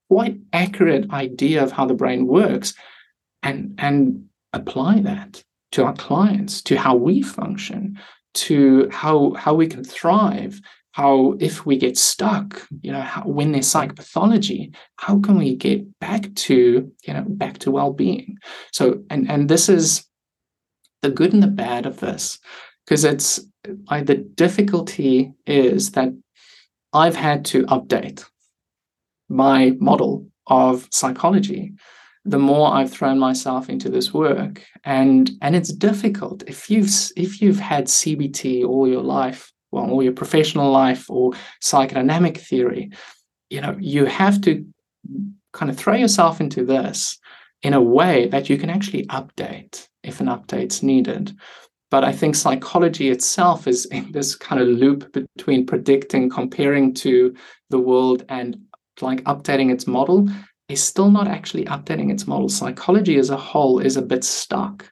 quite 0.09 0.39
accurate 0.53 1.09
idea 1.11 1.63
of 1.63 1.71
how 1.71 1.85
the 1.85 1.93
brain 1.93 2.25
works 2.25 2.73
and, 3.43 3.75
and 3.77 4.25
apply 4.53 5.01
that 5.01 5.43
to 5.71 5.85
our 5.85 5.93
clients, 5.93 6.61
to 6.63 6.77
how 6.77 6.95
we 6.95 7.21
function, 7.21 7.99
to 8.33 8.89
how, 8.91 9.33
how 9.33 9.53
we 9.53 9.67
can 9.67 9.83
thrive, 9.83 10.59
how 10.91 11.35
if 11.39 11.65
we 11.65 11.77
get 11.77 11.97
stuck, 11.97 12.67
you 12.81 12.91
know, 12.91 13.01
how, 13.01 13.21
when 13.21 13.51
there's 13.51 13.71
psychopathology, 13.71 14.75
how 14.97 15.19
can 15.19 15.37
we 15.37 15.55
get 15.55 15.99
back 15.99 16.33
to, 16.35 16.91
you 17.05 17.13
know, 17.13 17.23
back 17.27 17.59
to 17.59 17.71
well-being? 17.71 18.37
So, 18.73 19.03
and 19.09 19.29
and 19.29 19.47
this 19.47 19.69
is 19.69 20.03
the 21.01 21.09
good 21.09 21.31
and 21.31 21.43
the 21.43 21.47
bad 21.47 21.85
of 21.85 21.99
this, 21.99 22.39
because 22.85 23.05
it's 23.05 23.39
like 23.89 24.07
the 24.07 24.15
difficulty 24.15 25.31
is 25.45 25.91
that 25.91 26.09
I've 26.91 27.15
had 27.15 27.45
to 27.45 27.65
update 27.67 28.25
my 29.29 29.77
model 29.79 30.27
of 30.47 30.87
psychology 30.91 31.73
the 32.29 32.39
more 32.39 32.71
I've 32.73 32.91
thrown 32.91 33.17
myself 33.17 33.69
into 33.69 33.89
this 33.89 34.13
work. 34.13 34.63
And 34.83 35.31
and 35.41 35.55
it's 35.55 35.73
difficult. 35.73 36.43
If 36.47 36.69
you've 36.69 36.89
if 37.15 37.41
you've 37.41 37.59
had 37.59 37.85
CBT 37.85 38.65
all 38.65 38.87
your 38.87 39.03
life, 39.03 39.51
well, 39.71 39.89
all 39.89 40.03
your 40.03 40.13
professional 40.13 40.71
life 40.71 41.09
or 41.09 41.33
psychodynamic 41.63 42.37
theory, 42.37 42.91
you 43.49 43.61
know, 43.61 43.75
you 43.79 44.05
have 44.05 44.41
to 44.41 44.65
kind 45.53 45.71
of 45.71 45.77
throw 45.77 45.95
yourself 45.95 46.39
into 46.39 46.63
this 46.63 47.17
in 47.63 47.73
a 47.73 47.81
way 47.81 48.27
that 48.27 48.49
you 48.49 48.57
can 48.57 48.69
actually 48.69 49.05
update 49.07 49.87
if 50.03 50.21
an 50.21 50.27
update's 50.27 50.83
needed. 50.83 51.35
But 51.91 52.03
I 52.03 52.11
think 52.11 52.35
psychology 52.35 53.09
itself 53.09 53.67
is 53.67 53.85
in 53.85 54.11
this 54.11 54.35
kind 54.35 54.61
of 54.61 54.67
loop 54.67 55.11
between 55.11 55.65
predicting, 55.65 56.29
comparing 56.29 56.93
to 56.95 57.35
the 57.71 57.79
world, 57.79 58.23
and 58.29 58.57
like 59.01 59.23
updating 59.23 59.71
its 59.71 59.87
model 59.87 60.27
is 60.69 60.83
still 60.83 61.11
not 61.11 61.27
actually 61.27 61.65
updating 61.65 62.11
its 62.11 62.27
model. 62.27 62.49
Psychology 62.49 63.17
as 63.17 63.29
a 63.29 63.37
whole 63.37 63.79
is 63.79 63.97
a 63.97 64.01
bit 64.01 64.23
stuck. 64.23 64.91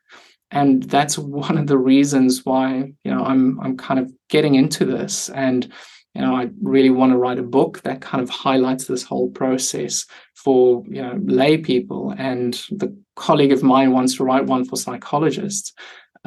And 0.51 0.83
that's 0.83 1.17
one 1.17 1.57
of 1.57 1.67
the 1.67 1.77
reasons 1.77 2.45
why, 2.45 2.93
you 3.03 3.11
know, 3.11 3.23
I'm 3.23 3.59
I'm 3.59 3.77
kind 3.77 3.99
of 3.99 4.11
getting 4.29 4.55
into 4.55 4.85
this. 4.85 5.29
And, 5.29 5.71
you 6.15 6.21
know, 6.21 6.35
I 6.35 6.49
really 6.61 6.89
want 6.89 7.11
to 7.11 7.17
write 7.17 7.39
a 7.39 7.43
book 7.43 7.81
that 7.83 8.01
kind 8.01 8.23
of 8.23 8.29
highlights 8.29 8.85
this 8.85 9.03
whole 9.03 9.29
process 9.29 10.05
for, 10.35 10.83
you 10.87 11.01
know, 11.01 11.19
lay 11.23 11.57
people. 11.57 12.13
And 12.17 12.53
the 12.71 12.97
colleague 13.15 13.51
of 13.51 13.63
mine 13.63 13.91
wants 13.91 14.15
to 14.15 14.23
write 14.23 14.45
one 14.45 14.63
for 14.65 14.77
psychologists 14.77 15.73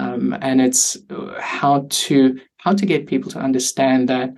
um, 0.01 0.37
and 0.41 0.61
it's 0.61 0.97
uh, 1.11 1.39
how 1.39 1.87
to 1.91 2.41
how 2.57 2.73
to 2.73 2.87
get 2.87 3.07
people 3.07 3.31
to 3.33 3.39
understand 3.39 4.09
that 4.09 4.31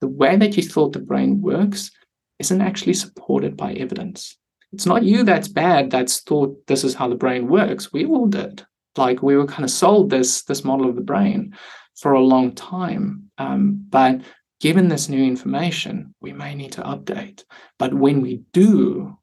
the 0.00 0.08
way 0.08 0.36
that 0.36 0.56
you 0.56 0.62
thought 0.62 0.92
the 0.92 0.98
brain 0.98 1.42
works 1.42 1.90
isn't 2.38 2.60
actually 2.62 2.94
supported 2.94 3.56
by 3.56 3.74
evidence. 3.74 4.36
It's 4.72 4.86
not 4.86 5.02
you 5.02 5.22
that's 5.22 5.48
bad 5.48 5.90
that's 5.90 6.20
thought 6.20 6.66
this 6.66 6.84
is 6.84 6.94
how 6.94 7.08
the 7.08 7.14
brain 7.14 7.48
works. 7.48 7.92
We 7.92 8.06
all 8.06 8.26
did. 8.26 8.64
Like 8.96 9.22
we 9.22 9.36
were 9.36 9.46
kind 9.46 9.64
of 9.64 9.70
sold 9.70 10.10
this 10.10 10.42
this 10.42 10.64
model 10.64 10.88
of 10.88 10.96
the 10.96 11.02
brain 11.02 11.54
for 11.96 12.12
a 12.12 12.20
long 12.20 12.54
time, 12.54 13.30
um, 13.38 13.86
but 13.88 14.22
given 14.60 14.88
this 14.88 15.08
new 15.08 15.22
information, 15.22 16.14
we 16.20 16.32
may 16.32 16.54
need 16.54 16.72
to 16.72 16.82
update. 16.82 17.44
But 17.78 17.92
when 17.92 18.22
we 18.22 18.42
do, 18.52 19.18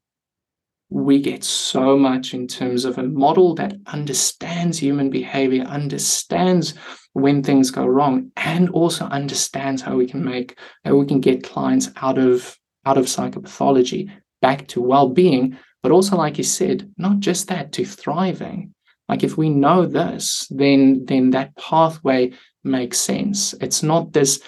we 0.90 1.20
get 1.20 1.44
so 1.44 1.96
much 1.96 2.34
in 2.34 2.48
terms 2.48 2.84
of 2.84 2.98
a 2.98 3.04
model 3.04 3.54
that 3.54 3.74
understands 3.86 4.78
human 4.78 5.08
behavior, 5.08 5.62
understands 5.62 6.74
when 7.12 7.42
things 7.42 7.70
go 7.70 7.86
wrong, 7.86 8.30
and 8.36 8.70
also 8.70 9.04
understands 9.06 9.82
how 9.82 9.96
we 9.96 10.06
can 10.06 10.24
make 10.24 10.58
how 10.84 10.96
we 10.96 11.06
can 11.06 11.20
get 11.20 11.44
clients 11.44 11.90
out 11.96 12.18
of 12.18 12.56
out 12.86 12.98
of 12.98 13.06
psychopathology 13.06 14.10
back 14.40 14.68
to 14.68 14.80
well-being, 14.80 15.58
but 15.82 15.92
also, 15.92 16.16
like 16.16 16.38
you 16.38 16.44
said, 16.44 16.90
not 16.96 17.20
just 17.20 17.48
that, 17.48 17.72
to 17.72 17.84
thriving. 17.84 18.74
Like 19.08 19.24
if 19.24 19.36
we 19.36 19.48
know 19.48 19.86
this, 19.86 20.46
then 20.50 21.04
then 21.06 21.30
that 21.30 21.56
pathway 21.56 22.32
makes 22.62 22.98
sense. 22.98 23.54
It's 23.60 23.82
not 23.82 24.12
this 24.12 24.40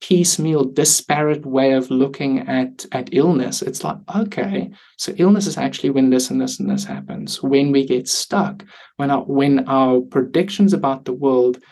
piecemeal, 0.00 0.64
disparate 0.64 1.44
way 1.44 1.72
of 1.72 1.90
looking 1.90 2.40
at, 2.48 2.86
at 2.92 3.10
illness. 3.12 3.62
It's 3.62 3.84
like, 3.84 3.98
okay, 4.16 4.70
so 4.96 5.12
illness 5.18 5.46
is 5.46 5.58
actually 5.58 5.90
when 5.90 6.10
this 6.10 6.30
and 6.30 6.40
this 6.40 6.58
and 6.58 6.70
this 6.70 6.84
happens, 6.84 7.42
when 7.42 7.70
we 7.70 7.86
get 7.86 8.08
stuck, 8.08 8.64
when 8.96 9.10
our, 9.10 9.22
when 9.24 9.68
our 9.68 10.00
predictions 10.00 10.72
about 10.72 11.04
the 11.04 11.12
world 11.12 11.62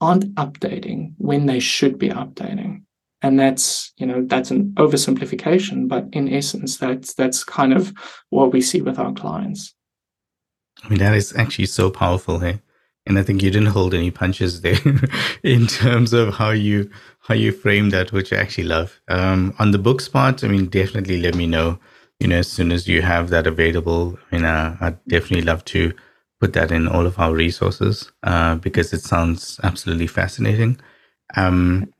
aren't 0.00 0.34
updating 0.36 1.14
when 1.18 1.46
they 1.46 1.58
should 1.58 1.98
be 1.98 2.10
updating. 2.10 2.83
And 3.24 3.40
that's, 3.40 3.90
you 3.96 4.04
know, 4.04 4.22
that's 4.26 4.50
an 4.50 4.74
oversimplification, 4.76 5.88
but 5.88 6.06
in 6.12 6.30
essence, 6.30 6.76
that's 6.76 7.14
that's 7.14 7.42
kind 7.42 7.72
of 7.72 7.94
what 8.28 8.52
we 8.52 8.60
see 8.60 8.82
with 8.82 8.98
our 8.98 9.14
clients. 9.14 9.74
I 10.82 10.90
mean, 10.90 10.98
that 10.98 11.14
is 11.14 11.34
actually 11.34 11.66
so 11.66 11.90
powerful, 11.90 12.38
hey? 12.40 12.60
And 13.06 13.18
I 13.18 13.22
think 13.22 13.42
you 13.42 13.50
didn't 13.50 13.68
hold 13.68 13.94
any 13.94 14.10
punches 14.10 14.60
there 14.60 14.76
in 15.42 15.66
terms 15.66 16.12
of 16.12 16.34
how 16.34 16.50
you 16.50 16.90
how 17.20 17.34
you 17.34 17.50
frame 17.50 17.88
that, 17.90 18.12
which 18.12 18.30
I 18.30 18.36
actually 18.36 18.64
love. 18.64 19.00
Um, 19.08 19.54
on 19.58 19.70
the 19.70 19.78
books 19.78 20.06
part, 20.06 20.44
I 20.44 20.48
mean, 20.48 20.66
definitely 20.66 21.18
let 21.22 21.34
me 21.34 21.46
know. 21.46 21.78
You 22.20 22.28
know, 22.28 22.36
as 22.36 22.52
soon 22.52 22.72
as 22.72 22.86
you 22.86 23.00
have 23.00 23.30
that 23.30 23.46
available, 23.46 24.18
I 24.30 24.36
mean, 24.36 24.44
uh, 24.44 24.76
I'd 24.82 25.02
definitely 25.06 25.46
love 25.46 25.64
to 25.76 25.94
put 26.42 26.52
that 26.52 26.70
in 26.70 26.88
all 26.88 27.06
of 27.06 27.18
our 27.18 27.32
resources 27.32 28.12
uh, 28.22 28.56
because 28.56 28.92
it 28.92 29.00
sounds 29.00 29.58
absolutely 29.62 30.08
fascinating. 30.08 30.78
Um, 31.36 31.93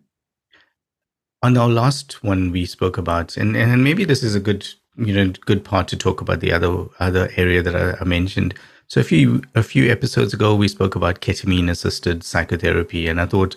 on 1.45 1.59
our 1.59 1.68
last 1.68 2.24
one, 2.24 2.51
we 2.51 2.64
spoke 2.64 2.97
about, 2.97 3.36
and, 3.36 3.55
and 3.55 3.84
maybe 3.84 4.07
this 4.07 4.22
is 4.22 4.34
a 4.34 4.40
good 4.40 4.66
you 4.97 5.12
know 5.12 5.32
good 5.45 5.64
part 5.64 5.88
to 5.88 5.97
talk 5.97 6.20
about 6.20 6.40
the 6.40 6.53
other 6.53 6.86
other 7.01 7.28
area 7.36 7.62
that 7.62 7.76
I, 7.76 7.97
I 8.01 8.05
mentioned. 8.05 8.55
So 8.88 9.01
a 9.03 9.05
few 9.05 9.42
a 9.55 9.62
few 9.62 9.92
episodes 9.92 10.32
ago, 10.32 10.55
we 10.55 10.68
spoke 10.68 10.97
about 10.97 11.20
ketamine 11.20 11.68
assisted 11.68 12.24
psychotherapy, 12.24 13.09
and 13.09 13.20
I 13.20 13.26
thought, 13.26 13.57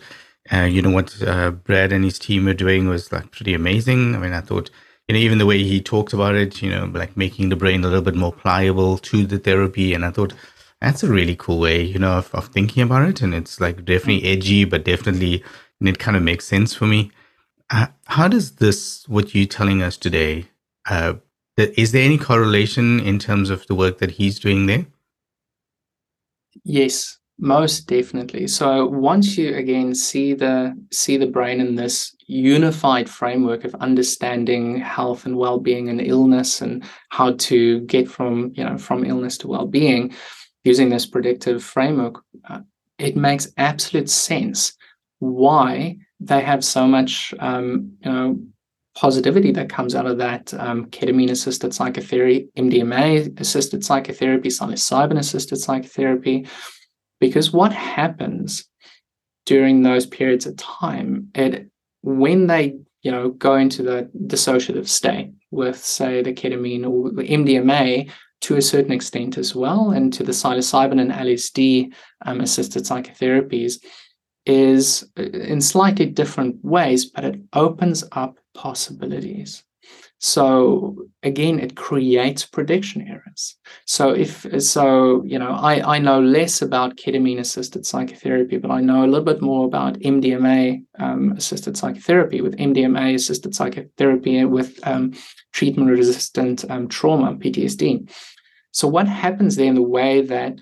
uh, 0.52 0.64
you 0.64 0.82
know, 0.82 0.92
what 0.92 1.16
uh, 1.26 1.52
Brad 1.52 1.94
and 1.94 2.04
his 2.04 2.20
team 2.20 2.44
were 2.44 2.54
doing 2.54 2.90
was 2.90 3.10
like 3.14 3.32
pretty 3.32 3.54
amazing. 3.54 4.16
I 4.16 4.20
mean, 4.20 4.34
I 4.34 4.42
thought, 4.42 4.70
you 5.08 5.14
know, 5.14 5.20
even 5.20 5.38
the 5.38 5.46
way 5.46 5.64
he 5.64 5.80
talked 5.82 6.12
about 6.12 6.36
it, 6.36 6.62
you 6.62 6.70
know, 6.70 6.92
like 6.94 7.16
making 7.16 7.48
the 7.48 7.56
brain 7.56 7.86
a 7.86 7.88
little 7.88 8.04
bit 8.04 8.16
more 8.16 8.34
pliable 8.34 8.98
to 8.98 9.26
the 9.26 9.40
therapy, 9.40 9.94
and 9.94 10.04
I 10.04 10.12
thought 10.12 10.34
that's 10.82 11.04
a 11.04 11.10
really 11.10 11.38
cool 11.38 11.60
way, 11.62 11.82
you 11.84 12.00
know, 12.00 12.18
of, 12.18 12.36
of 12.36 12.48
thinking 12.48 12.84
about 12.84 13.08
it, 13.08 13.22
and 13.22 13.34
it's 13.34 13.62
like 13.62 13.86
definitely 13.86 14.30
edgy, 14.30 14.66
but 14.66 14.84
definitely 14.84 15.42
and 15.80 15.88
it 15.88 16.00
kind 16.00 16.18
of 16.18 16.24
makes 16.24 16.46
sense 16.46 16.74
for 16.74 16.86
me. 16.88 17.12
Uh, 17.70 17.88
how 18.06 18.28
does 18.28 18.56
this, 18.56 19.08
what 19.08 19.36
you're 19.36 19.46
telling 19.46 19.82
us 19.82 19.98
today, 19.98 20.46
uh, 20.90 21.16
is 21.58 21.92
there 21.92 22.04
any 22.04 22.18
correlation 22.18 23.00
in 23.00 23.20
terms 23.20 23.50
of 23.50 23.66
the 23.68 23.76
work 23.76 23.98
that 23.98 24.12
he's 24.12 24.40
doing 24.40 24.68
there? 24.68 24.86
Yes, 26.64 27.18
most 27.40 27.88
definitely. 27.88 28.48
So 28.48 28.86
once 28.86 29.38
you 29.38 29.56
again 29.56 29.94
see 29.94 30.34
the 30.34 30.76
see 30.92 31.18
the 31.18 31.28
brain 31.28 31.60
in 31.60 31.76
this 31.76 32.16
unified 32.26 33.10
framework 33.10 33.64
of 33.64 33.76
understanding 33.76 34.80
health 34.80 35.26
and 35.26 35.38
well-being 35.38 35.88
and 35.90 36.02
illness 36.02 36.62
and 36.62 36.84
how 37.10 37.34
to 37.34 37.82
get 37.82 38.08
from 38.08 38.52
you 38.56 38.64
know 38.64 38.78
from 38.78 39.06
illness 39.06 39.38
to 39.40 39.48
well-being 39.48 40.14
using 40.64 40.90
this 40.90 41.06
predictive 41.06 41.64
framework, 41.64 42.22
uh, 42.50 42.60
it 42.98 43.16
makes 43.16 43.48
absolute 43.58 44.10
sense 44.10 44.74
why 45.20 45.96
they 46.20 46.42
have 46.42 46.64
so 46.64 46.88
much 46.88 47.34
um, 47.40 47.94
you 48.04 48.12
know 48.12 48.40
positivity 48.96 49.52
that 49.52 49.70
comes 49.70 49.94
out 49.94 50.08
of 50.08 50.18
that 50.18 50.52
um, 50.56 50.88
ketamine 50.88 51.30
assisted 51.30 51.72
psychotherapy, 51.72 52.50
MDMA 52.58 53.40
assisted 53.40 53.86
psychotherapy, 53.86 54.50
psilocybin 54.50 55.20
assisted 55.20 55.58
psychotherapy. 55.58 56.48
Because 57.20 57.54
what 57.54 57.72
happens 57.72 58.66
during 59.46 59.84
those 59.84 60.08
periods 60.08 60.48
of 60.48 60.58
time, 60.58 61.30
it 61.36 61.70
when 62.02 62.48
they 62.48 62.76
you 63.04 63.12
know 63.12 63.30
go 63.30 63.56
into 63.56 63.84
the 63.84 64.10
dissociative 64.26 64.88
state 64.88 65.32
with 65.52 65.78
say 65.84 66.22
the 66.22 66.34
ketamine 66.34 66.90
or 66.90 67.12
the 67.12 67.24
MDMA 67.24 68.10
to 68.42 68.56
a 68.56 68.62
certain 68.62 68.92
extent 68.92 69.38
as 69.38 69.56
well, 69.56 69.92
and 69.92 70.14
to 70.14 70.24
the 70.24 70.32
psilocybin 70.32 71.02
and 71.02 71.12
LSD 71.12 71.94
um, 72.26 72.42
assisted 72.42 72.84
psychotherapies, 72.84 73.84
is 74.48 75.04
uh, 75.20 75.24
in 75.24 75.62
slightly 75.62 76.06
different 76.06 76.64
ways, 76.64 77.06
but 77.06 77.26
it 77.26 77.40
opens 77.54 78.04
up 78.14 78.40
possibilities. 78.54 79.64
So 80.20 80.98
again, 81.22 81.60
it 81.60 81.76
creates 81.76 82.44
prediction 82.44 83.08
errors. 83.08 83.56
So 83.86 84.10
if 84.10 84.48
so, 84.64 85.24
you 85.24 85.38
know, 85.38 85.52
I, 85.52 85.96
I 85.96 86.00
know 86.00 86.20
less 86.20 86.62
about 86.64 86.98
ketamine 86.98 87.40
assisted 87.40 87.86
psychotherapy, 87.86 88.58
but 88.58 88.72
I 88.72 88.82
know 88.82 89.04
a 89.04 89.06
little 89.06 89.24
bit 89.24 89.42
more 89.42 89.66
about 89.66 90.00
MDMA 90.00 90.84
um, 90.98 91.34
assisted 91.34 91.78
psychotherapy. 91.78 92.42
With 92.42 92.58
MDMA 92.58 93.14
assisted 93.14 93.54
psychotherapy 93.54 94.44
with 94.46 94.80
um, 94.88 95.14
treatment 95.54 95.92
resistant 95.92 96.66
um, 96.72 96.88
trauma, 96.88 97.36
PTSD. 97.36 98.10
So 98.72 98.88
what 98.88 99.08
happens 99.08 99.56
there 99.56 99.68
in 99.68 99.76
the 99.76 99.82
way 99.84 100.22
that 100.22 100.58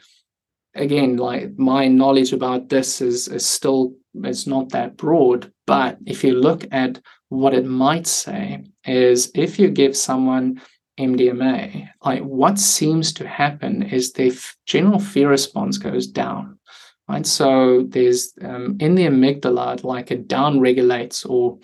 again, 0.76 1.18
like 1.18 1.58
my 1.58 1.88
knowledge 1.88 2.34
about 2.34 2.70
this 2.70 3.02
is, 3.02 3.28
is 3.28 3.46
still 3.46 3.96
is 4.24 4.48
not 4.48 4.70
that 4.70 4.98
broad. 4.98 5.52
But 5.68 5.98
if 6.06 6.24
you 6.24 6.34
look 6.34 6.66
at 6.72 7.00
what 7.30 7.54
it 7.54 7.66
might 7.66 8.08
say, 8.08 8.64
is 8.86 9.32
if 9.34 9.58
you 9.60 9.70
give 9.70 9.98
someone 9.98 10.62
MDMA, 11.00 11.90
like 12.04 12.22
what 12.22 12.60
seems 12.60 13.14
to 13.14 13.28
happen 13.28 13.84
is 13.84 14.14
their 14.14 14.32
general 14.66 15.00
fear 15.00 15.30
response 15.30 15.78
goes 15.78 16.08
down. 16.08 16.60
Right. 17.08 17.26
So 17.26 17.84
there's 17.90 18.34
um, 18.42 18.78
in 18.80 18.96
the 18.96 19.06
amygdala, 19.06 19.84
like 19.84 20.10
it 20.10 20.28
down 20.28 20.60
regulates 20.60 21.24
or 21.24 21.60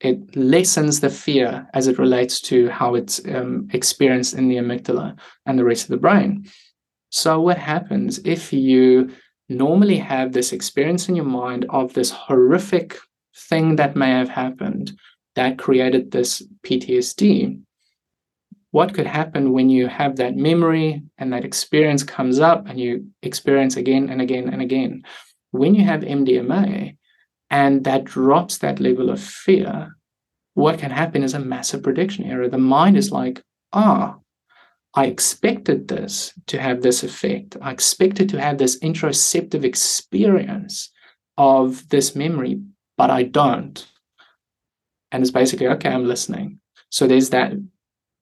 it 0.00 0.36
lessens 0.36 1.00
the 1.00 1.10
fear 1.10 1.66
as 1.74 1.88
it 1.88 1.98
relates 1.98 2.40
to 2.42 2.68
how 2.68 2.94
it's 2.94 3.20
um, 3.26 3.68
experienced 3.72 4.34
in 4.34 4.48
the 4.48 4.56
amygdala 4.56 5.18
and 5.46 5.58
the 5.58 5.64
rest 5.64 5.84
of 5.84 5.88
the 5.88 5.96
brain. 5.96 6.46
So, 7.14 7.40
what 7.40 7.58
happens 7.58 8.18
if 8.24 8.52
you 8.52 9.12
normally 9.48 9.98
have 9.98 10.32
this 10.32 10.52
experience 10.52 11.08
in 11.08 11.14
your 11.14 11.24
mind 11.24 11.64
of 11.68 11.94
this 11.94 12.10
horrific 12.10 12.98
thing 13.48 13.76
that 13.76 13.94
may 13.94 14.10
have 14.10 14.28
happened 14.28 14.98
that 15.36 15.56
created 15.56 16.10
this 16.10 16.42
PTSD? 16.66 17.60
What 18.72 18.94
could 18.94 19.06
happen 19.06 19.52
when 19.52 19.70
you 19.70 19.86
have 19.86 20.16
that 20.16 20.34
memory 20.34 21.04
and 21.16 21.32
that 21.32 21.44
experience 21.44 22.02
comes 22.02 22.40
up 22.40 22.66
and 22.66 22.80
you 22.80 23.06
experience 23.22 23.76
again 23.76 24.10
and 24.10 24.20
again 24.20 24.48
and 24.48 24.60
again? 24.60 25.04
When 25.52 25.76
you 25.76 25.84
have 25.84 26.00
MDMA 26.00 26.96
and 27.48 27.84
that 27.84 28.02
drops 28.02 28.58
that 28.58 28.80
level 28.80 29.08
of 29.10 29.20
fear, 29.20 29.96
what 30.54 30.80
can 30.80 30.90
happen 30.90 31.22
is 31.22 31.34
a 31.34 31.38
massive 31.38 31.84
prediction 31.84 32.24
error. 32.24 32.48
The 32.48 32.58
mind 32.58 32.96
is 32.96 33.12
like, 33.12 33.40
ah, 33.72 34.16
I 34.94 35.06
expected 35.06 35.88
this 35.88 36.32
to 36.46 36.60
have 36.60 36.82
this 36.82 37.02
effect. 37.02 37.56
I 37.60 37.72
expected 37.72 38.28
to 38.30 38.40
have 38.40 38.58
this 38.58 38.78
interoceptive 38.78 39.64
experience 39.64 40.90
of 41.36 41.88
this 41.88 42.14
memory, 42.14 42.60
but 42.96 43.10
I 43.10 43.24
don't. 43.24 43.84
And 45.10 45.22
it's 45.22 45.32
basically, 45.32 45.66
okay, 45.66 45.88
I'm 45.88 46.06
listening. 46.06 46.60
So 46.90 47.08
there's 47.08 47.30
that 47.30 47.54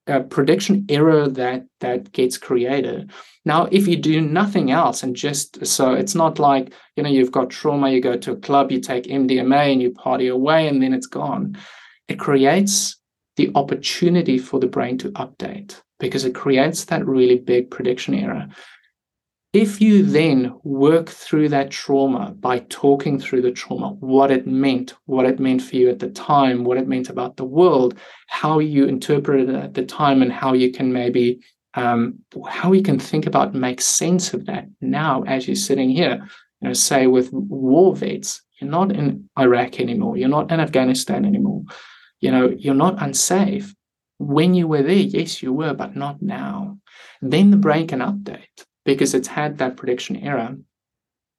uh, 0.06 0.20
prediction 0.20 0.86
error 0.88 1.28
that 1.28 1.64
that 1.80 2.10
gets 2.12 2.38
created. 2.38 3.12
Now, 3.44 3.68
if 3.70 3.86
you 3.86 3.96
do 3.96 4.20
nothing 4.20 4.70
else 4.70 5.02
and 5.02 5.14
just 5.14 5.64
so 5.64 5.92
it's 5.92 6.14
not 6.14 6.38
like 6.38 6.72
you 6.96 7.02
know 7.02 7.10
you've 7.10 7.30
got 7.30 7.50
trauma, 7.50 7.90
you 7.90 8.00
go 8.00 8.16
to 8.16 8.32
a 8.32 8.36
club, 8.36 8.72
you 8.72 8.80
take 8.80 9.04
MDMA 9.04 9.72
and 9.72 9.82
you 9.82 9.92
party 9.92 10.28
away, 10.28 10.66
and 10.66 10.82
then 10.82 10.92
it's 10.92 11.06
gone. 11.06 11.56
It 12.08 12.18
creates 12.18 12.96
the 13.36 13.52
opportunity 13.54 14.38
for 14.38 14.58
the 14.58 14.66
brain 14.66 14.98
to 14.98 15.12
update 15.12 15.80
because 16.02 16.24
it 16.24 16.34
creates 16.34 16.86
that 16.86 17.06
really 17.06 17.38
big 17.38 17.70
prediction 17.70 18.12
error. 18.12 18.48
If 19.52 19.80
you 19.80 20.02
then 20.02 20.58
work 20.64 21.08
through 21.08 21.50
that 21.50 21.70
trauma 21.70 22.34
by 22.40 22.58
talking 22.70 23.20
through 23.20 23.42
the 23.42 23.52
trauma, 23.52 23.90
what 24.00 24.32
it 24.32 24.44
meant, 24.44 24.94
what 25.06 25.26
it 25.26 25.38
meant 25.38 25.62
for 25.62 25.76
you 25.76 25.88
at 25.90 26.00
the 26.00 26.10
time, 26.10 26.64
what 26.64 26.76
it 26.76 26.88
meant 26.88 27.08
about 27.08 27.36
the 27.36 27.44
world, 27.44 27.96
how 28.26 28.58
you 28.58 28.86
interpreted 28.86 29.48
it 29.50 29.54
at 29.54 29.74
the 29.74 29.84
time, 29.84 30.22
and 30.22 30.32
how 30.32 30.54
you 30.54 30.72
can 30.72 30.92
maybe 30.92 31.40
um, 31.74 32.18
how 32.48 32.72
you 32.72 32.82
can 32.82 32.98
think 32.98 33.26
about 33.26 33.54
make 33.54 33.80
sense 33.80 34.34
of 34.34 34.46
that 34.46 34.66
now 34.80 35.22
as 35.22 35.46
you're 35.46 35.54
sitting 35.54 35.90
here. 35.90 36.26
You 36.60 36.68
know, 36.68 36.74
say 36.74 37.06
with 37.06 37.32
war 37.32 37.94
vets, 37.94 38.42
you're 38.58 38.70
not 38.70 38.90
in 38.90 39.28
Iraq 39.38 39.78
anymore, 39.78 40.16
you're 40.16 40.28
not 40.28 40.50
in 40.50 40.58
Afghanistan 40.58 41.24
anymore. 41.24 41.62
You 42.20 42.32
know, 42.32 42.48
you're 42.58 42.74
not 42.74 43.00
unsafe 43.02 43.72
when 44.22 44.54
you 44.54 44.68
were 44.68 44.82
there, 44.82 44.94
yes, 44.94 45.42
you 45.42 45.52
were, 45.52 45.74
but 45.74 45.96
not 45.96 46.22
now. 46.22 46.78
Then 47.20 47.50
the 47.50 47.56
brain 47.56 47.86
can 47.86 48.00
update 48.00 48.64
because 48.84 49.14
it's 49.14 49.28
had 49.28 49.58
that 49.58 49.76
prediction 49.76 50.16
error. 50.16 50.56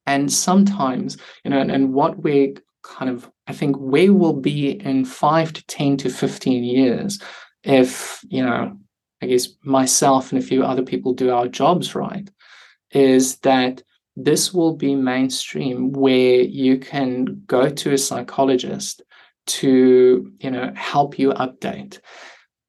And 0.05 0.31
sometimes, 0.31 1.17
you 1.43 1.51
know, 1.51 1.59
and, 1.59 1.71
and 1.71 1.93
what 1.93 2.17
we're 2.19 2.53
kind 2.83 3.09
of, 3.09 3.29
I 3.47 3.53
think, 3.53 3.77
where 3.77 4.11
we'll 4.13 4.33
be 4.33 4.71
in 4.71 5.05
five 5.05 5.53
to 5.53 5.65
10 5.67 5.97
to 5.97 6.09
15 6.09 6.63
years 6.63 7.21
if, 7.63 8.23
you 8.27 8.43
know, 8.43 8.77
I 9.21 9.27
guess 9.27 9.47
myself 9.63 10.31
and 10.31 10.41
a 10.41 10.45
few 10.45 10.63
other 10.63 10.83
people 10.83 11.13
do 11.13 11.31
our 11.31 11.47
jobs 11.47 11.95
right, 11.95 12.29
is 12.91 13.37
that 13.37 13.81
this 14.15 14.53
will 14.53 14.75
be 14.75 14.95
mainstream 14.95 15.93
where 15.93 16.41
you 16.41 16.77
can 16.77 17.43
go 17.47 17.69
to 17.69 17.93
a 17.93 17.97
psychologist 17.97 19.01
to 19.45 20.31
you 20.39 20.51
know 20.51 20.71
help 20.75 21.19
you 21.19 21.31
update 21.31 21.99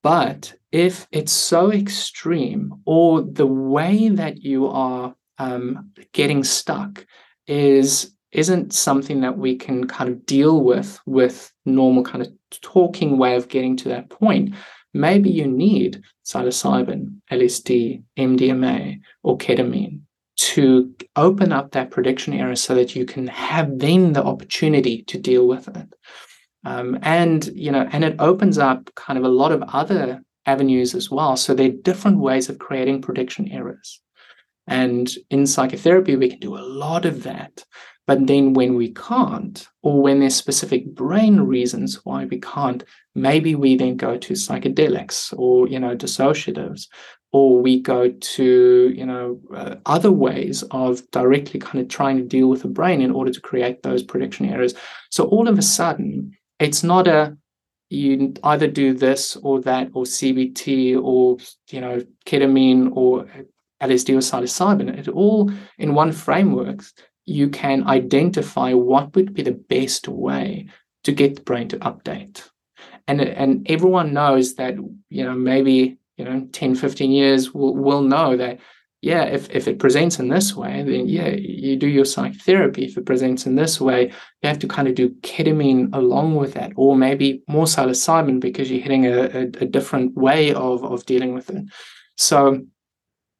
but 0.05 0.53
if 0.71 1.09
it's 1.13 1.33
so 1.33 1.73
extreme, 1.73 2.75
or 2.85 3.23
the 3.23 3.47
way 3.47 4.11
that 4.11 4.43
you 4.43 4.69
are 4.69 5.15
um, 5.39 5.93
getting 6.13 6.45
stuck 6.45 7.07
is 7.47 8.15
isn't 8.31 8.75
something 8.75 9.23
that 9.23 9.39
we 9.39 9.57
can 9.57 9.87
kind 9.87 10.11
of 10.11 10.27
deal 10.27 10.63
with 10.63 11.01
with 11.07 11.51
normal 11.65 12.03
kind 12.03 12.21
of 12.21 12.31
talking 12.61 13.17
way 13.17 13.35
of 13.37 13.49
getting 13.49 13.77
to 13.79 13.89
that 13.89 14.11
point, 14.11 14.55
maybe 14.93 15.31
you 15.31 15.47
need 15.47 16.03
psilocybin, 16.27 17.21
LSD, 17.33 18.03
MDMA, 18.19 19.01
or 19.23 19.39
ketamine 19.39 20.01
to 20.37 20.95
open 21.17 21.51
up 21.51 21.71
that 21.71 21.91
prediction 21.91 22.35
error 22.35 22.57
so 22.57 22.75
that 22.75 22.95
you 22.95 23.07
can 23.07 23.27
have 23.29 23.79
then 23.79 24.13
the 24.13 24.23
opportunity 24.23 25.03
to 25.05 25.19
deal 25.19 25.49
with 25.49 25.67
it. 25.69 25.95
Um, 26.65 26.99
and 27.03 27.47
you 27.55 27.71
know, 27.71 27.89
and 27.93 28.05
it 28.05 28.17
opens 28.19 28.59
up 28.59 28.95
kind 28.95 29.19
of 29.19 29.25
a 29.25 29.29
lot 29.29 29.53
of 29.53 29.63
other 29.63 30.23
avenues 30.47 30.95
as 30.95 31.11
well. 31.11 31.37
So 31.37 31.55
there 31.55 31.69
are 31.69 31.83
different 31.83 32.19
ways 32.19 32.49
of 32.49 32.59
creating 32.59 33.03
prediction 33.03 33.51
errors. 33.51 34.01
And 34.67 35.11
in 35.31 35.47
psychotherapy, 35.47 36.17
we 36.17 36.31
can 36.31 36.41
do 36.41 36.57
a 36.57 36.61
lot 36.61 37.05
of 37.05 37.23
that. 37.25 37.65
But 38.07 38.27
then 38.27 38.53
when 38.53 38.75
we 38.75 38.93
can't, 38.93 39.67
or 39.83 40.03
when 40.03 40.21
there's 40.21 40.35
specific 40.35 40.95
brain 40.95 41.41
reasons 41.41 42.05
why 42.05 42.27
we 42.27 42.39
can't, 42.39 42.85
maybe 43.15 43.55
we 43.55 43.77
then 43.77 43.97
go 43.97 44.19
to 44.19 44.35
psychedelics 44.35 45.33
or, 45.39 45.69
you 45.69 45.81
know, 45.81 45.97
dissociatives, 45.97 46.89
or 47.33 47.61
we 47.61 47.81
go 47.81 48.11
to, 48.11 48.93
you 48.95 49.07
know, 49.07 49.41
uh, 49.55 49.77
other 49.87 50.13
ways 50.13 50.63
of 50.71 51.11
directly 51.13 51.59
kind 51.59 51.81
of 51.81 51.89
trying 51.89 52.19
to 52.19 52.23
deal 52.23 52.49
with 52.49 52.63
the 52.63 52.69
brain 52.69 53.01
in 53.01 53.11
order 53.11 53.33
to 53.33 53.41
create 53.41 53.83
those 53.83 54.03
prediction 54.03 54.51
errors. 54.51 54.75
So 55.11 55.25
all 55.25 55.49
of 55.49 55.59
a 55.59 55.63
sudden, 55.63 56.37
it's 56.59 56.83
not 56.83 57.09
a 57.09 57.37
you 57.91 58.35
either 58.43 58.67
do 58.67 58.95
this 58.95 59.37
or 59.37 59.61
that 59.61 59.91
or 59.93 60.05
CBT 60.05 61.01
or 61.01 61.37
you 61.71 61.81
know 61.81 62.03
ketamine 62.27 62.91
or 62.97 63.27
LSD 63.83 64.15
or 64.15 64.19
psilocybin. 64.19 64.99
It 64.99 65.09
all 65.09 65.51
in 65.79 65.95
one 65.95 66.13
framework 66.13 66.83
you 67.27 67.49
can 67.49 67.87
identify 67.87 68.73
what 68.73 69.15
would 69.15 69.35
be 69.35 69.43
the 69.43 69.53
best 69.53 70.09
way 70.09 70.69
to 71.05 71.13
get 71.13 71.37
the 71.37 71.43
brain 71.43 71.69
to 71.69 71.79
update. 71.79 72.49
And, 73.07 73.21
and 73.21 73.71
everyone 73.71 74.13
knows 74.13 74.55
that, 74.55 74.77
you 75.09 75.25
know, 75.25 75.35
maybe, 75.35 75.99
you 76.17 76.25
know, 76.25 76.49
10, 76.53 76.75
15 76.75 77.11
years 77.11 77.53
will 77.53 77.75
will 77.75 78.03
know 78.03 78.37
that, 78.37 78.61
yeah, 79.05 79.25
if, 79.25 79.51
if 79.51 79.69
it 79.69 79.79
presents 79.79 80.19
in 80.19 80.29
this 80.29 80.57
way, 80.57 80.83
then 80.83 81.07
yeah, 81.07 81.29
you 81.29 81.77
do 81.77 81.87
your 81.87 82.07
psychotherapy. 82.07 82.87
If 82.87 82.97
it 82.97 83.05
presents 83.05 83.45
in 83.45 83.55
this 83.55 83.79
way, 83.79 84.07
you 84.41 84.49
have 84.49 84.59
to 84.61 84.67
kind 84.67 84.89
of 84.89 84.95
do 84.95 85.11
ketamine 85.21 85.95
along 85.95 86.37
with 86.37 86.55
that, 86.55 86.73
or 86.77 86.97
maybe 86.97 87.43
more 87.47 87.67
psilocybin 87.67 88.41
because 88.41 88.71
you're 88.71 88.81
hitting 88.81 89.07
a, 89.07 89.25
a, 89.25 89.43
a 89.61 89.67
different 89.67 90.17
way 90.17 90.55
of, 90.55 90.83
of 90.83 91.05
dealing 91.05 91.35
with 91.35 91.51
it. 91.51 91.65
So 92.17 92.65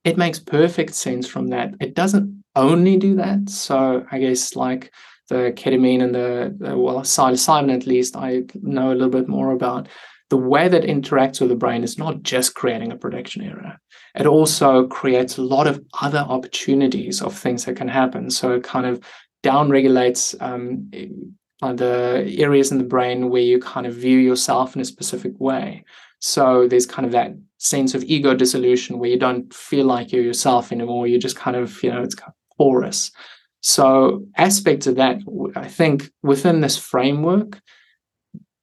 it 0.05 0.19
makes 0.19 0.39
perfect 0.39 0.93
sense 0.95 1.27
from 1.27 1.49
that. 1.49 1.73
It 1.81 1.95
doesn't 1.95 2.45
only 2.55 2.99
do 2.99 3.15
that. 3.17 3.49
So 3.49 4.05
I 4.11 4.19
guess 4.19 4.55
like 4.55 4.93
the 5.31 5.55
ketamine 5.57 6.03
and 6.03 6.15
the, 6.15 6.55
the 6.59 6.77
well 6.77 7.01
psilocybin 7.01 7.75
at 7.75 7.87
least 7.87 8.17
I 8.17 8.43
know 8.61 8.93
a 8.93 8.99
little 8.99 9.09
bit 9.09 9.29
more 9.29 9.53
about 9.53 9.89
the 10.29 10.37
way 10.37 10.69
that 10.69 10.83
interacts 10.83 11.41
with 11.41 11.49
the 11.49 11.57
brain 11.57 11.85
is 11.85 11.97
not 11.97 12.23
just 12.23 12.55
creating 12.55 12.93
a 12.93 12.97
prediction 12.97 13.43
error. 13.43 13.79
It 14.15 14.27
also 14.27 14.87
creates 14.87 15.39
a 15.39 15.43
lot 15.43 15.67
of 15.67 15.83
other 16.01 16.21
opportunities 16.21 17.21
of 17.21 17.37
things 17.37 17.65
that 17.65 17.77
can 17.77 17.89
happen. 17.89 18.31
So 18.31 18.53
it 18.53 18.63
kind 18.63 18.87
of 18.87 19.05
downregulates 19.43 20.41
um, 20.41 20.91
the 21.61 22.35
areas 22.39 22.71
in 22.71 22.79
the 22.79 22.85
brain 22.85 23.31
where 23.31 23.43
you 23.43 23.59
kind 23.59 23.87
of 23.87 23.95
view 23.95 24.19
yourself 24.19 24.75
in 24.75 24.81
a 24.81 24.85
specific 24.85 25.33
way. 25.39 25.85
So 26.21 26.69
there's 26.69 26.87
kind 26.87 27.07
of 27.07 27.13
that 27.13 27.33
sense 27.59 27.95
of 27.95 28.05
ego 28.05 28.35
dissolution 28.35 28.99
where 28.99 29.11
you 29.11 29.19
don't 29.19 29.53
feel 29.53 29.87
like 29.87 30.13
you're 30.13 30.23
yourself 30.23 30.73
anymore. 30.73 31.07
You 31.07 31.19
just 31.19 31.37
kind 31.37 31.57
of, 31.57 31.83
you 31.83 31.91
know, 31.91 32.03
it's 32.03 32.17
porous. 32.57 33.11
So 33.63 34.27
aspects 34.37 34.87
of 34.87 34.97
that, 34.97 35.19
I 35.57 35.69
think 35.69 36.11
within 36.23 36.61
this 36.61 36.77
framework, 36.77 37.61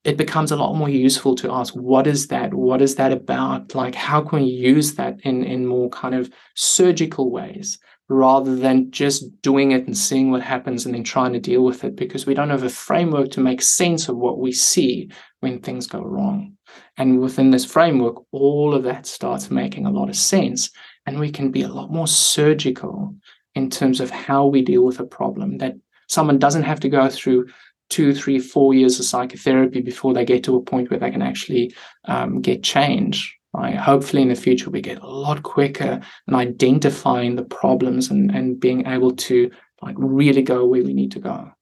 it 0.04 0.16
becomes 0.16 0.50
a 0.50 0.56
lot 0.56 0.74
more 0.74 0.88
useful 0.88 1.34
to 1.36 1.52
ask 1.52 1.74
what 1.74 2.06
is 2.06 2.26
that? 2.28 2.52
What 2.54 2.82
is 2.82 2.96
that 2.96 3.12
about? 3.12 3.74
Like 3.74 3.94
how 3.94 4.20
can 4.20 4.40
we 4.40 4.46
use 4.46 4.94
that 4.94 5.20
in 5.22 5.44
in 5.44 5.66
more 5.66 5.88
kind 5.90 6.14
of 6.14 6.30
surgical 6.54 7.30
ways 7.30 7.78
rather 8.08 8.56
than 8.56 8.90
just 8.90 9.40
doing 9.42 9.70
it 9.70 9.86
and 9.86 9.96
seeing 9.96 10.30
what 10.30 10.42
happens 10.42 10.84
and 10.84 10.94
then 10.94 11.04
trying 11.04 11.32
to 11.34 11.40
deal 11.40 11.62
with 11.64 11.84
it? 11.84 11.94
Because 11.94 12.26
we 12.26 12.34
don't 12.34 12.50
have 12.50 12.64
a 12.64 12.68
framework 12.68 13.30
to 13.30 13.40
make 13.40 13.62
sense 13.62 14.08
of 14.08 14.16
what 14.16 14.38
we 14.38 14.52
see 14.52 15.10
when 15.40 15.60
things 15.60 15.86
go 15.86 16.00
wrong. 16.02 16.56
And 16.96 17.20
within 17.20 17.50
this 17.50 17.64
framework 17.64 18.16
all 18.32 18.74
of 18.74 18.82
that 18.84 19.06
starts 19.06 19.50
making 19.50 19.86
a 19.86 19.90
lot 19.90 20.08
of 20.08 20.16
sense 20.16 20.70
and 21.06 21.20
we 21.20 21.30
can 21.30 21.50
be 21.50 21.62
a 21.62 21.68
lot 21.68 21.92
more 21.92 22.08
surgical 22.08 23.14
in 23.54 23.70
terms 23.70 24.00
of 24.00 24.10
how 24.10 24.46
we 24.46 24.62
deal 24.62 24.84
with 24.84 24.98
a 24.98 25.04
problem 25.04 25.58
that 25.58 25.74
someone 26.08 26.38
doesn't 26.38 26.62
have 26.62 26.80
to 26.80 26.88
go 26.88 27.08
through 27.08 27.46
two, 27.94 28.14
three, 28.14 28.38
four 28.38 28.74
years 28.74 28.98
of 28.98 29.04
psychotherapy 29.04 29.80
before 29.82 30.12
they 30.14 30.24
get 30.24 30.42
to 30.44 30.56
a 30.56 30.62
point 30.62 30.88
where 30.88 31.00
they 31.00 31.10
can 31.10 31.22
actually 31.22 31.64
um, 32.06 32.40
get 32.40 32.62
change. 32.62 33.16
Right? 33.54 33.76
Hopefully, 33.76 34.22
in 34.22 34.28
the 34.28 34.44
future, 34.46 34.70
we 34.70 34.80
get 34.80 35.02
a 35.02 35.06
lot 35.06 35.42
quicker 35.42 36.00
in 36.26 36.34
identifying 36.34 37.36
the 37.36 37.44
problems 37.44 38.10
and, 38.10 38.30
and 38.36 38.58
being 38.58 38.86
able 38.86 39.12
to 39.28 39.50
like 39.82 39.96
really 39.98 40.42
go 40.42 40.58
where 40.64 40.84
we 40.84 40.94
need 40.94 41.12
to 41.12 41.20
go. 41.20 41.52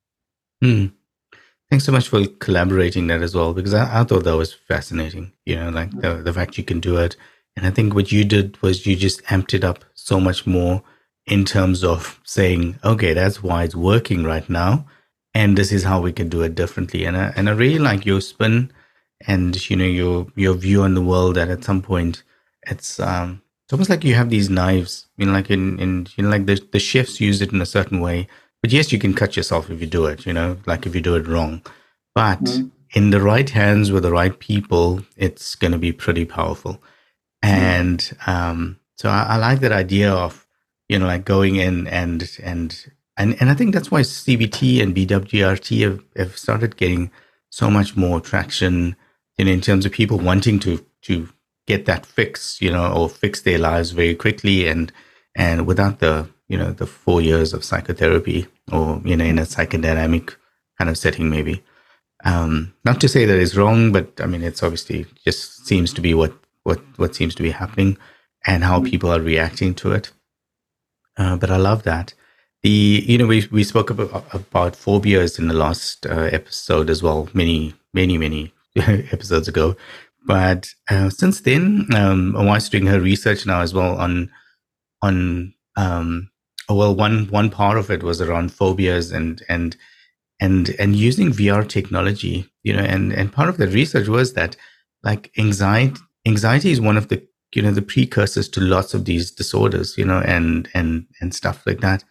Mm. 0.62 0.92
Thanks 1.68 1.84
so 1.84 1.92
much 1.92 2.08
for 2.08 2.26
collaborating 2.38 3.08
that 3.08 3.22
as 3.22 3.34
well, 3.34 3.54
because 3.54 3.74
I, 3.74 4.00
I 4.00 4.04
thought 4.04 4.24
that 4.24 4.36
was 4.36 4.52
fascinating. 4.52 5.32
You 5.46 5.56
know, 5.56 5.70
like 5.70 5.90
the, 6.02 6.22
the 6.22 6.32
fact 6.32 6.58
you 6.58 6.64
can 6.64 6.80
do 6.80 6.96
it. 6.96 7.16
And 7.56 7.66
I 7.66 7.70
think 7.70 7.94
what 7.94 8.12
you 8.12 8.24
did 8.24 8.60
was 8.62 8.86
you 8.86 8.94
just 8.94 9.24
amped 9.24 9.54
it 9.54 9.64
up 9.64 9.84
so 9.94 10.20
much 10.20 10.46
more 10.46 10.82
in 11.26 11.44
terms 11.44 11.82
of 11.82 12.20
saying, 12.24 12.78
okay, 12.82 13.14
that's 13.14 13.42
why 13.42 13.64
it's 13.64 13.74
working 13.74 14.24
right 14.24 14.48
now, 14.48 14.86
and 15.34 15.56
this 15.56 15.72
is 15.72 15.84
how 15.84 16.00
we 16.00 16.12
can 16.12 16.28
do 16.28 16.42
it 16.42 16.54
differently. 16.54 17.04
And 17.04 17.16
I, 17.16 17.32
and 17.36 17.48
I 17.48 17.52
really 17.52 17.78
like 17.78 18.04
your 18.04 18.20
spin 18.20 18.72
and 19.26 19.68
you 19.68 19.76
know 19.76 19.84
your 19.84 20.26
your 20.34 20.54
view 20.54 20.82
on 20.82 20.94
the 20.94 21.02
world. 21.02 21.36
That 21.36 21.48
at 21.50 21.64
some 21.64 21.82
point, 21.82 22.22
it's 22.62 22.98
um 23.00 23.42
it's 23.64 23.72
almost 23.72 23.90
like 23.90 24.04
you 24.04 24.14
have 24.14 24.30
these 24.30 24.50
knives. 24.50 25.08
You 25.16 25.26
know, 25.26 25.32
like 25.32 25.50
in 25.50 25.78
in 25.78 26.06
you 26.16 26.24
know 26.24 26.30
like 26.30 26.46
the 26.46 26.60
the 26.72 26.78
chefs 26.78 27.20
use 27.20 27.40
it 27.40 27.52
in 27.52 27.60
a 27.60 27.66
certain 27.66 28.00
way. 28.00 28.28
But 28.62 28.72
yes, 28.72 28.92
you 28.92 28.98
can 28.98 29.14
cut 29.14 29.36
yourself 29.36 29.70
if 29.70 29.80
you 29.80 29.86
do 29.86 30.06
it. 30.06 30.26
You 30.26 30.32
know, 30.32 30.58
like 30.66 30.86
if 30.86 30.94
you 30.94 31.00
do 31.00 31.16
it 31.16 31.26
wrong. 31.26 31.62
But 32.14 32.42
mm-hmm. 32.42 32.68
in 32.94 33.10
the 33.10 33.20
right 33.20 33.48
hands 33.48 33.92
with 33.92 34.02
the 34.02 34.12
right 34.12 34.38
people, 34.38 35.02
it's 35.16 35.54
going 35.54 35.72
to 35.72 35.78
be 35.78 35.92
pretty 35.92 36.24
powerful. 36.24 36.74
Mm-hmm. 37.42 37.54
And 37.54 38.16
um, 38.26 38.80
so 38.96 39.08
I, 39.08 39.22
I 39.30 39.36
like 39.36 39.60
that 39.60 39.72
idea 39.72 40.12
of 40.12 40.46
you 40.90 40.98
know, 40.98 41.06
like 41.06 41.24
going 41.24 41.54
in 41.54 41.86
and 41.86 42.28
and 42.42 42.90
and 43.20 43.36
and 43.40 43.50
I 43.50 43.54
think 43.54 43.74
that's 43.74 43.90
why 43.90 44.00
CBT 44.00 44.82
and 44.82 44.96
BWRT 44.96 45.82
have, 45.82 46.02
have 46.16 46.38
started 46.38 46.76
getting 46.76 47.10
so 47.50 47.70
much 47.70 47.94
more 47.96 48.18
traction 48.20 48.96
in 49.36 49.46
in 49.46 49.60
terms 49.60 49.84
of 49.84 49.92
people 49.92 50.18
wanting 50.18 50.58
to 50.60 50.84
to 51.02 51.28
get 51.66 51.84
that 51.86 52.06
fix, 52.06 52.60
you 52.62 52.70
know, 52.70 52.90
or 52.92 53.08
fix 53.08 53.42
their 53.42 53.58
lives 53.58 53.90
very 53.90 54.14
quickly 54.14 54.66
and 54.66 54.90
and 55.36 55.66
without 55.66 55.98
the 55.98 56.28
you 56.48 56.56
know 56.56 56.72
the 56.72 56.86
four 56.86 57.20
years 57.20 57.52
of 57.52 57.62
psychotherapy 57.64 58.46
or 58.72 59.02
you 59.04 59.16
know 59.16 59.24
in 59.24 59.38
a 59.38 59.42
psychodynamic 59.42 60.34
kind 60.78 60.88
of 60.88 60.96
setting 60.96 61.28
maybe. 61.28 61.62
Um, 62.24 62.74
not 62.84 63.00
to 63.00 63.08
say 63.08 63.24
that 63.26 63.38
it's 63.38 63.56
wrong, 63.56 63.92
but 63.92 64.18
I 64.20 64.26
mean 64.26 64.42
it's 64.42 64.62
obviously 64.62 65.06
just 65.26 65.66
seems 65.66 65.92
to 65.94 66.00
be 66.00 66.14
what 66.14 66.32
what 66.62 66.80
what 66.96 67.14
seems 67.14 67.34
to 67.34 67.42
be 67.42 67.50
happening 67.50 67.98
and 68.46 68.64
how 68.64 68.80
people 68.82 69.12
are 69.12 69.20
reacting 69.20 69.74
to 69.74 69.92
it. 69.92 70.10
Uh, 71.18 71.36
but 71.36 71.50
I 71.50 71.58
love 71.58 71.82
that. 71.82 72.14
The 72.62 73.04
you 73.06 73.16
know 73.18 73.26
we 73.26 73.46
we 73.50 73.64
spoke 73.64 73.90
about, 73.90 74.24
about 74.34 74.76
phobias 74.76 75.38
in 75.38 75.48
the 75.48 75.54
last 75.54 76.06
uh, 76.06 76.28
episode 76.32 76.90
as 76.90 77.02
well, 77.02 77.28
many 77.32 77.74
many 77.94 78.18
many 78.18 78.52
episodes 78.76 79.48
ago. 79.48 79.76
But 80.26 80.68
uh, 80.90 81.08
since 81.08 81.40
then, 81.40 81.86
um, 81.94 82.34
wife's 82.34 82.68
doing 82.68 82.86
her 82.86 83.00
research 83.00 83.46
now 83.46 83.62
as 83.62 83.72
well 83.72 83.96
on 83.96 84.30
on 85.00 85.54
um, 85.76 86.30
oh, 86.68 86.74
well 86.74 86.94
one 86.94 87.28
one 87.28 87.48
part 87.50 87.78
of 87.78 87.90
it 87.90 88.02
was 88.02 88.20
around 88.20 88.52
phobias 88.52 89.10
and 89.10 89.42
and 89.48 89.76
and 90.38 90.70
and 90.78 90.96
using 90.96 91.30
VR 91.30 91.66
technology, 91.66 92.46
you 92.62 92.74
know, 92.74 92.82
and 92.82 93.12
and 93.12 93.32
part 93.32 93.48
of 93.48 93.56
the 93.56 93.68
research 93.68 94.08
was 94.08 94.34
that 94.34 94.56
like 95.02 95.30
anxiety 95.38 96.00
anxiety 96.26 96.70
is 96.70 96.80
one 96.80 96.96
of 96.96 97.08
the 97.08 97.26
you 97.54 97.62
know 97.62 97.72
the 97.72 97.82
precursors 97.82 98.48
to 98.50 98.60
lots 98.60 98.94
of 98.94 99.04
these 99.04 99.30
disorders 99.30 99.96
you 99.98 100.04
know 100.04 100.20
and 100.20 100.68
and 100.74 101.06
and 101.20 101.34
stuff 101.34 101.66
like 101.66 101.80
that 101.80 102.04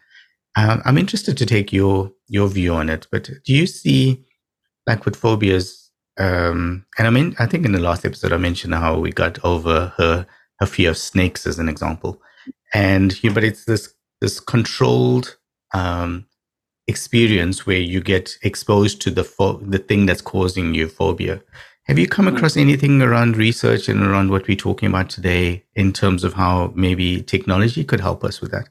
um, 0.56 0.82
i'm 0.86 0.98
interested 0.98 1.38
to 1.38 1.46
take 1.46 1.72
your 1.72 2.12
your 2.28 2.48
view 2.48 2.74
on 2.74 2.90
it 2.90 3.08
but 3.12 3.30
do 3.46 3.54
you 3.54 3.68
see 3.68 4.24
like 4.88 5.06
with 5.06 5.16
phobias 5.16 5.92
um 6.18 6.86
and 6.98 7.08
i 7.08 7.10
mean 7.10 7.36
i 7.40 7.46
think 7.46 7.66
in 7.66 7.72
the 7.72 7.80
last 7.80 8.06
episode 8.06 8.34
i 8.34 8.38
mentioned 8.38 8.74
how 8.74 8.98
we 9.00 9.12
got 9.12 9.44
over 9.44 9.94
her 9.98 10.26
her 10.60 10.66
fear 10.66 10.92
of 10.92 10.98
snakes 10.98 11.48
as 11.48 11.60
an 11.60 11.70
example. 11.70 12.22
And 12.74 13.22
you, 13.24 13.34
but 13.34 13.44
it's 13.44 13.66
this 13.66 13.94
this 14.22 14.40
controlled 14.40 15.38
um 15.74 16.26
experience 16.88 17.66
where 17.66 17.80
you 17.80 18.02
get 18.02 18.36
exposed 18.42 19.02
to 19.02 19.12
the 19.12 19.24
fo- 19.24 19.60
the 19.60 19.78
thing 19.78 20.06
that's 20.06 20.22
causing 20.22 20.74
you 20.74 20.88
phobia. 20.88 21.42
Have 21.86 21.98
you 21.98 22.08
come 22.08 22.28
across 22.28 22.56
anything 22.56 23.02
around 23.02 23.36
research 23.36 23.90
and 23.90 24.04
around 24.04 24.30
what 24.30 24.48
we're 24.48 24.56
talking 24.56 24.90
about 24.90 25.10
today 25.10 25.64
in 25.76 25.92
terms 25.92 26.24
of 26.24 26.34
how 26.34 26.72
maybe 26.76 27.22
technology 27.22 27.84
could 27.84 28.00
help 28.00 28.24
us 28.24 28.42
with 28.42 28.52
that? 28.52 28.70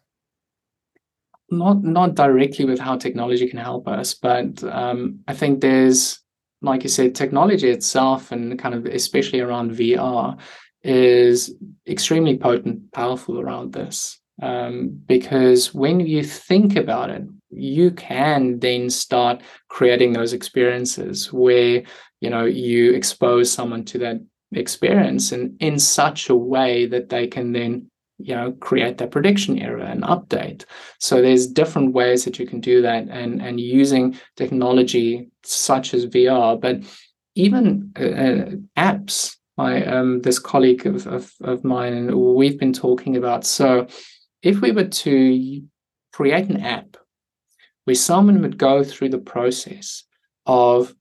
Not 1.51 1.83
not 1.83 2.15
directly 2.15 2.65
with 2.67 2.79
how 2.79 2.97
technology 2.97 3.49
can 3.49 3.59
help 3.59 3.89
us, 3.89 4.15
but 4.15 4.63
um, 4.65 5.21
I 5.27 5.35
think 5.35 5.61
there's, 5.61 6.21
like 6.61 6.83
you 6.83 6.91
said, 6.91 7.15
technology 7.15 7.71
itself 7.71 8.33
and 8.33 8.59
kind 8.59 8.75
of 8.75 8.85
especially 8.87 9.41
around 9.41 9.73
VR 9.73 10.37
is 10.83 11.55
extremely 11.87 12.37
potent, 12.37 12.93
powerful 12.93 13.41
around 13.41 13.73
this. 13.73 14.21
um, 14.43 15.01
because 15.07 15.75
when 15.75 16.01
you 16.01 16.23
think 16.23 16.77
about 16.77 17.11
it, 17.11 17.23
you 17.51 17.91
can 17.91 18.59
then 18.61 18.91
start 18.91 19.43
creating 19.69 20.13
those 20.13 20.33
experiences 20.33 21.33
where 21.33 21.83
you 22.21 22.31
know 22.31 22.45
you 22.45 22.93
expose 22.93 23.51
someone 23.51 23.85
to 23.85 23.99
that 23.99 24.21
experience 24.53 25.33
and 25.33 25.61
in 25.61 25.79
such 25.79 26.29
a 26.31 26.37
way 26.37 26.87
that 26.87 27.09
they 27.09 27.27
can 27.27 27.53
then 27.53 27.91
you 28.19 28.35
know 28.35 28.53
create 28.53 28.99
that 28.99 29.11
prediction 29.11 29.59
error 29.59 29.79
and 29.79 30.03
update. 30.03 30.65
So 30.99 31.23
there's 31.23 31.47
different 31.47 31.95
ways 31.95 32.25
that 32.25 32.39
you 32.39 32.47
can 32.47 32.61
do 32.61 32.83
that 32.83 33.09
and 33.09 33.41
and 33.41 33.61
using 33.61 34.19
technology 34.37 35.31
such 35.45 35.95
as 35.95 36.07
vr 36.07 36.61
but 36.61 36.81
even 37.35 37.93
uh, 37.99 38.05
uh, 38.05 38.51
apps. 38.77 39.37
My 39.57 39.85
um 39.87 40.21
this 40.23 40.39
colleague 40.39 40.87
of, 40.87 41.07
of 41.07 41.33
of 41.41 41.65
mine 41.65 41.93
and 41.93 42.15
we've 42.15 42.59
been 42.59 42.73
talking 42.73 43.17
about 43.17 43.45
so 43.45 43.89
if 44.43 44.61
we 44.61 44.71
were 44.71 44.85
to 44.85 45.63
create 46.13 46.49
an 46.49 46.61
app 46.61 46.97
where 47.85 47.97
someone 47.97 48.41
would 48.43 48.57
go 48.57 48.85
through 48.85 49.09
the 49.09 49.19
process 49.19 50.05
of 50.47 50.95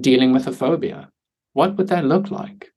dealing 0.00 0.32
with 0.32 0.46
a 0.46 0.52
phobia 0.52 1.08
what 1.54 1.76
would 1.76 1.88
that 1.88 2.04
look 2.04 2.30
like? 2.30 2.70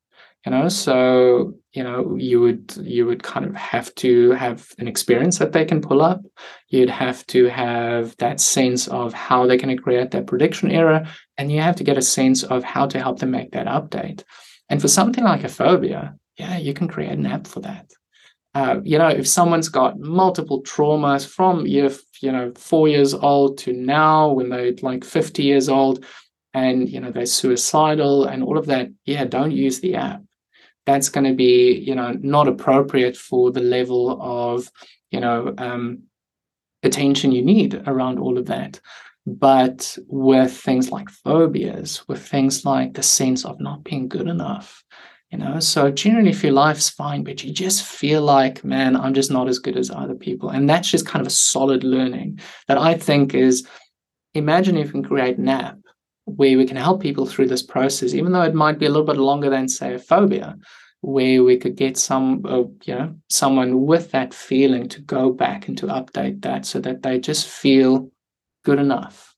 You 0.45 0.51
know 0.53 0.69
so 0.69 1.59
you 1.74 1.84
know 1.84 2.15
you 2.15 2.41
would 2.41 2.76
you 2.82 3.05
would 3.05 3.22
kind 3.22 3.45
of 3.45 3.55
have 3.55 3.93
to 3.95 4.32
have 4.32 4.67
an 4.80 4.88
experience 4.88 5.38
that 5.38 5.51
they 5.51 5.65
can 5.65 5.82
pull 5.82 6.01
up. 6.01 6.22
You'd 6.70 6.89
have 6.89 7.26
to 7.28 7.45
have 7.45 8.15
that 8.17 8.39
sense 8.39 8.88
of 8.88 9.13
how 9.13 9.45
they're 9.45 9.57
going 9.57 9.76
to 9.76 9.82
create 9.82 10.11
that 10.11 10.28
prediction 10.28 10.72
error 10.72 11.05
and 11.38 11.51
you 11.51 11.61
have 11.61 11.76
to 11.78 11.84
get 11.84 11.97
a 11.97 12.01
sense 12.01 12.43
of 12.43 12.63
how 12.63 12.88
to 12.88 12.99
help 12.99 13.20
them 13.20 13.32
make 13.32 13.51
that 13.51 13.67
update. 13.67 14.24
And 14.70 14.82
for 14.82 14.88
something 14.88 15.24
like 15.24 15.43
a 15.43 15.49
phobia 15.49 16.15
yeah 16.38 16.57
you 16.57 16.74
can 16.74 16.88
create 16.88 17.11
an 17.11 17.26
app 17.26 17.45
for 17.45 17.59
that. 17.61 17.91
Uh, 18.55 18.80
you 18.84 18.97
know 18.97 19.07
if 19.07 19.28
someone's 19.28 19.70
got 19.70 19.99
multiple 19.99 20.63
traumas 20.63 21.28
from 21.28 21.67
year 21.67 21.91
you 22.22 22.32
know 22.32 22.51
four 22.55 22.88
years 22.88 23.13
old 23.13 23.59
to 23.59 23.74
now 23.74 24.30
when 24.30 24.49
they're 24.49 24.74
like 24.82 25.03
50 25.03 25.43
years 25.43 25.70
old 25.70 26.03
and 26.55 26.89
you 26.89 26.99
know 26.99 27.11
they're 27.11 27.28
suicidal 27.28 28.26
and 28.26 28.41
all 28.43 28.57
of 28.57 28.65
that 28.65 28.89
yeah 29.05 29.24
don't 29.24 29.51
use 29.51 29.80
the 29.82 29.95
app 29.95 30.22
that's 30.89 31.09
going 31.09 31.25
to 31.25 31.33
be 31.33 31.77
you 31.77 31.95
know 31.95 32.11
not 32.21 32.47
appropriate 32.47 33.15
for 33.15 33.51
the 33.51 33.61
level 33.61 34.19
of 34.21 34.71
you 35.11 35.19
know 35.19 35.53
um, 35.57 36.03
attention 36.83 37.31
you 37.31 37.43
need 37.43 37.75
around 37.87 38.19
all 38.19 38.37
of 38.37 38.47
that. 38.47 38.79
But 39.25 39.97
with 40.07 40.51
things 40.51 40.91
like 40.91 41.09
phobias 41.09 42.07
with 42.07 42.25
things 42.27 42.65
like 42.65 42.93
the 42.93 43.03
sense 43.03 43.45
of 43.45 43.59
not 43.59 43.83
being 43.83 44.07
good 44.07 44.27
enough 44.27 44.83
you 45.31 45.37
know 45.37 45.59
so 45.59 45.91
generally 45.91 46.31
if 46.31 46.43
your 46.43 46.53
life's 46.53 46.89
fine 46.89 47.23
but 47.23 47.43
you 47.43 47.53
just 47.53 47.83
feel 47.83 48.23
like 48.23 48.63
man 48.63 48.95
i'm 48.95 49.13
just 49.13 49.29
not 49.29 49.47
as 49.47 49.59
good 49.59 49.77
as 49.77 49.91
other 49.91 50.15
people 50.15 50.49
and 50.49 50.67
that's 50.67 50.89
just 50.89 51.05
kind 51.05 51.21
of 51.21 51.27
a 51.27 51.41
solid 51.51 51.83
learning 51.83 52.39
that 52.67 52.79
i 52.79 52.95
think 52.95 53.35
is 53.35 53.67
imagine 54.33 54.77
if 54.77 54.87
you 54.87 54.93
can 54.93 55.03
create 55.03 55.37
an 55.37 55.49
app 55.49 55.77
where 56.36 56.57
we 56.57 56.65
can 56.65 56.77
help 56.77 57.01
people 57.01 57.25
through 57.25 57.47
this 57.47 57.63
process, 57.63 58.13
even 58.13 58.32
though 58.32 58.41
it 58.41 58.53
might 58.53 58.80
be 58.80 58.86
a 58.86 58.89
little 58.89 59.05
bit 59.05 59.17
longer 59.17 59.49
than, 59.49 59.67
say, 59.67 59.93
a 59.93 59.99
phobia, 59.99 60.57
where 61.01 61.43
we 61.43 61.57
could 61.57 61.75
get 61.75 61.97
some, 61.97 62.45
uh, 62.45 62.63
you 62.84 62.95
know, 62.95 63.15
someone 63.30 63.86
with 63.86 64.11
that 64.11 64.34
feeling 64.34 64.88
to 64.89 65.01
go 65.01 65.32
back 65.32 65.67
and 65.67 65.77
to 65.77 65.88
update 65.88 66.41
that 66.41 66.65
so 66.65 66.80
that 66.80 67.03
they 67.03 67.19
just 67.19 67.47
feel 67.47 68.11
good 68.65 68.80
enough. 68.80 69.36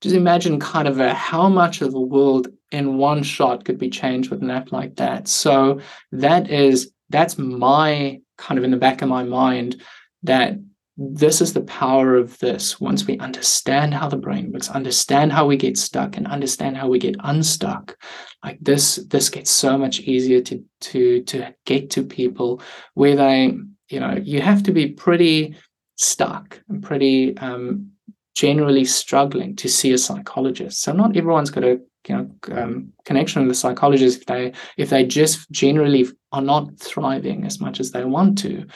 Just 0.00 0.14
imagine 0.14 0.60
kind 0.60 0.88
of 0.88 1.00
a, 1.00 1.14
how 1.14 1.48
much 1.48 1.80
of 1.82 1.92
the 1.92 2.00
world 2.00 2.48
in 2.72 2.98
one 2.98 3.22
shot 3.22 3.64
could 3.64 3.78
be 3.78 3.88
changed 3.88 4.30
with 4.30 4.42
an 4.42 4.50
app 4.50 4.72
like 4.72 4.96
that. 4.96 5.28
So 5.28 5.80
that 6.12 6.50
is 6.50 6.90
that's 7.08 7.38
my 7.38 8.20
kind 8.36 8.58
of 8.58 8.64
in 8.64 8.72
the 8.72 8.76
back 8.76 9.02
of 9.02 9.08
my 9.08 9.22
mind 9.22 9.80
that 10.24 10.58
this 10.96 11.40
is 11.42 11.52
the 11.52 11.62
power 11.62 12.16
of 12.16 12.38
this. 12.38 12.80
Once 12.80 13.06
we 13.06 13.18
understand 13.18 13.92
how 13.92 14.08
the 14.08 14.16
brain 14.16 14.50
works 14.52 14.70
understand 14.70 15.32
how 15.32 15.46
we 15.46 15.56
get 15.56 15.76
stuck 15.76 16.16
and 16.16 16.26
understand 16.26 16.76
how 16.76 16.88
we 16.88 16.98
get 16.98 17.16
unstuck 17.20 17.96
like 18.42 18.58
this 18.60 18.96
this 19.08 19.28
gets 19.28 19.50
so 19.50 19.76
much 19.76 20.00
easier 20.00 20.40
to 20.40 20.64
to 20.80 21.22
to 21.24 21.54
get 21.64 21.90
to 21.90 22.02
people 22.02 22.62
where 22.94 23.16
they 23.16 23.56
you 23.90 24.00
know 24.00 24.18
you 24.22 24.40
have 24.40 24.62
to 24.62 24.72
be 24.72 24.88
pretty 24.88 25.54
stuck 25.96 26.60
and 26.68 26.82
pretty 26.82 27.36
um 27.38 27.90
generally 28.36 28.84
struggling 28.84 29.56
to 29.56 29.68
see 29.68 29.92
a 29.92 29.98
psychologist. 29.98 30.82
So 30.82 30.92
not 30.92 31.16
everyone's 31.16 31.50
got 31.50 31.64
a 31.64 31.80
you 32.06 32.14
know 32.14 32.30
um, 32.52 32.92
connection 33.04 33.42
with 33.42 33.50
a 33.50 33.58
psychologist 33.58 34.20
if 34.20 34.26
they 34.26 34.52
if 34.76 34.90
they 34.90 35.04
just 35.04 35.50
generally 35.50 36.06
are 36.32 36.42
not 36.42 36.78
thriving 36.78 37.44
as 37.44 37.60
much 37.60 37.80
as 37.80 37.90
they 37.90 38.04
want 38.04 38.38
to 38.38 38.66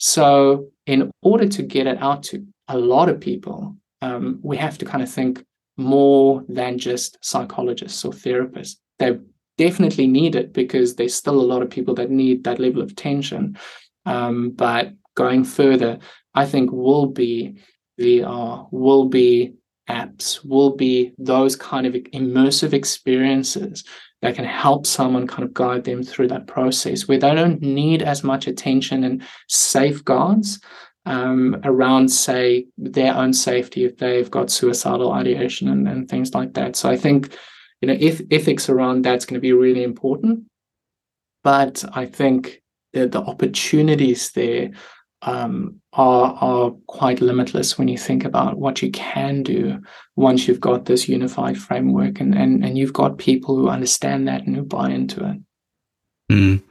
so, 0.00 0.70
in 0.86 1.10
order 1.20 1.46
to 1.46 1.62
get 1.62 1.86
it 1.86 1.98
out 2.02 2.22
to 2.24 2.46
a 2.68 2.78
lot 2.78 3.10
of 3.10 3.20
people, 3.20 3.76
um, 4.00 4.40
we 4.42 4.56
have 4.56 4.78
to 4.78 4.86
kind 4.86 5.02
of 5.02 5.10
think 5.10 5.44
more 5.76 6.42
than 6.48 6.78
just 6.78 7.18
psychologists 7.22 8.02
or 8.02 8.12
therapists. 8.12 8.76
They 8.98 9.18
definitely 9.58 10.06
need 10.06 10.36
it 10.36 10.54
because 10.54 10.94
there's 10.94 11.14
still 11.14 11.38
a 11.38 11.42
lot 11.42 11.60
of 11.60 11.68
people 11.68 11.94
that 11.96 12.10
need 12.10 12.44
that 12.44 12.58
level 12.58 12.80
of 12.80 12.90
attention. 12.90 13.58
Um, 14.06 14.50
but 14.52 14.94
going 15.16 15.44
further, 15.44 15.98
I 16.34 16.46
think 16.46 16.72
will 16.72 17.06
be 17.06 17.58
VR, 18.00 18.68
will 18.70 19.04
be 19.04 19.52
apps, 19.86 20.42
will 20.42 20.76
be 20.76 21.12
those 21.18 21.56
kind 21.56 21.86
of 21.86 21.92
immersive 21.92 22.72
experiences 22.72 23.84
that 24.22 24.34
can 24.34 24.44
help 24.44 24.86
someone 24.86 25.26
kind 25.26 25.44
of 25.44 25.54
guide 25.54 25.84
them 25.84 26.02
through 26.02 26.28
that 26.28 26.46
process 26.46 27.08
where 27.08 27.18
they 27.18 27.34
don't 27.34 27.62
need 27.62 28.02
as 28.02 28.22
much 28.22 28.46
attention 28.46 29.04
and 29.04 29.22
safeguards 29.48 30.60
um, 31.06 31.58
around, 31.64 32.10
say, 32.10 32.66
their 32.76 33.14
own 33.14 33.32
safety 33.32 33.84
if 33.84 33.96
they've 33.96 34.30
got 34.30 34.50
suicidal 34.50 35.12
ideation 35.12 35.68
and, 35.68 35.88
and 35.88 36.08
things 36.08 36.34
like 36.34 36.52
that. 36.54 36.76
So 36.76 36.90
I 36.90 36.96
think, 36.96 37.36
you 37.80 37.88
know, 37.88 37.96
if 37.98 38.20
ethics 38.30 38.68
around 38.68 39.02
that's 39.02 39.24
going 39.24 39.34
to 39.34 39.40
be 39.40 39.52
really 39.52 39.82
important. 39.82 40.44
But 41.42 41.82
I 41.94 42.04
think 42.04 42.62
the, 42.92 43.06
the 43.08 43.22
opportunities 43.22 44.30
there 44.32 44.72
um, 45.22 45.80
are 45.92 46.32
are 46.40 46.70
quite 46.86 47.20
limitless 47.20 47.76
when 47.76 47.88
you 47.88 47.98
think 47.98 48.24
about 48.24 48.58
what 48.58 48.80
you 48.80 48.90
can 48.90 49.42
do 49.42 49.80
once 50.16 50.46
you've 50.46 50.60
got 50.60 50.84
this 50.84 51.08
unified 51.08 51.58
framework 51.58 52.20
and 52.20 52.34
and, 52.34 52.64
and 52.64 52.78
you've 52.78 52.92
got 52.92 53.18
people 53.18 53.56
who 53.56 53.68
understand 53.68 54.26
that 54.28 54.46
and 54.46 54.56
who 54.56 54.62
buy 54.62 54.90
into 54.90 55.24
it. 55.28 55.40
Mm. 56.32 56.62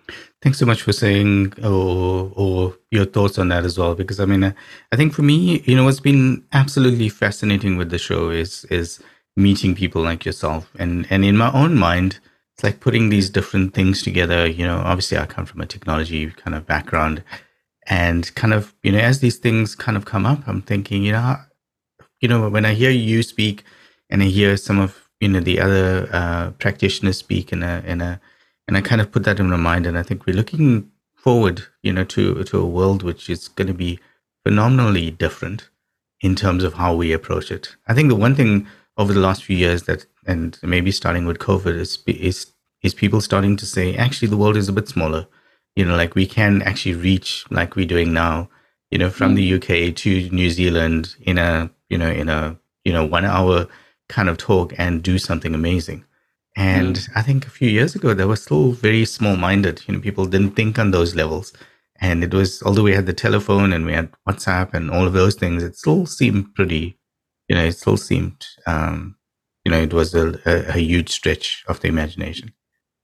Thanks 0.41 0.57
so 0.57 0.65
much 0.65 0.81
for 0.81 0.93
saying 0.93 1.53
or 1.63 2.31
or 2.35 2.77
your 2.91 3.05
thoughts 3.05 3.37
on 3.37 3.49
that 3.49 3.65
as 3.65 3.77
well. 3.77 3.93
Because 3.93 4.19
I 4.19 4.25
mean, 4.25 4.43
I 4.43 4.95
think 4.95 5.13
for 5.13 5.21
me, 5.21 5.61
you 5.65 5.75
know, 5.75 5.83
what's 5.83 5.99
been 5.99 6.43
absolutely 6.53 7.09
fascinating 7.09 7.77
with 7.77 7.89
the 7.89 7.97
show 7.97 8.29
is 8.29 8.65
is 8.65 9.01
meeting 9.35 9.75
people 9.75 10.01
like 10.01 10.25
yourself, 10.25 10.71
and 10.79 11.05
and 11.09 11.25
in 11.25 11.37
my 11.37 11.51
own 11.51 11.75
mind, 11.77 12.19
it's 12.55 12.63
like 12.63 12.79
putting 12.79 13.09
these 13.09 13.29
different 13.29 13.73
things 13.73 14.01
together. 14.01 14.47
You 14.47 14.65
know, 14.65 14.77
obviously, 14.77 15.17
I 15.17 15.25
come 15.25 15.45
from 15.45 15.61
a 15.61 15.65
technology 15.65 16.31
kind 16.31 16.55
of 16.55 16.65
background 16.65 17.21
and 17.89 18.33
kind 18.35 18.53
of 18.53 18.73
you 18.83 18.91
know 18.91 18.99
as 18.99 19.19
these 19.19 19.37
things 19.37 19.75
kind 19.75 19.97
of 19.97 20.05
come 20.05 20.25
up 20.25 20.47
i'm 20.47 20.61
thinking 20.61 21.03
you 21.03 21.11
know 21.11 21.37
you 22.21 22.27
know 22.29 22.49
when 22.49 22.65
i 22.65 22.73
hear 22.73 22.91
you 22.91 23.23
speak 23.23 23.63
and 24.09 24.23
i 24.23 24.25
hear 24.25 24.57
some 24.57 24.79
of 24.79 25.09
you 25.19 25.27
know 25.27 25.39
the 25.41 25.59
other 25.59 26.09
uh, 26.13 26.51
practitioners 26.51 27.17
speak 27.17 27.51
in 27.51 27.63
a 27.63 27.83
in 27.85 28.01
a 28.01 28.21
and 28.67 28.77
i 28.77 28.81
kind 28.81 29.01
of 29.01 29.11
put 29.11 29.23
that 29.23 29.39
in 29.39 29.49
my 29.49 29.57
mind 29.57 29.85
and 29.85 29.97
i 29.97 30.03
think 30.03 30.25
we're 30.25 30.35
looking 30.35 30.89
forward 31.15 31.63
you 31.83 31.91
know 31.91 32.03
to 32.05 32.43
to 32.45 32.59
a 32.59 32.65
world 32.65 33.03
which 33.03 33.29
is 33.29 33.47
going 33.49 33.67
to 33.67 33.73
be 33.73 33.99
phenomenally 34.45 35.11
different 35.11 35.69
in 36.21 36.35
terms 36.35 36.63
of 36.63 36.73
how 36.73 36.95
we 36.95 37.13
approach 37.13 37.51
it. 37.51 37.75
I 37.87 37.93
think 37.93 38.09
the 38.09 38.15
one 38.15 38.35
thing 38.35 38.67
over 38.97 39.13
the 39.13 39.19
last 39.19 39.43
few 39.43 39.55
years 39.55 39.83
that 39.83 40.05
and 40.25 40.59
maybe 40.61 40.91
starting 40.91 41.25
with 41.25 41.39
covid 41.39 41.75
is 41.75 41.99
is 42.05 42.47
is 42.81 42.93
people 42.93 43.21
starting 43.21 43.55
to 43.55 43.65
say 43.65 43.95
actually 43.95 44.27
the 44.27 44.37
world 44.37 44.57
is 44.57 44.67
a 44.69 44.73
bit 44.73 44.87
smaller 44.89 45.25
you 45.75 45.85
know, 45.85 45.95
like 45.95 46.15
we 46.15 46.25
can 46.25 46.61
actually 46.63 46.95
reach 46.95 47.45
like 47.49 47.75
we're 47.75 47.85
doing 47.85 48.13
now, 48.13 48.49
you 48.91 48.97
know, 48.97 49.09
from 49.09 49.35
mm. 49.35 49.37
the 49.37 49.53
UK 49.89 49.95
to 49.95 50.29
New 50.29 50.49
Zealand 50.49 51.15
in 51.21 51.37
a, 51.37 51.69
you 51.89 51.97
know, 51.97 52.09
in 52.09 52.29
a, 52.29 52.57
you 52.83 52.93
know, 52.93 53.05
one 53.05 53.25
hour 53.25 53.67
kind 54.07 54.29
of 54.29 54.37
talk 54.37 54.73
and 54.77 55.03
do 55.03 55.17
something 55.17 55.53
amazing. 55.53 56.03
And 56.55 56.95
mm. 56.95 57.09
I 57.15 57.21
think 57.21 57.45
a 57.45 57.51
few 57.51 57.69
years 57.69 57.95
ago, 57.95 58.13
they 58.13 58.25
were 58.25 58.35
still 58.35 58.71
very 58.71 59.05
small 59.05 59.35
minded. 59.35 59.83
You 59.87 59.93
know, 59.93 60.01
people 60.01 60.25
didn't 60.25 60.55
think 60.55 60.77
on 60.79 60.91
those 60.91 61.15
levels. 61.15 61.53
And 62.01 62.23
it 62.23 62.33
was, 62.33 62.63
although 62.63 62.83
we 62.83 62.93
had 62.93 63.05
the 63.05 63.13
telephone 63.13 63.73
and 63.73 63.85
we 63.85 63.93
had 63.93 64.11
WhatsApp 64.27 64.73
and 64.73 64.89
all 64.89 65.05
of 65.05 65.13
those 65.13 65.35
things, 65.35 65.63
it 65.63 65.75
still 65.75 66.05
seemed 66.05 66.55
pretty, 66.55 66.97
you 67.47 67.55
know, 67.55 67.63
it 67.63 67.73
still 67.73 67.97
seemed, 67.97 68.45
um, 68.65 69.15
you 69.65 69.71
know, 69.71 69.79
it 69.79 69.93
was 69.93 70.15
a, 70.15 70.39
a, 70.45 70.69
a 70.69 70.79
huge 70.79 71.09
stretch 71.09 71.63
of 71.67 71.81
the 71.81 71.87
imagination. 71.87 72.53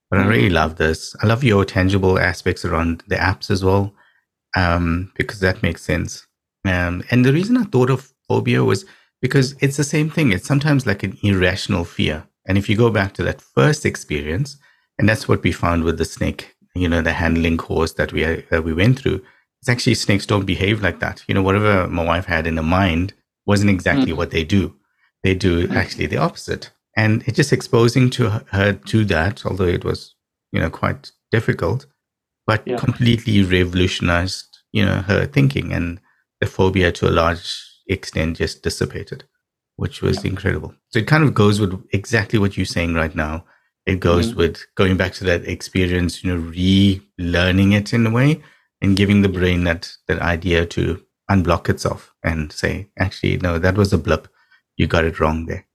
But 0.10 0.20
I 0.20 0.28
really 0.28 0.50
love 0.50 0.76
this. 0.76 1.16
I 1.22 1.28
love 1.28 1.44
your 1.44 1.66
tangible 1.66 2.20
aspects 2.20 2.64
around 2.64 3.04
the 3.08 3.16
apps 3.16 3.50
as 3.50 3.64
well, 3.64 3.94
um, 4.56 5.12
because 5.16 5.40
that 5.40 5.64
makes 5.64 5.84
sense. 5.84 6.26
Um, 6.66 7.04
and 7.12 7.26
the 7.26 7.34
reason 7.34 7.58
I 7.58 7.64
thought 7.64 7.90
of 7.90 8.14
phobia 8.28 8.64
was 8.64 8.86
because 9.22 9.56
it's 9.60 9.78
the 9.78 9.84
same 9.84 10.10
thing. 10.10 10.32
It's 10.32 10.48
sometimes 10.48 10.86
like 10.86 11.04
an 11.04 11.18
irrational 11.24 11.86
fear. 11.86 12.24
And 12.48 12.58
if 12.58 12.70
you 12.70 12.78
go 12.78 12.90
back 12.92 13.14
to 13.16 13.24
that 13.24 13.42
first 13.42 13.86
experience, 13.86 14.58
and 15.00 15.10
that's 15.10 15.28
what 15.28 15.44
we 15.44 15.52
found 15.52 15.84
with 15.84 15.98
the 15.98 16.06
snake, 16.06 16.56
you 16.76 16.88
know, 16.88 17.02
the 17.02 17.14
handling 17.14 17.58
course 17.58 17.94
that 17.94 18.14
we 18.14 18.24
uh, 18.24 18.62
we 18.62 18.74
went 18.74 19.00
through. 19.00 19.22
it's 19.60 19.70
actually 19.70 19.96
snakes 19.96 20.26
don't 20.26 20.46
behave 20.46 20.82
like 20.82 21.00
that. 21.00 21.24
You 21.28 21.34
know, 21.34 21.42
whatever 21.42 21.88
my 21.88 22.04
wife 22.04 22.26
had 22.26 22.46
in 22.48 22.58
her 22.58 22.64
mind 22.64 23.14
wasn't 23.46 23.72
exactly 23.72 24.12
mm. 24.12 24.18
what 24.18 24.32
they 24.32 24.44
do. 24.44 24.76
They 25.24 25.34
do 25.34 25.68
mm. 25.68 25.76
actually 25.76 26.08
the 26.08 26.18
opposite. 26.18 26.70
And 26.96 27.24
it's 27.26 27.36
just 27.36 27.54
exposing 27.54 28.10
to 28.12 28.30
her 28.52 28.74
to 28.74 29.06
that, 29.06 29.46
although 29.46 29.66
it 29.66 29.84
was, 29.84 30.16
you 30.52 30.60
know, 30.60 30.70
quite 30.70 31.12
difficult, 31.32 31.86
but 32.48 32.66
yeah. 32.66 32.78
completely 32.78 33.44
revolutionized, 33.44 34.58
you 34.72 34.86
know, 34.86 35.02
her 35.02 35.26
thinking 35.26 35.74
and 35.74 36.00
the 36.40 36.48
phobia 36.48 36.92
to 36.94 37.10
a 37.10 37.12
large 37.12 37.62
extent 37.88 38.38
just 38.38 38.64
dissipated, 38.64 39.26
which 39.76 40.02
was 40.02 40.24
yeah. 40.24 40.32
incredible. 40.32 40.74
So 40.90 41.00
it 41.00 41.08
kind 41.08 41.24
of 41.24 41.34
goes 41.34 41.60
with 41.60 41.82
exactly 41.92 42.40
what 42.40 42.56
you're 42.56 42.66
saying 42.66 42.94
right 42.94 43.14
now. 43.14 43.46
It 43.86 44.00
goes 44.00 44.30
mm-hmm. 44.30 44.40
with 44.40 44.66
going 44.76 44.98
back 44.98 45.14
to 45.14 45.26
that 45.26 45.48
experience, 45.48 46.24
you 46.24 46.36
know, 46.36 46.52
relearning 46.52 47.74
it 47.74 47.94
in 47.94 48.08
a 48.08 48.12
way 48.12 48.42
and 48.82 48.98
giving 48.98 49.22
the 49.22 49.30
brain 49.30 49.64
that 49.66 49.92
that 50.08 50.22
idea 50.22 50.66
to 50.68 51.04
unblock 51.30 51.70
itself 51.70 52.14
and 52.24 52.52
say, 52.52 52.90
actually, 52.98 53.38
no, 53.38 53.60
that 53.60 53.76
was 53.76 53.94
a 53.94 53.98
blip. 53.98 54.28
You 54.78 54.88
got 54.88 55.06
it 55.06 55.20
wrong 55.20 55.46
there. 55.46 55.66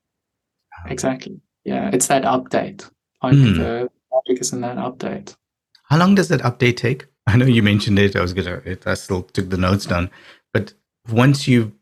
Exactly. 0.86 1.40
Yeah, 1.64 1.90
it's 1.92 2.06
that 2.08 2.22
update. 2.22 2.90
Like 3.22 3.34
mm. 3.34 3.56
the 3.56 3.90
logic 4.12 4.40
is 4.40 4.52
in 4.52 4.60
that 4.62 4.76
update. 4.76 5.36
How 5.84 5.98
long 5.98 6.14
does 6.14 6.28
that 6.28 6.40
update 6.40 6.76
take? 6.76 7.06
I 7.26 7.36
know 7.36 7.46
you 7.46 7.62
mentioned 7.62 7.98
it. 7.98 8.16
I 8.16 8.22
was 8.22 8.32
gonna. 8.32 8.62
It, 8.64 8.86
I 8.86 8.94
still 8.94 9.22
took 9.22 9.50
the 9.50 9.56
notes 9.56 9.86
down. 9.86 10.10
But 10.52 10.74
once 11.08 11.46
you, 11.46 11.72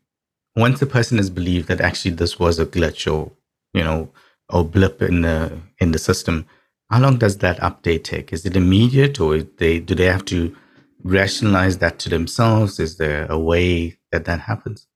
once 0.55 0.79
the 0.79 0.85
person 0.85 1.17
has 1.17 1.29
believed 1.29 1.67
that 1.69 1.81
actually 1.81 2.11
this 2.11 2.37
was 2.39 2.59
a 2.59 2.65
glitch 2.65 3.11
or 3.11 3.31
you 3.73 3.83
know 3.83 4.09
or 4.49 4.65
blip 4.65 5.01
in 5.01 5.21
the 5.21 5.59
in 5.79 5.91
the 5.91 5.99
system, 5.99 6.45
how 6.89 6.99
long 6.99 7.17
does 7.17 7.37
that 7.37 7.57
update 7.59 8.03
take? 8.03 8.33
Is 8.33 8.45
it 8.45 8.55
immediate, 8.55 9.19
or 9.19 9.39
they 9.39 9.79
do 9.79 9.95
they 9.95 10.05
have 10.05 10.25
to 10.25 10.55
rationalize 11.03 11.77
that 11.77 11.99
to 11.99 12.09
themselves? 12.09 12.79
Is 12.79 12.97
there 12.97 13.25
a 13.27 13.39
way 13.39 13.97
that 14.11 14.25
that 14.25 14.41
happens? 14.41 14.87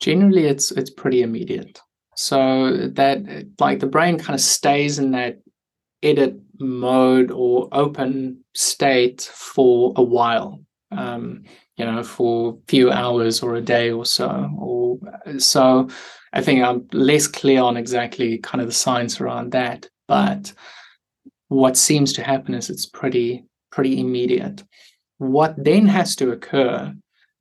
Generally, 0.00 0.44
it's 0.46 0.70
it's 0.70 0.90
pretty 0.90 1.22
immediate. 1.22 1.80
So 2.20 2.76
that 2.76 3.46
like 3.58 3.80
the 3.80 3.86
brain 3.86 4.18
kind 4.18 4.34
of 4.34 4.42
stays 4.42 4.98
in 4.98 5.12
that 5.12 5.38
edit 6.02 6.38
mode 6.58 7.30
or 7.30 7.66
open 7.72 8.44
state 8.54 9.22
for 9.22 9.94
a 9.96 10.02
while. 10.02 10.60
Um, 10.92 11.44
you 11.78 11.86
know, 11.86 12.02
for 12.02 12.50
a 12.50 12.70
few 12.70 12.90
hours 12.90 13.42
or 13.42 13.54
a 13.54 13.62
day 13.62 13.90
or 13.90 14.04
so. 14.04 14.50
Or 14.58 14.98
so 15.38 15.88
I 16.34 16.42
think 16.42 16.62
I'm 16.62 16.86
less 16.92 17.26
clear 17.26 17.62
on 17.62 17.78
exactly 17.78 18.36
kind 18.36 18.60
of 18.60 18.66
the 18.66 18.74
science 18.74 19.18
around 19.18 19.52
that. 19.52 19.88
But 20.06 20.52
what 21.48 21.78
seems 21.78 22.12
to 22.12 22.22
happen 22.22 22.52
is 22.52 22.68
it's 22.68 22.84
pretty 22.84 23.46
pretty 23.72 23.98
immediate. 23.98 24.62
What 25.16 25.54
then 25.56 25.86
has 25.86 26.16
to 26.16 26.32
occur 26.32 26.92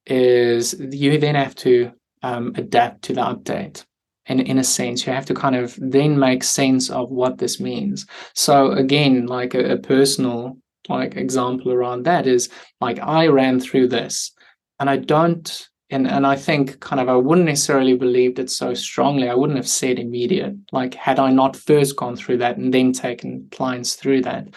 is 0.06 0.74
you 0.80 1.18
then 1.18 1.36
have 1.36 1.56
to 1.56 1.92
um, 2.24 2.54
adapt 2.56 3.02
to 3.04 3.14
the 3.14 3.22
update 3.22 3.84
in, 4.30 4.40
in 4.40 4.58
a 4.58 4.64
sense 4.64 5.06
you 5.06 5.12
have 5.12 5.26
to 5.26 5.34
kind 5.34 5.56
of 5.56 5.78
then 5.80 6.18
make 6.18 6.44
sense 6.44 6.90
of 6.90 7.12
what 7.12 7.38
this 7.38 7.60
means 7.60 8.06
so 8.34 8.72
again 8.72 9.26
like 9.26 9.54
a, 9.54 9.74
a 9.74 9.78
personal 9.78 10.58
like 10.88 11.16
example 11.16 11.72
around 11.72 12.04
that 12.04 12.26
is 12.26 12.50
like 12.80 13.00
i 13.00 13.28
ran 13.28 13.60
through 13.60 13.88
this 13.88 14.32
and 14.80 14.90
i 14.90 14.96
don't 14.96 15.70
and 15.90 16.08
and 16.08 16.26
I 16.26 16.36
think 16.36 16.80
kind 16.80 17.00
of 17.00 17.10
I 17.10 17.16
wouldn't 17.16 17.48
necessarily 17.48 17.96
believed 17.96 18.40
it 18.40 18.50
so 18.50 18.74
strongly. 18.74 19.30
I 19.30 19.34
wouldn't 19.34 19.58
have 19.58 19.68
said 19.68 20.00
immediate. 20.00 20.56
Like 20.72 20.94
had 20.94 21.20
I 21.20 21.32
not 21.32 21.56
first 21.56 21.96
gone 21.96 22.16
through 22.16 22.38
that 22.38 22.58
and 22.58 22.74
then 22.74 22.94
taken 22.94 23.48
clients 23.52 23.96
through 23.96 24.22
that. 24.22 24.48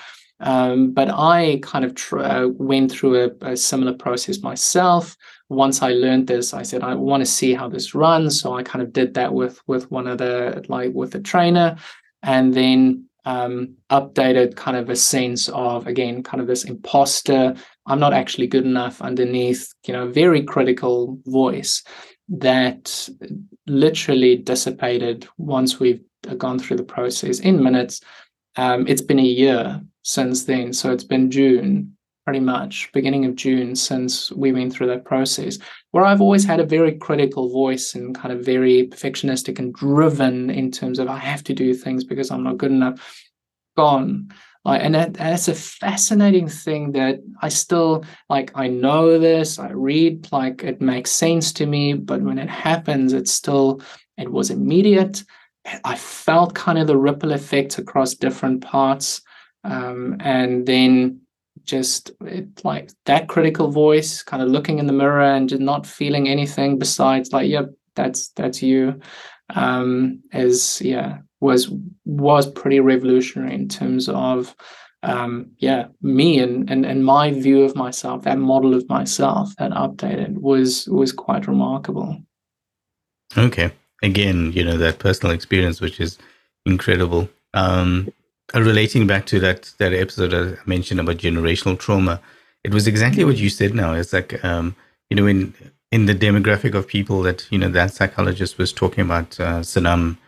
Um, 0.40 0.92
but 0.92 1.08
I 1.08 1.60
kind 1.62 1.84
of 1.84 1.94
tr- 1.94 2.18
uh, 2.18 2.48
went 2.48 2.90
through 2.90 3.32
a, 3.42 3.52
a, 3.52 3.56
similar 3.56 3.92
process 3.92 4.42
myself 4.42 5.16
once 5.52 5.82
I 5.82 5.92
learned 5.92 6.26
this, 6.26 6.54
I 6.54 6.62
said 6.62 6.82
I 6.82 6.94
want 6.94 7.20
to 7.20 7.26
see 7.26 7.54
how 7.54 7.68
this 7.68 7.94
runs. 7.94 8.40
So 8.40 8.54
I 8.54 8.62
kind 8.62 8.82
of 8.82 8.92
did 8.92 9.14
that 9.14 9.32
with 9.32 9.60
with 9.66 9.90
one 9.90 10.06
of 10.06 10.18
the 10.18 10.64
like 10.68 10.92
with 10.94 11.12
the 11.12 11.20
trainer, 11.20 11.76
and 12.22 12.54
then 12.54 13.04
um, 13.24 13.76
updated 13.90 14.56
kind 14.56 14.76
of 14.76 14.90
a 14.90 14.96
sense 14.96 15.48
of 15.48 15.86
again 15.86 16.22
kind 16.22 16.40
of 16.40 16.46
this 16.46 16.64
imposter. 16.64 17.54
I'm 17.86 18.00
not 18.00 18.12
actually 18.12 18.46
good 18.46 18.64
enough 18.64 19.02
underneath, 19.02 19.72
you 19.86 19.92
know, 19.92 20.08
very 20.08 20.42
critical 20.42 21.18
voice 21.26 21.82
that 22.28 23.08
literally 23.66 24.36
dissipated 24.36 25.28
once 25.36 25.78
we've 25.80 26.02
gone 26.38 26.58
through 26.58 26.76
the 26.76 26.84
process 26.84 27.40
in 27.40 27.62
minutes. 27.62 28.00
Um, 28.56 28.86
it's 28.86 29.02
been 29.02 29.18
a 29.18 29.22
year 29.22 29.82
since 30.02 30.44
then, 30.44 30.72
so 30.72 30.92
it's 30.92 31.04
been 31.04 31.30
June 31.30 31.96
pretty 32.24 32.40
much 32.40 32.90
beginning 32.92 33.24
of 33.24 33.34
June 33.34 33.74
since 33.74 34.30
we 34.32 34.52
went 34.52 34.72
through 34.72 34.86
that 34.88 35.04
process, 35.04 35.58
where 35.90 36.04
I've 36.04 36.20
always 36.20 36.44
had 36.44 36.60
a 36.60 36.64
very 36.64 36.92
critical 36.92 37.50
voice 37.50 37.94
and 37.94 38.14
kind 38.14 38.32
of 38.32 38.44
very 38.44 38.88
perfectionistic 38.88 39.58
and 39.58 39.74
driven 39.74 40.50
in 40.50 40.70
terms 40.70 40.98
of 40.98 41.08
I 41.08 41.18
have 41.18 41.42
to 41.44 41.54
do 41.54 41.74
things 41.74 42.04
because 42.04 42.30
I'm 42.30 42.44
not 42.44 42.58
good 42.58 42.70
enough. 42.70 43.00
Gone. 43.76 44.30
Like, 44.64 44.82
and 44.84 44.94
that, 44.94 45.14
that's 45.14 45.48
a 45.48 45.54
fascinating 45.54 46.48
thing 46.48 46.92
that 46.92 47.18
I 47.40 47.48
still 47.48 48.04
like. 48.28 48.52
I 48.54 48.68
know 48.68 49.18
this, 49.18 49.58
I 49.58 49.70
read, 49.70 50.30
like 50.30 50.62
it 50.62 50.80
makes 50.80 51.10
sense 51.10 51.52
to 51.54 51.66
me, 51.66 51.94
but 51.94 52.22
when 52.22 52.38
it 52.38 52.48
happens, 52.48 53.12
it's 53.12 53.32
still, 53.32 53.82
it 54.16 54.30
was 54.30 54.50
immediate. 54.50 55.24
I 55.84 55.96
felt 55.96 56.54
kind 56.54 56.78
of 56.78 56.86
the 56.86 56.96
ripple 56.96 57.32
effects 57.32 57.78
across 57.78 58.14
different 58.14 58.62
parts. 58.62 59.22
Um, 59.64 60.16
and 60.20 60.64
then 60.64 61.21
just 61.64 62.10
it, 62.22 62.64
like 62.64 62.90
that 63.06 63.28
critical 63.28 63.70
voice 63.70 64.22
kind 64.22 64.42
of 64.42 64.48
looking 64.48 64.78
in 64.78 64.86
the 64.86 64.92
mirror 64.92 65.22
and 65.22 65.48
just 65.48 65.62
not 65.62 65.86
feeling 65.86 66.28
anything 66.28 66.78
besides 66.78 67.32
like 67.32 67.48
yep 67.48 67.66
that's 67.94 68.28
that's 68.30 68.62
you 68.62 69.00
um 69.54 70.20
is 70.32 70.80
yeah 70.82 71.18
was 71.40 71.70
was 72.04 72.50
pretty 72.50 72.80
revolutionary 72.80 73.54
in 73.54 73.68
terms 73.68 74.08
of 74.08 74.54
um 75.02 75.50
yeah 75.58 75.86
me 76.00 76.38
and 76.38 76.70
and 76.70 76.86
and 76.86 77.04
my 77.04 77.32
view 77.32 77.62
of 77.62 77.74
myself 77.74 78.22
that 78.22 78.38
model 78.38 78.74
of 78.74 78.88
myself 78.88 79.54
that 79.58 79.72
updated 79.72 80.34
was 80.38 80.88
was 80.88 81.12
quite 81.12 81.46
remarkable. 81.46 82.16
Okay. 83.36 83.72
Again 84.02 84.52
you 84.52 84.64
know 84.64 84.78
that 84.78 84.98
personal 85.00 85.34
experience 85.34 85.80
which 85.80 86.00
is 86.00 86.18
incredible. 86.64 87.28
Um 87.54 88.08
relating 88.54 89.06
back 89.06 89.26
to 89.26 89.40
that 89.40 89.72
that 89.78 89.92
episode 89.92 90.34
I 90.34 90.58
mentioned 90.66 91.00
about 91.00 91.16
generational 91.16 91.78
trauma, 91.78 92.20
it 92.64 92.72
was 92.72 92.86
exactly 92.86 93.24
what 93.24 93.36
you 93.38 93.48
said. 93.48 93.74
Now 93.74 93.94
it's 93.94 94.12
like 94.12 94.42
um, 94.44 94.76
you 95.10 95.16
know 95.16 95.26
in 95.26 95.54
in 95.90 96.06
the 96.06 96.14
demographic 96.14 96.74
of 96.74 96.86
people 96.86 97.22
that 97.22 97.46
you 97.50 97.58
know 97.58 97.68
that 97.70 97.92
psychologist 97.92 98.58
was 98.58 98.72
talking 98.72 99.04
about 99.04 99.38
uh, 99.40 99.60
Sanam 99.60 100.18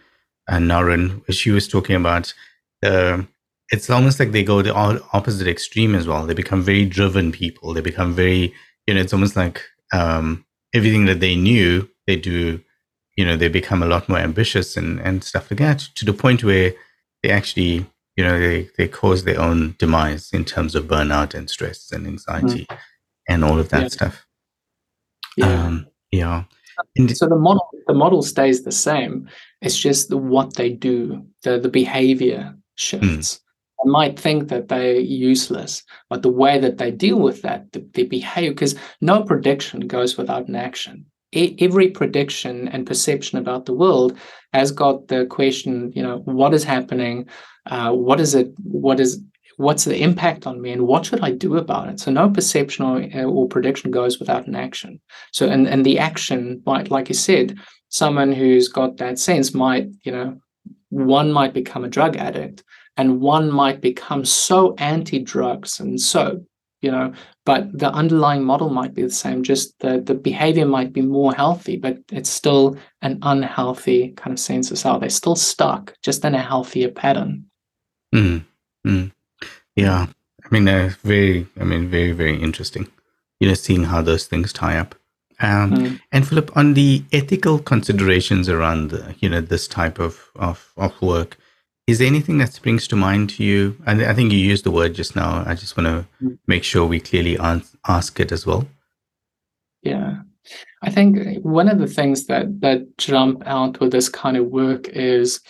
and 0.49 0.71
Naren, 0.71 1.23
she 1.33 1.51
was 1.51 1.69
talking 1.69 1.97
about. 1.97 2.35
Uh, 2.83 3.23
it's 3.71 3.89
almost 3.89 4.21
like 4.21 4.33
they 4.33 4.45
go 4.45 4.61
the 4.61 4.75
opposite 4.75 5.49
extreme 5.49 5.95
as 5.95 6.07
well. 6.07 6.27
They 6.27 6.35
become 6.35 6.62
very 6.62 6.85
driven 6.85 7.33
people. 7.33 7.73
They 7.73 7.81
become 7.81 8.12
very, 8.12 8.53
you 8.87 8.95
know, 8.95 9.01
it's 9.01 9.15
almost 9.15 9.37
like 9.37 9.62
um, 9.93 10.45
everything 10.75 11.07
that 11.07 11.21
they 11.21 11.35
knew 11.35 11.89
they 12.07 12.17
do. 12.17 12.61
You 13.17 13.25
know, 13.25 13.37
they 13.37 13.49
become 13.49 13.83
a 13.83 13.87
lot 13.87 14.09
more 14.09 14.19
ambitious 14.19 14.77
and 14.77 15.01
and 15.01 15.25
stuff 15.25 15.51
like 15.51 15.61
that 15.61 15.79
to 15.95 16.05
the 16.05 16.12
point 16.12 16.45
where 16.45 16.75
they 17.23 17.31
actually 17.31 17.87
you 18.17 18.25
know 18.25 18.39
they, 18.39 18.69
they 18.77 18.89
cause 18.89 19.25
their 19.25 19.41
own 19.41 19.75
demise 19.79 20.31
in 20.33 20.45
terms 20.45 20.75
of 20.75 20.85
burnout 20.87 21.35
and 21.35 21.51
stress 21.51 21.91
and 21.93 22.07
anxiety 22.07 22.67
mm. 22.71 22.79
and 23.29 23.45
all 23.45 23.59
of 23.59 23.69
that 23.71 23.83
yeah. 23.83 23.89
stuff 23.89 24.27
yeah 25.37 25.67
um, 25.67 25.87
yeah 26.11 26.45
and 26.97 27.17
so 27.17 27.27
the 27.27 27.37
model 27.37 27.69
the 27.87 27.95
model 27.95 28.23
stays 28.23 28.62
the 28.62 28.73
same 28.73 29.29
it's 29.61 29.79
just 29.79 30.09
the, 30.09 30.17
what 30.17 30.55
they 30.55 30.71
do 30.71 31.25
the 31.43 31.59
the 31.59 31.69
behavior 31.69 32.55
shifts 32.77 33.07
mm. 33.07 33.41
I 33.85 33.89
might 33.89 34.19
think 34.19 34.49
that 34.49 34.69
they're 34.69 34.99
useless, 34.99 35.83
but 36.09 36.23
the 36.23 36.31
way 36.31 36.59
that 36.59 36.79
they 36.79 36.91
deal 36.91 37.19
with 37.19 37.43
that, 37.43 37.71
the, 37.73 37.87
the 37.93 38.05
behavior, 38.05 38.51
because 38.51 38.77
no 39.03 39.23
prediction 39.25 39.81
goes 39.81 40.17
without 40.17 40.49
an 40.49 40.55
action. 40.55 41.05
Every 41.35 41.91
prediction 41.91 42.68
and 42.68 42.87
perception 42.87 43.39
about 43.39 43.66
the 43.66 43.74
world 43.74 44.16
has 44.53 44.70
got 44.70 45.09
the 45.09 45.26
question, 45.26 45.93
you 45.95 46.03
know, 46.03 46.18
what 46.24 46.55
is 46.55 46.64
happening? 46.64 47.28
uh, 47.66 47.93
what 47.93 48.20
is 48.20 48.35
it 48.35 48.53
what 48.62 49.01
is 49.01 49.20
what's 49.57 49.85
the 49.85 50.03
impact 50.03 50.47
on 50.47 50.61
me 50.61 50.72
and 50.72 50.87
what 50.87 51.07
should 51.07 51.20
i 51.20 51.30
do 51.30 51.57
about 51.57 51.89
it 51.89 52.01
so 52.01 52.11
no 52.11 52.28
perception 52.28 52.85
or, 52.85 53.26
or 53.26 53.49
prediction 53.49 53.91
goes 53.91 54.18
without 54.18 54.47
an 54.47 54.55
action 54.55 55.01
so 55.32 55.49
and, 55.49 55.68
and 55.68 55.87
the 55.87 55.99
action 55.99 56.61
might 56.66 56.91
like 56.91 57.09
you 57.09 57.14
said 57.14 57.57
someone 57.89 58.32
who's 58.32 58.68
got 58.68 58.97
that 58.97 59.18
sense 59.18 59.55
might 59.55 59.89
you 60.03 60.12
know 60.12 60.37
one 60.89 61.32
might 61.32 61.55
become 61.55 61.85
a 61.85 61.89
drug 61.89 62.16
addict 62.16 62.62
and 62.97 63.20
one 63.20 63.51
might 63.51 63.80
become 63.80 64.24
so 64.24 64.74
anti-drugs 64.78 65.80
and 65.80 66.01
so 66.01 66.45
you 66.85 66.91
know 66.91 67.12
but 67.47 67.66
the 67.78 67.91
underlying 67.93 68.45
model 68.45 68.70
might 68.70 68.95
be 68.95 69.03
the 69.03 69.11
same 69.11 69.43
just 69.43 69.78
the 69.80 70.01
the 70.01 70.14
behavior 70.14 70.66
might 70.66 70.93
be 70.93 71.03
more 71.03 71.35
healthy 71.35 71.76
but 71.76 71.99
it's 72.12 72.30
still 72.30 72.76
an 73.03 73.18
unhealthy 73.22 74.11
kind 74.16 74.32
of 74.32 74.39
sense 74.39 74.70
of 74.70 74.78
self 74.78 75.01
they're 75.01 75.11
still 75.11 75.37
stuck 75.37 75.95
just 76.03 76.24
in 76.24 76.35
a 76.35 76.43
healthier 76.43 76.91
pattern 76.91 77.45
Mm, 78.14 78.45
mm. 78.87 79.12
Yeah, 79.74 80.07
I 80.45 80.49
mean, 80.51 80.68
uh, 80.68 80.93
very, 81.03 81.49
I 81.61 81.64
mean, 81.64 81.89
very, 81.89 82.12
very 82.12 82.41
interesting. 82.41 82.87
you 83.41 83.49
know, 83.49 83.55
seeing 83.55 83.85
how 83.85 84.03
those 84.03 84.26
things 84.26 84.53
tie 84.53 84.78
up. 84.78 84.95
Um, 85.41 85.72
mm. 85.72 86.01
And 86.12 86.26
Phillip, 86.26 86.57
on 86.57 86.74
the 86.74 87.05
ethical 87.12 87.59
considerations 87.59 88.49
around 88.49 88.91
the, 88.91 89.14
you 89.18 89.28
know 89.28 89.41
this 89.41 89.68
type 89.68 89.99
of, 89.99 90.30
of 90.37 90.72
of 90.76 91.01
work, 91.03 91.37
is 91.87 91.99
there 91.99 92.07
anything 92.07 92.39
that 92.39 92.53
springs 92.53 92.89
to 92.89 92.97
mind 92.97 93.30
to 93.30 93.45
you? 93.45 93.76
I, 93.87 94.07
I 94.07 94.14
think 94.14 94.32
you 94.32 94.39
used 94.39 94.64
the 94.64 94.70
word 94.70 94.95
just 94.95 95.14
now. 95.14 95.45
I 95.47 95.55
just 95.55 95.76
want 95.76 95.87
to 95.87 96.24
mm. 96.24 96.39
make 96.47 96.64
sure 96.64 96.87
we 96.87 97.01
clearly 97.01 97.39
ask 97.87 98.20
it 98.20 98.32
as 98.32 98.47
well. 98.47 98.66
Yeah, 99.82 100.22
I 100.82 100.91
think 100.91 101.45
one 101.45 101.68
of 101.68 101.78
the 101.78 101.87
things 101.87 102.26
that 102.26 102.61
that 102.61 102.97
jump 102.97 103.43
out 103.47 103.80
with 103.80 103.93
this 103.93 104.09
kind 104.09 104.37
of 104.37 104.47
work 104.47 104.89
is 104.89 105.41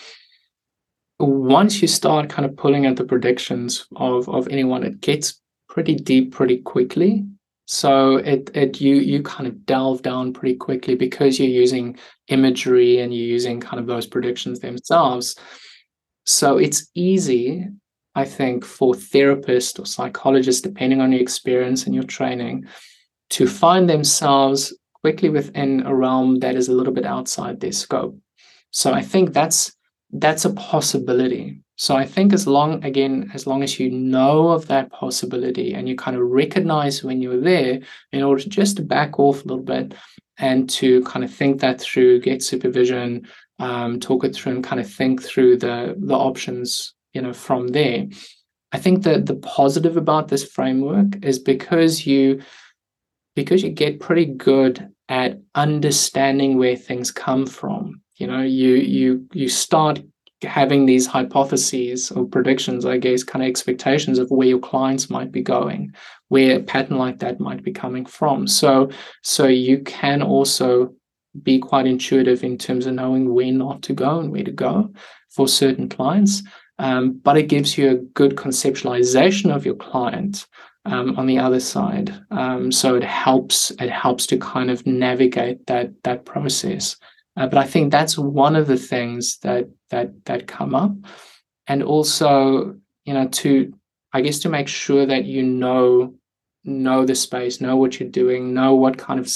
once 1.21 1.81
you 1.81 1.89
start 1.89 2.29
kind 2.29 2.45
of 2.45 2.57
pulling 2.57 2.87
at 2.87 2.97
the 2.97 3.05
predictions 3.05 3.87
of 3.97 4.29
of 4.29 4.49
anyone, 4.49 4.83
it 4.83 5.01
gets 5.01 5.41
pretty 5.69 5.95
deep 5.95 6.33
pretty 6.33 6.59
quickly. 6.59 7.25
So 7.67 8.17
it 8.17 8.51
it 8.55 8.81
you 8.81 8.97
you 8.97 9.23
kind 9.23 9.47
of 9.47 9.65
delve 9.67 10.03
down 10.03 10.33
pretty 10.33 10.57
quickly 10.57 10.97
because 10.97 11.39
you're 11.39 11.49
using 11.49 11.97
imagery 12.29 12.99
and 12.99 13.15
you're 13.15 13.27
using 13.27 13.61
kind 13.61 13.81
of 13.81 13.87
those 13.87 14.07
predictions 14.07 14.61
themselves. 14.61 15.37
So 16.27 16.59
it's 16.59 16.89
easy, 16.95 17.67
I 18.15 18.25
think, 18.25 18.65
for 18.65 18.95
therapists 18.95 19.79
or 19.79 19.87
psychologists, 19.87 20.63
depending 20.63 21.01
on 21.01 21.13
your 21.13 21.21
experience 21.21 21.87
and 21.87 21.95
your 21.95 22.05
training, 22.05 22.67
to 23.31 23.47
find 23.47 23.89
themselves 23.89 24.77
quickly 25.03 25.29
within 25.29 25.85
a 25.87 25.95
realm 25.95 26.41
that 26.41 26.57
is 26.57 26.69
a 26.69 26.73
little 26.73 26.93
bit 26.93 27.05
outside 27.05 27.61
their 27.61 27.73
scope. 27.73 28.19
So 28.71 28.93
I 28.93 29.03
think 29.03 29.33
that's 29.33 29.73
that's 30.17 30.45
a 30.45 30.53
possibility. 30.53 31.61
So 31.77 31.97
I 31.97 32.07
think 32.07 32.33
as 32.33 32.47
long 32.47 32.85
again, 32.85 33.31
as 33.35 33.47
long 33.47 33.63
as 33.63 33.79
you 33.81 33.91
know 33.91 34.49
of 34.49 34.69
that 34.69 34.91
possibility 34.93 35.75
and 35.75 35.89
you 35.89 35.97
kind 35.97 36.17
of 36.17 36.23
recognize 36.23 37.03
when 37.03 37.21
you're 37.21 37.41
there, 37.41 37.81
in 38.13 38.23
order 38.23 38.43
to 38.43 38.49
just 38.49 38.77
to 38.77 38.83
back 38.83 39.19
off 39.19 39.45
a 39.45 39.49
little 39.49 39.65
bit 39.65 39.95
and 40.39 40.69
to 40.71 41.03
kind 41.03 41.25
of 41.25 41.33
think 41.33 41.61
that 41.61 41.81
through, 41.81 42.21
get 42.21 42.43
supervision, 42.43 43.27
um, 43.59 44.01
talk 44.01 44.25
it 44.25 44.35
through, 44.35 44.53
and 44.53 44.65
kind 44.65 44.81
of 44.81 44.91
think 44.91 45.23
through 45.23 45.59
the 45.59 45.95
the 45.99 46.15
options, 46.15 46.95
you 47.13 47.23
know, 47.23 47.33
from 47.33 47.69
there. 47.69 48.07
I 48.73 48.79
think 48.79 49.05
that 49.05 49.27
the 49.27 49.37
positive 49.37 49.97
about 49.97 50.29
this 50.29 50.45
framework 50.49 51.25
is 51.25 51.39
because 51.39 52.07
you 52.07 52.43
because 53.37 53.63
you 53.63 53.71
get 53.71 54.01
pretty 54.01 54.27
good 54.27 54.89
at 55.09 55.41
understanding 55.55 56.57
where 56.57 56.77
things 56.77 57.11
come 57.11 57.47
from 57.47 58.01
you 58.17 58.27
know 58.27 58.41
you 58.41 58.75
you 58.75 59.27
you 59.33 59.49
start 59.49 60.01
having 60.43 60.85
these 60.85 61.07
hypotheses 61.07 62.11
or 62.11 62.27
predictions 62.27 62.85
i 62.85 62.97
guess 62.97 63.23
kind 63.23 63.43
of 63.43 63.49
expectations 63.49 64.19
of 64.19 64.31
where 64.31 64.47
your 64.47 64.59
clients 64.59 65.11
might 65.11 65.33
be 65.33 65.43
going 65.43 65.93
where 66.29 66.59
a 66.59 66.63
pattern 66.63 66.99
like 66.99 67.19
that 67.19 67.41
might 67.41 67.63
be 67.63 67.73
coming 67.73 68.05
from 68.05 68.47
so 68.47 68.91
so 69.23 69.47
you 69.47 69.79
can 69.81 70.23
also 70.23 70.95
be 71.43 71.59
quite 71.59 71.87
intuitive 71.87 72.45
in 72.45 72.59
terms 72.59 72.87
of 72.87 72.95
knowing 72.95 73.33
where 73.35 73.53
not 73.53 73.83
to 73.83 73.93
go 73.93 74.21
and 74.21 74.31
where 74.31 74.45
to 74.45 74.53
go 74.53 74.93
for 75.31 75.49
certain 75.49 75.89
clients. 75.89 76.43
Um, 76.79 77.21
but 77.23 77.37
it 77.37 77.49
gives 77.49 77.79
you 77.79 77.91
a 77.91 77.97
good 77.97 78.37
conceptualization 78.37 79.55
of 79.55 79.65
your 79.65 79.77
client 79.77 80.47
um, 80.85 81.17
on 81.17 81.27
the 81.27 81.39
other 81.39 81.61
side. 81.61 82.15
Um, 82.31 82.71
so 82.73 82.97
it 82.97 83.05
helps 83.05 83.71
it 83.73 83.91
helps 83.91 84.27
to 84.27 84.39
kind 84.39 84.71
of 84.71 84.87
navigate 84.87 85.67
that 85.67 85.91
that 86.03 86.25
process. 86.25 86.97
Uh, 87.37 87.47
but 87.47 87.59
I 87.59 87.65
think 87.65 87.91
that's 87.91 88.19
one 88.19 88.57
of 88.57 88.67
the 88.67 88.77
things 88.77 89.39
that 89.39 89.69
that 89.91 90.25
that 90.27 90.47
come 90.47 90.75
up, 90.75 90.93
and 91.67 91.83
also 91.83 92.77
you 93.05 93.15
know 93.15 93.29
to 93.29 93.73
I 94.13 94.21
guess 94.21 94.41
to 94.41 94.49
make 94.49 94.69
sure 94.69 95.07
that 95.07 95.25
you 95.25 95.43
know 95.43 96.15
know 96.65 97.05
the 97.05 97.15
space, 97.15 97.61
know 97.61 97.77
what 97.77 98.01
you're 98.01 98.09
doing, 98.09 98.55
know 98.55 98.75
what 98.75 98.99
kind 98.99 99.21
of 99.21 99.31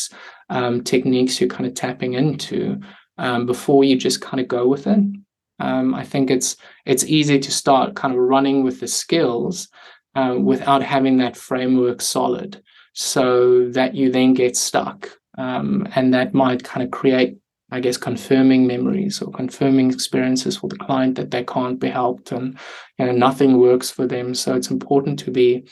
um, 0.48 0.82
techniques 0.82 1.40
you're 1.40 1.48
kind 1.48 1.66
of 1.66 1.74
tapping 1.74 2.14
into 2.14 2.80
um, 3.18 3.46
before 3.46 3.84
you 3.84 3.96
just 3.96 4.20
kind 4.20 4.40
of 4.40 4.48
go 4.48 4.66
with 4.66 4.86
it. 4.86 5.00
Um, 5.60 5.94
I 5.94 6.04
think 6.04 6.30
it's 6.30 6.56
it's 6.86 7.04
easy 7.04 7.38
to 7.38 7.50
start 7.50 7.96
kind 7.96 8.14
of 8.14 8.20
running 8.20 8.62
with 8.62 8.80
the 8.80 8.88
skills 8.88 9.68
uh, 10.14 10.36
without 10.40 10.82
having 10.82 11.18
that 11.18 11.36
framework 11.36 12.00
solid, 12.00 12.62
so 12.92 13.68
that 13.70 13.94
you 13.94 14.10
then 14.10 14.34
get 14.34 14.56
stuck, 14.56 15.10
um, 15.36 15.88
and 15.94 16.14
that 16.14 16.34
might 16.34 16.62
kind 16.62 16.84
of 16.84 16.90
create 16.92 17.38
I 17.70 17.80
guess, 17.80 17.98
confirming 17.98 18.66
memories 18.66 19.20
or 19.20 19.30
confirming 19.30 19.92
experiences 19.92 20.56
for 20.56 20.68
the 20.68 20.76
client 20.76 21.16
that 21.16 21.30
they 21.30 21.44
can't 21.44 21.78
be 21.78 21.90
helped 21.90 22.32
and 22.32 22.58
you 22.98 23.06
know 23.06 23.12
nothing 23.12 23.58
works 23.58 23.90
for 23.90 24.06
them. 24.06 24.34
So 24.34 24.54
it's 24.54 24.70
important 24.70 25.18
to 25.20 25.30
be 25.30 25.68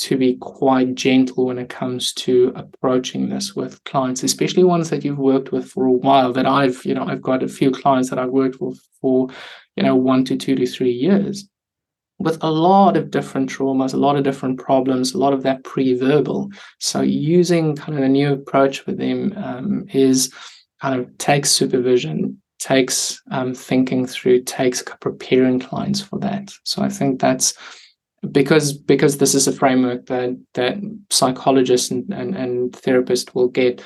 to 0.00 0.16
be 0.16 0.36
quite 0.36 0.94
gentle 0.94 1.46
when 1.46 1.58
it 1.58 1.68
comes 1.68 2.12
to 2.14 2.52
approaching 2.56 3.28
this 3.28 3.54
with 3.54 3.82
clients, 3.84 4.22
especially 4.22 4.64
ones 4.64 4.90
that 4.90 5.04
you've 5.04 5.18
worked 5.18 5.52
with 5.52 5.70
for 5.70 5.84
a 5.86 5.92
while. 5.92 6.32
That 6.32 6.46
I've, 6.46 6.84
you 6.84 6.94
know, 6.94 7.04
I've 7.04 7.22
got 7.22 7.42
a 7.42 7.48
few 7.48 7.70
clients 7.70 8.10
that 8.10 8.18
I've 8.18 8.30
worked 8.30 8.60
with 8.60 8.80
for, 9.00 9.28
you 9.76 9.82
know, 9.82 9.96
one 9.96 10.24
to 10.26 10.36
two 10.36 10.54
to 10.54 10.66
three 10.66 10.92
years 10.92 11.48
with 12.20 12.38
a 12.42 12.50
lot 12.50 12.96
of 12.98 13.10
different 13.10 13.50
traumas, 13.50 13.94
a 13.94 13.96
lot 13.96 14.14
of 14.14 14.22
different 14.22 14.60
problems, 14.60 15.14
a 15.14 15.18
lot 15.18 15.32
of 15.32 15.42
that 15.42 15.64
pre-verbal. 15.64 16.50
So 16.78 17.00
using 17.00 17.74
kind 17.74 17.96
of 17.96 18.04
a 18.04 18.08
new 18.08 18.34
approach 18.34 18.84
with 18.86 18.98
them 18.98 19.32
um, 19.36 19.86
is 19.88 20.32
kind 20.82 21.00
of 21.00 21.16
takes 21.16 21.50
supervision, 21.50 22.40
takes 22.58 23.22
um, 23.30 23.54
thinking 23.54 24.06
through, 24.06 24.42
takes 24.42 24.82
preparing 25.00 25.58
clients 25.58 26.02
for 26.02 26.18
that. 26.18 26.52
So 26.64 26.82
I 26.82 26.90
think 26.90 27.20
that's 27.20 27.54
because 28.30 28.72
because 28.72 29.18
this 29.18 29.34
is 29.34 29.48
a 29.48 29.52
framework 29.52 30.06
that 30.06 30.38
that 30.54 30.76
psychologists 31.10 31.90
and, 31.90 32.12
and, 32.12 32.36
and 32.36 32.72
therapists 32.72 33.34
will 33.34 33.48
get 33.48 33.82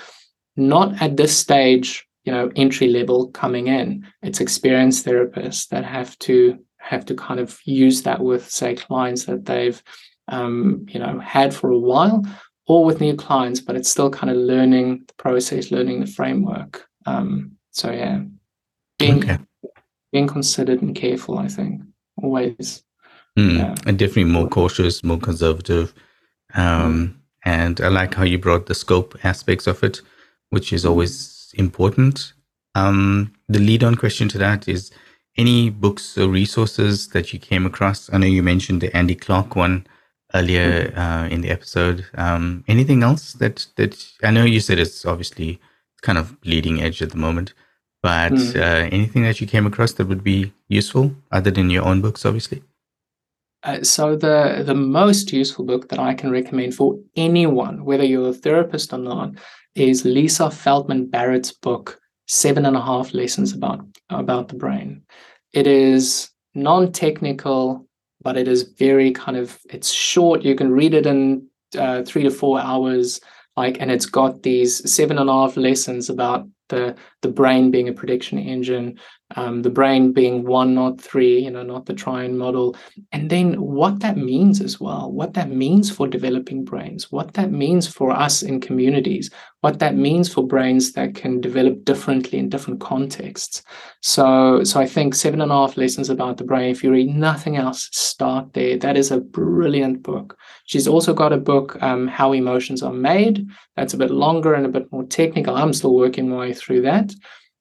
not 0.57 1.01
at 1.01 1.17
this 1.17 1.37
stage 1.37 2.07
you 2.25 2.33
know 2.33 2.51
entry 2.57 2.89
level 2.89 3.29
coming 3.29 3.69
in 3.69 4.05
it's 4.23 4.41
experienced 4.41 5.07
therapists 5.07 5.69
that 5.69 5.85
have 5.85 6.19
to 6.19 6.59
have 6.79 7.05
to 7.05 7.15
kind 7.15 7.39
of 7.39 7.61
use 7.65 8.03
that 8.03 8.21
with 8.21 8.51
say 8.51 8.75
clients 8.75 9.25
that 9.25 9.45
they've 9.45 9.83
um, 10.29 10.85
you 10.89 10.99
know 10.99 11.19
had 11.21 11.55
for 11.55 11.71
a 11.71 11.79
while 11.79 12.25
or 12.67 12.85
with 12.85 13.01
new 13.01 13.15
clients, 13.15 13.61
but 13.61 13.77
it's 13.77 13.91
still 13.91 14.11
kind 14.11 14.31
of 14.31 14.37
learning 14.37 15.05
the 15.07 15.15
process, 15.15 15.71
learning 15.71 16.01
the 16.01 16.07
framework. 16.07 16.87
Um, 17.07 17.53
so 17.71 17.91
yeah, 17.91 18.23
being 18.99 19.19
okay. 19.19 19.39
being 20.13 20.27
considered 20.27 20.83
and 20.83 20.95
careful, 20.95 21.39
I 21.39 21.49
think, 21.49 21.83
always. 22.17 22.84
Mm, 23.39 23.59
yeah. 23.59 23.75
And 23.87 23.99
definitely 23.99 24.25
more 24.25 24.49
cautious, 24.49 25.03
more 25.03 25.19
conservative. 25.19 25.93
Um, 26.55 27.21
and 27.45 27.81
I 27.81 27.89
like 27.89 28.15
how 28.15 28.25
you 28.25 28.39
brought 28.39 28.67
the 28.67 28.75
scope 28.75 29.19
aspects 29.25 29.67
of 29.67 29.83
it, 29.83 30.01
which 30.51 30.73
is 30.73 30.87
always 30.87 31.53
important. 31.55 32.33
Um, 32.75 33.35
the 33.49 33.59
lead 33.59 33.85
on 33.85 33.95
question 33.97 34.29
to 34.29 34.39
that 34.39 34.69
is 34.69 34.91
any 35.37 35.71
books 35.71 36.17
or 36.17 36.29
resources 36.29 37.09
that 37.09 37.33
you 37.33 37.39
came 37.39 37.67
across? 37.67 38.13
I 38.13 38.19
know 38.19 38.27
you 38.27 38.43
mentioned 38.43 38.81
the 38.81 38.97
Andy 38.97 39.15
Clark 39.15 39.57
one 39.57 39.87
earlier 40.35 40.93
uh, 40.97 41.29
in 41.29 41.41
the 41.41 41.51
episode. 41.51 42.07
Um, 42.15 42.65
anything 42.69 43.03
else 43.03 43.33
that 43.35 43.67
that 43.77 44.07
I 44.23 44.31
know 44.31 44.45
you 44.45 44.61
said 44.61 44.79
it's 44.79 45.05
obviously 45.05 45.61
kind 46.03 46.19
of 46.19 46.37
leading 46.45 46.83
edge 46.83 47.03
at 47.03 47.11
the 47.11 47.17
moment, 47.17 47.55
but 48.03 48.33
mm. 48.33 48.57
uh, 48.57 48.89
anything 48.93 49.23
that 49.23 49.41
you 49.41 49.47
came 49.47 49.67
across 49.67 49.93
that 49.95 50.09
would 50.09 50.25
be 50.25 50.53
useful 50.69 51.15
other 51.31 51.51
than 51.51 51.71
your 51.71 51.85
own 51.85 52.01
books, 52.01 52.25
obviously. 52.25 52.63
Uh, 53.65 53.83
so 53.83 54.15
the 54.15 54.63
the 54.65 54.75
most 54.75 55.33
useful 55.33 55.65
book 55.65 55.89
that 55.89 55.99
I 55.99 56.15
can 56.15 56.31
recommend 56.31 56.75
for 56.75 56.99
anyone, 57.17 57.85
whether 57.85 58.05
you're 58.05 58.29
a 58.29 58.33
therapist 58.33 58.93
or 58.93 58.99
not, 58.99 59.33
is 59.75 60.05
Lisa 60.05 60.51
Feldman 60.51 61.07
Barrett's 61.07 61.53
book 61.53 61.99
Seven 62.27 62.67
and 62.67 62.77
a 62.77 62.81
Half 62.81 63.15
Lessons 63.15 63.53
about 63.53 63.85
about 64.11 64.49
the 64.49 64.57
Brain. 64.57 65.03
It 65.53 65.67
is 65.67 66.31
non-technical 66.55 67.87
but 68.25 68.37
it 68.37 68.49
is 68.49 68.63
very 68.63 69.13
kind 69.13 69.37
of 69.37 69.61
it's 69.71 69.93
short. 69.93 70.43
You 70.43 70.57
can 70.57 70.73
read 70.73 70.95
it 70.95 71.07
in 71.07 71.47
uh, 71.79 72.03
three 72.03 72.25
to 72.25 72.31
four 72.31 72.59
hours, 72.59 73.21
like, 73.57 73.77
and 73.79 73.91
it's 73.91 74.07
got 74.07 74.43
these 74.43 74.91
seven 74.91 75.19
and 75.19 75.31
a 75.31 75.33
half 75.33 75.57
lessons 75.57 76.11
about 76.11 76.49
the 76.71 76.97
the 77.21 77.29
brain 77.29 77.71
being 77.71 77.89
a 77.89 77.93
prediction 77.93 78.39
engine, 78.39 78.99
um, 79.35 79.63
the 79.63 79.71
brain 79.71 80.13
being 80.13 80.45
one, 80.45 80.75
not 80.75 81.01
three, 81.01 81.39
you 81.39 81.51
know, 81.51 81.63
not 81.63 81.87
the 81.87 81.95
triune 81.95 82.39
model, 82.39 82.77
and 83.13 83.31
then 83.31 83.55
what 83.55 84.01
that 84.01 84.17
means 84.17 84.61
as 84.61 84.81
well, 84.81 85.11
what 85.11 85.35
that 85.35 85.51
means 85.51 85.91
for 85.91 86.07
developing 86.07 86.65
brains, 86.65 87.11
what 87.11 87.35
that 87.35 87.51
means 87.51 87.87
for 87.87 88.11
us 88.11 88.43
in 88.43 88.61
communities, 88.61 89.31
what 89.61 89.79
that 89.79 89.97
means 89.97 90.33
for 90.33 90.47
brains 90.47 90.93
that 90.93 91.15
can 91.15 91.41
develop 91.41 91.85
differently 91.85 92.39
in 92.39 92.49
different 92.49 92.81
contexts. 92.81 93.63
So, 94.03 94.63
so 94.63 94.81
I 94.81 94.87
think 94.87 95.15
seven 95.15 95.41
and 95.41 95.51
a 95.51 95.55
half 95.55 95.77
lessons 95.77 96.11
about 96.11 96.37
the 96.37 96.45
brain. 96.45 96.71
If 96.71 96.85
you 96.85 96.93
read 96.93 97.09
nothing 97.09 97.57
else, 97.57 97.89
start 97.93 98.53
there. 98.53 98.77
That 98.77 98.97
is 98.97 99.11
a 99.11 99.21
brilliant 99.21 100.03
book. 100.03 100.37
She's 100.67 100.87
also 100.87 101.15
got 101.15 101.33
a 101.33 101.39
book, 101.39 101.83
um, 101.83 102.07
How 102.07 102.33
Emotions 102.33 102.83
Are 102.83 102.93
Made. 102.93 103.47
That's 103.77 103.95
a 103.95 103.99
bit 103.99 104.11
longer 104.11 104.55
and 104.55 104.67
a 104.67 104.69
bit 104.69 104.91
more 104.93 105.05
technical. 105.05 105.57
I'm 105.57 105.73
still 105.73 105.95
working 105.95 106.29
my 106.29 106.37
way 106.37 106.53
through 106.53 106.83
that. 106.83 107.13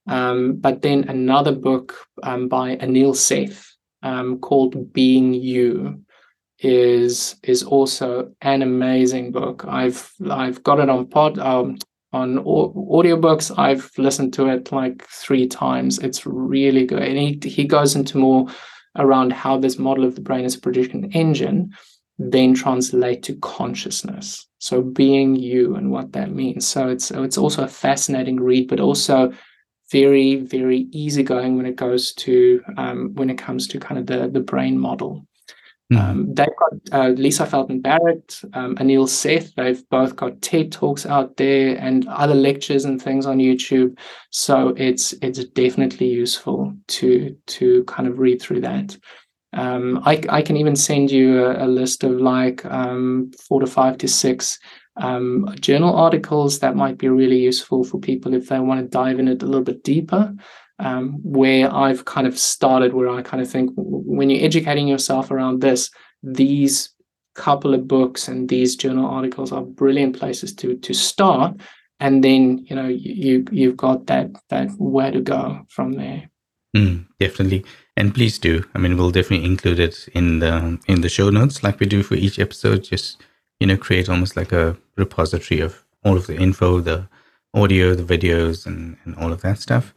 Um, 0.08 0.58
but 0.58 0.82
then 0.82 1.06
another 1.08 1.54
book 1.54 1.96
um, 2.24 2.48
by 2.48 2.76
Anil 2.78 3.16
Seth 3.16 3.74
um, 4.02 4.40
called 4.40 4.94
Being 4.94 5.34
You 5.34 6.02
is 6.60 7.36
is 7.44 7.64
also 7.64 8.32
an 8.42 8.62
amazing 8.62 9.32
book. 9.32 9.66
I've 9.68 10.12
I've 10.30 10.64
got 10.64 10.80
it 10.80 10.90
on 10.90 11.08
pod 11.08 11.40
um, 11.40 11.78
on 12.12 12.38
audiobooks. 12.38 13.58
I've 13.58 13.92
listened 13.98 14.34
to 14.34 14.48
it 14.48 14.72
like 14.72 15.06
three 15.08 15.48
times. 15.48 16.00
It's 16.00 16.26
really 16.26 16.86
good, 16.86 17.02
and 17.02 17.18
he 17.18 17.40
he 17.44 17.66
goes 17.66 17.96
into 17.96 18.18
more 18.18 18.48
around 18.98 19.34
how 19.34 19.58
this 19.58 19.80
model 19.80 20.06
of 20.06 20.16
the 20.16 20.22
brain 20.22 20.46
as 20.46 20.56
a 20.56 20.60
prediction 20.62 21.12
engine 21.14 21.74
then 22.20 22.54
translate 22.54 23.24
to 23.24 23.36
consciousness. 23.38 24.48
So 24.60 24.82
being 24.82 25.36
you 25.36 25.76
and 25.76 25.92
what 25.92 26.14
that 26.14 26.32
means. 26.32 26.68
So 26.68 26.88
it's 26.88 27.12
it's 27.12 27.38
also 27.38 27.64
a 27.64 27.68
fascinating 27.68 28.40
read, 28.40 28.68
but 28.68 28.80
also 28.80 29.34
very 29.94 30.36
very 30.38 30.88
easygoing 30.92 31.56
when 31.56 31.68
it 31.68 31.76
goes 31.76 32.14
to 32.14 32.62
um, 32.78 33.14
when 33.14 33.30
it 33.30 33.38
comes 33.38 33.68
to 33.68 33.80
kind 33.80 34.00
of 34.00 34.08
the 34.08 34.28
the 34.28 34.46
brain 34.52 34.78
model. 34.78 35.26
Mm. 35.92 36.00
Um, 36.00 36.34
they've 36.34 36.60
got 36.64 36.74
uh, 36.92 37.10
Lisa 37.10 37.46
Feldman 37.46 37.82
Barrett, 37.82 38.42
um, 38.54 38.76
Anil 38.78 39.08
Seth. 39.08 39.54
They've 39.56 39.88
both 39.90 40.16
got 40.16 40.42
TED 40.42 40.72
talks 40.72 41.06
out 41.06 41.38
there 41.38 41.78
and 41.78 42.08
other 42.08 42.34
lectures 42.34 42.86
and 42.86 43.02
things 43.02 43.26
on 43.26 43.38
YouTube. 43.38 43.98
So 44.32 44.74
it's 44.78 45.14
it's 45.22 45.44
definitely 45.46 46.08
useful 46.08 46.74
to 46.88 47.38
to 47.58 47.84
kind 47.84 48.08
of 48.08 48.20
read 48.20 48.42
through 48.42 48.62
that. 48.62 48.98
Um, 49.54 50.02
I, 50.04 50.20
I 50.30 50.42
can 50.42 50.58
even 50.58 50.76
send 50.76 51.12
you 51.12 51.46
a, 51.46 51.66
a 51.66 51.68
list 51.68 52.04
of 52.04 52.14
like 52.14 52.66
um, 52.66 53.32
four 53.48 53.60
to 53.60 53.68
five 53.68 54.00
to 54.00 54.08
six 54.08 54.58
um, 54.98 55.54
journal 55.60 55.96
articles 55.96 56.60
that 56.60 56.76
might 56.76 56.98
be 56.98 57.10
really 57.10 57.40
useful 57.40 57.84
for 57.84 58.00
people 58.00 58.34
if 58.34 58.50
they 58.50 58.60
want 58.60 58.82
to 58.82 58.88
dive 58.88 59.20
in 59.20 59.28
it 59.28 59.42
a 59.42 59.46
little 59.46 59.64
bit 59.64 59.84
deeper. 59.84 60.34
Um, 60.80 61.20
where 61.24 61.74
I've 61.74 62.06
kind 62.06 62.26
of 62.26 62.38
started, 62.38 62.94
where 62.94 63.08
I 63.08 63.22
kind 63.22 63.42
of 63.42 63.50
think 63.50 63.72
when 63.76 64.30
you're 64.30 64.44
educating 64.44 64.88
yourself 64.88 65.30
around 65.30 65.62
this, 65.62 65.90
these 66.24 66.90
couple 67.36 67.74
of 67.74 67.88
books 67.88 68.28
and 68.28 68.50
these 68.50 68.76
journal 68.76 69.06
articles 69.06 69.52
are 69.52 69.62
brilliant 69.62 70.18
places 70.18 70.54
to 70.56 70.76
to 70.78 70.94
start, 70.94 71.56
and 72.00 72.24
then 72.24 72.66
you 72.70 72.76
know 72.76 72.88
you 72.88 73.46
you've 73.52 73.78
got 73.78 74.08
that 74.08 74.32
that 74.50 74.72
where 74.78 75.12
to 75.12 75.22
go 75.22 75.62
from 75.70 75.94
there. 75.94 76.30
Mm, 76.76 77.06
definitely 77.20 77.64
and 77.96 78.14
please 78.14 78.40
do 78.40 78.64
i 78.74 78.80
mean 78.80 78.98
we'll 78.98 79.12
definitely 79.12 79.46
include 79.46 79.80
it 79.80 80.08
in 80.14 80.40
the 80.40 80.80
in 80.88 81.02
the 81.02 81.10
show 81.10 81.30
notes 81.30 81.64
like 81.64 81.80
we 81.80 81.86
do 81.86 82.02
for 82.02 82.16
each 82.16 82.40
episode 82.40 82.84
just 82.84 83.22
you 83.64 83.68
know 83.68 83.78
create 83.78 84.10
almost 84.10 84.36
like 84.36 84.52
a 84.52 84.76
repository 84.98 85.62
of 85.62 85.86
all 86.04 86.18
of 86.18 86.28
the 86.28 86.36
info 86.36 86.82
the 86.82 87.08
audio 87.54 87.96
the 87.96 88.04
videos 88.04 88.66
and, 88.66 88.98
and 89.06 89.16
all 89.16 89.32
of 89.32 89.42
that 89.42 89.58
stuff. 89.58 89.94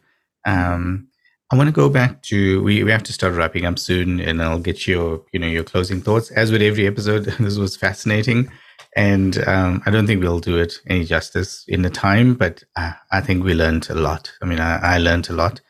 Um 0.47 1.09
i 1.51 1.57
want 1.57 1.69
to 1.69 1.83
go 1.83 1.89
back 1.89 2.23
to 2.23 2.63
we, 2.63 2.85
we 2.85 2.91
have 2.93 3.03
to 3.05 3.13
start 3.13 3.35
wrapping 3.35 3.65
up 3.65 3.79
soon 3.79 4.19
and 4.21 4.43
i'll 4.43 4.59
get 4.69 4.89
your 4.89 5.25
you 5.33 5.39
know 5.41 5.49
your 5.49 5.65
closing 5.65 6.01
thoughts. 6.01 6.31
As 6.31 6.53
with 6.53 6.63
every 6.63 6.87
episode 6.87 7.25
this 7.41 7.57
was 7.57 7.77
fascinating 7.77 8.49
and 8.97 9.33
um, 9.49 9.83
i 9.85 9.91
don't 9.91 10.07
think 10.07 10.23
we'll 10.23 10.39
do 10.39 10.57
it 10.59 10.75
any 10.87 11.05
justice 11.05 11.65
in 11.67 11.83
the 11.83 11.91
time 11.91 12.35
but 12.35 12.63
uh, 12.77 12.93
i 13.11 13.21
think 13.21 13.43
we 13.43 13.53
learned 13.55 13.91
a 13.91 13.95
lot. 13.95 14.33
I 14.43 14.45
mean 14.47 14.61
i, 14.61 14.95
I 14.95 14.99
learned 14.99 15.29
a 15.29 15.39
lot. 15.43 15.61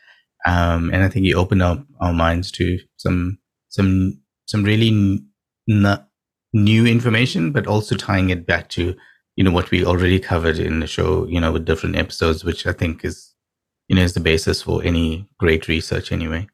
Um, 0.47 0.90
and 0.92 1.03
I 1.03 1.09
think 1.09 1.24
you 1.26 1.36
opened 1.36 1.62
up 1.62 1.84
our 2.01 2.12
minds 2.12 2.53
to 2.53 2.78
some 2.99 3.38
some 3.68 4.20
some 4.47 4.62
really 4.62 4.90
n- 5.68 6.06
new 6.57 6.87
information, 6.87 7.53
but 7.53 7.67
also 7.67 7.95
tying 7.95 8.31
it 8.31 8.47
back 8.47 8.69
to 8.71 8.95
you 9.37 9.45
know 9.45 9.51
what 9.51 9.71
we 9.71 9.85
already 9.85 10.19
covered 10.19 10.59
in 10.59 10.81
the 10.81 10.87
show, 10.87 11.27
you 11.27 11.41
know, 11.41 11.53
with 11.53 11.67
different 11.67 11.97
episodes, 11.97 12.45
which 12.45 12.67
I 12.67 12.73
think 12.73 13.05
is 13.05 13.35
you 13.89 13.97
know 13.97 14.03
is 14.03 14.15
the 14.15 14.21
basis 14.21 14.63
for 14.63 14.83
any 14.83 15.29
great 15.39 15.69
research 15.69 16.11
anyway. 16.11 16.49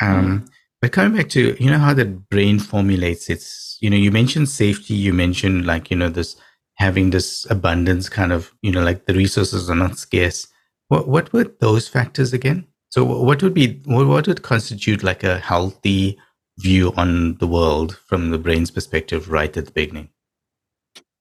Um, 0.00 0.26
mm. 0.26 0.48
But 0.82 0.92
coming 0.92 1.16
back 1.16 1.30
to 1.30 1.56
you 1.62 1.70
know 1.70 1.78
how 1.78 1.94
the 1.94 2.04
brain 2.04 2.58
formulates 2.58 3.30
its, 3.30 3.78
you 3.80 3.88
know, 3.88 3.96
you 3.96 4.10
mentioned 4.10 4.48
safety, 4.48 4.94
you 4.94 5.14
mentioned 5.14 5.66
like 5.66 5.90
you 5.90 5.96
know 5.96 6.08
this 6.08 6.36
having 6.74 7.10
this 7.10 7.46
abundance 7.50 8.08
kind 8.08 8.32
of, 8.32 8.52
you 8.60 8.70
know, 8.70 8.82
like 8.82 9.06
the 9.06 9.14
resources 9.14 9.70
are 9.70 9.76
not 9.76 9.98
scarce. 9.98 10.48
What 10.88 11.08
what 11.08 11.32
were 11.32 11.52
those 11.60 11.88
factors 11.88 12.32
again? 12.32 12.66
So, 12.90 13.04
what 13.04 13.42
would 13.42 13.54
be 13.54 13.80
what 13.84 14.26
would 14.26 14.42
constitute 14.42 15.02
like 15.02 15.24
a 15.24 15.38
healthy 15.38 16.18
view 16.58 16.92
on 16.96 17.36
the 17.36 17.46
world 17.46 17.98
from 18.06 18.30
the 18.30 18.38
brain's 18.38 18.70
perspective 18.70 19.30
right 19.30 19.56
at 19.56 19.66
the 19.66 19.72
beginning? 19.72 20.08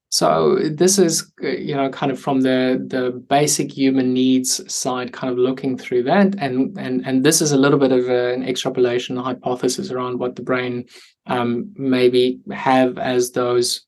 So 0.10 0.60
this 0.72 0.98
is 0.98 1.30
you 1.42 1.76
know 1.76 1.90
kind 1.90 2.10
of 2.12 2.18
from 2.18 2.42
the 2.42 2.82
the 2.88 3.12
basic 3.12 3.72
human 3.72 4.14
needs 4.14 4.62
side, 4.74 5.12
kind 5.12 5.30
of 5.30 5.38
looking 5.38 5.78
through 5.78 6.04
that, 6.04 6.36
and 6.38 6.78
and 6.78 7.06
and 7.06 7.26
this 7.26 7.42
is 7.42 7.52
a 7.52 7.58
little 7.58 7.80
bit 7.80 7.92
of 7.92 8.08
an 8.08 8.44
extrapolation 8.44 9.18
hypothesis 9.18 9.92
around 9.92 10.20
what 10.20 10.38
the 10.38 10.42
brain 10.42 10.86
um, 11.28 11.74
maybe 11.76 12.40
have 12.52 12.98
as 12.98 13.32
those 13.32 13.82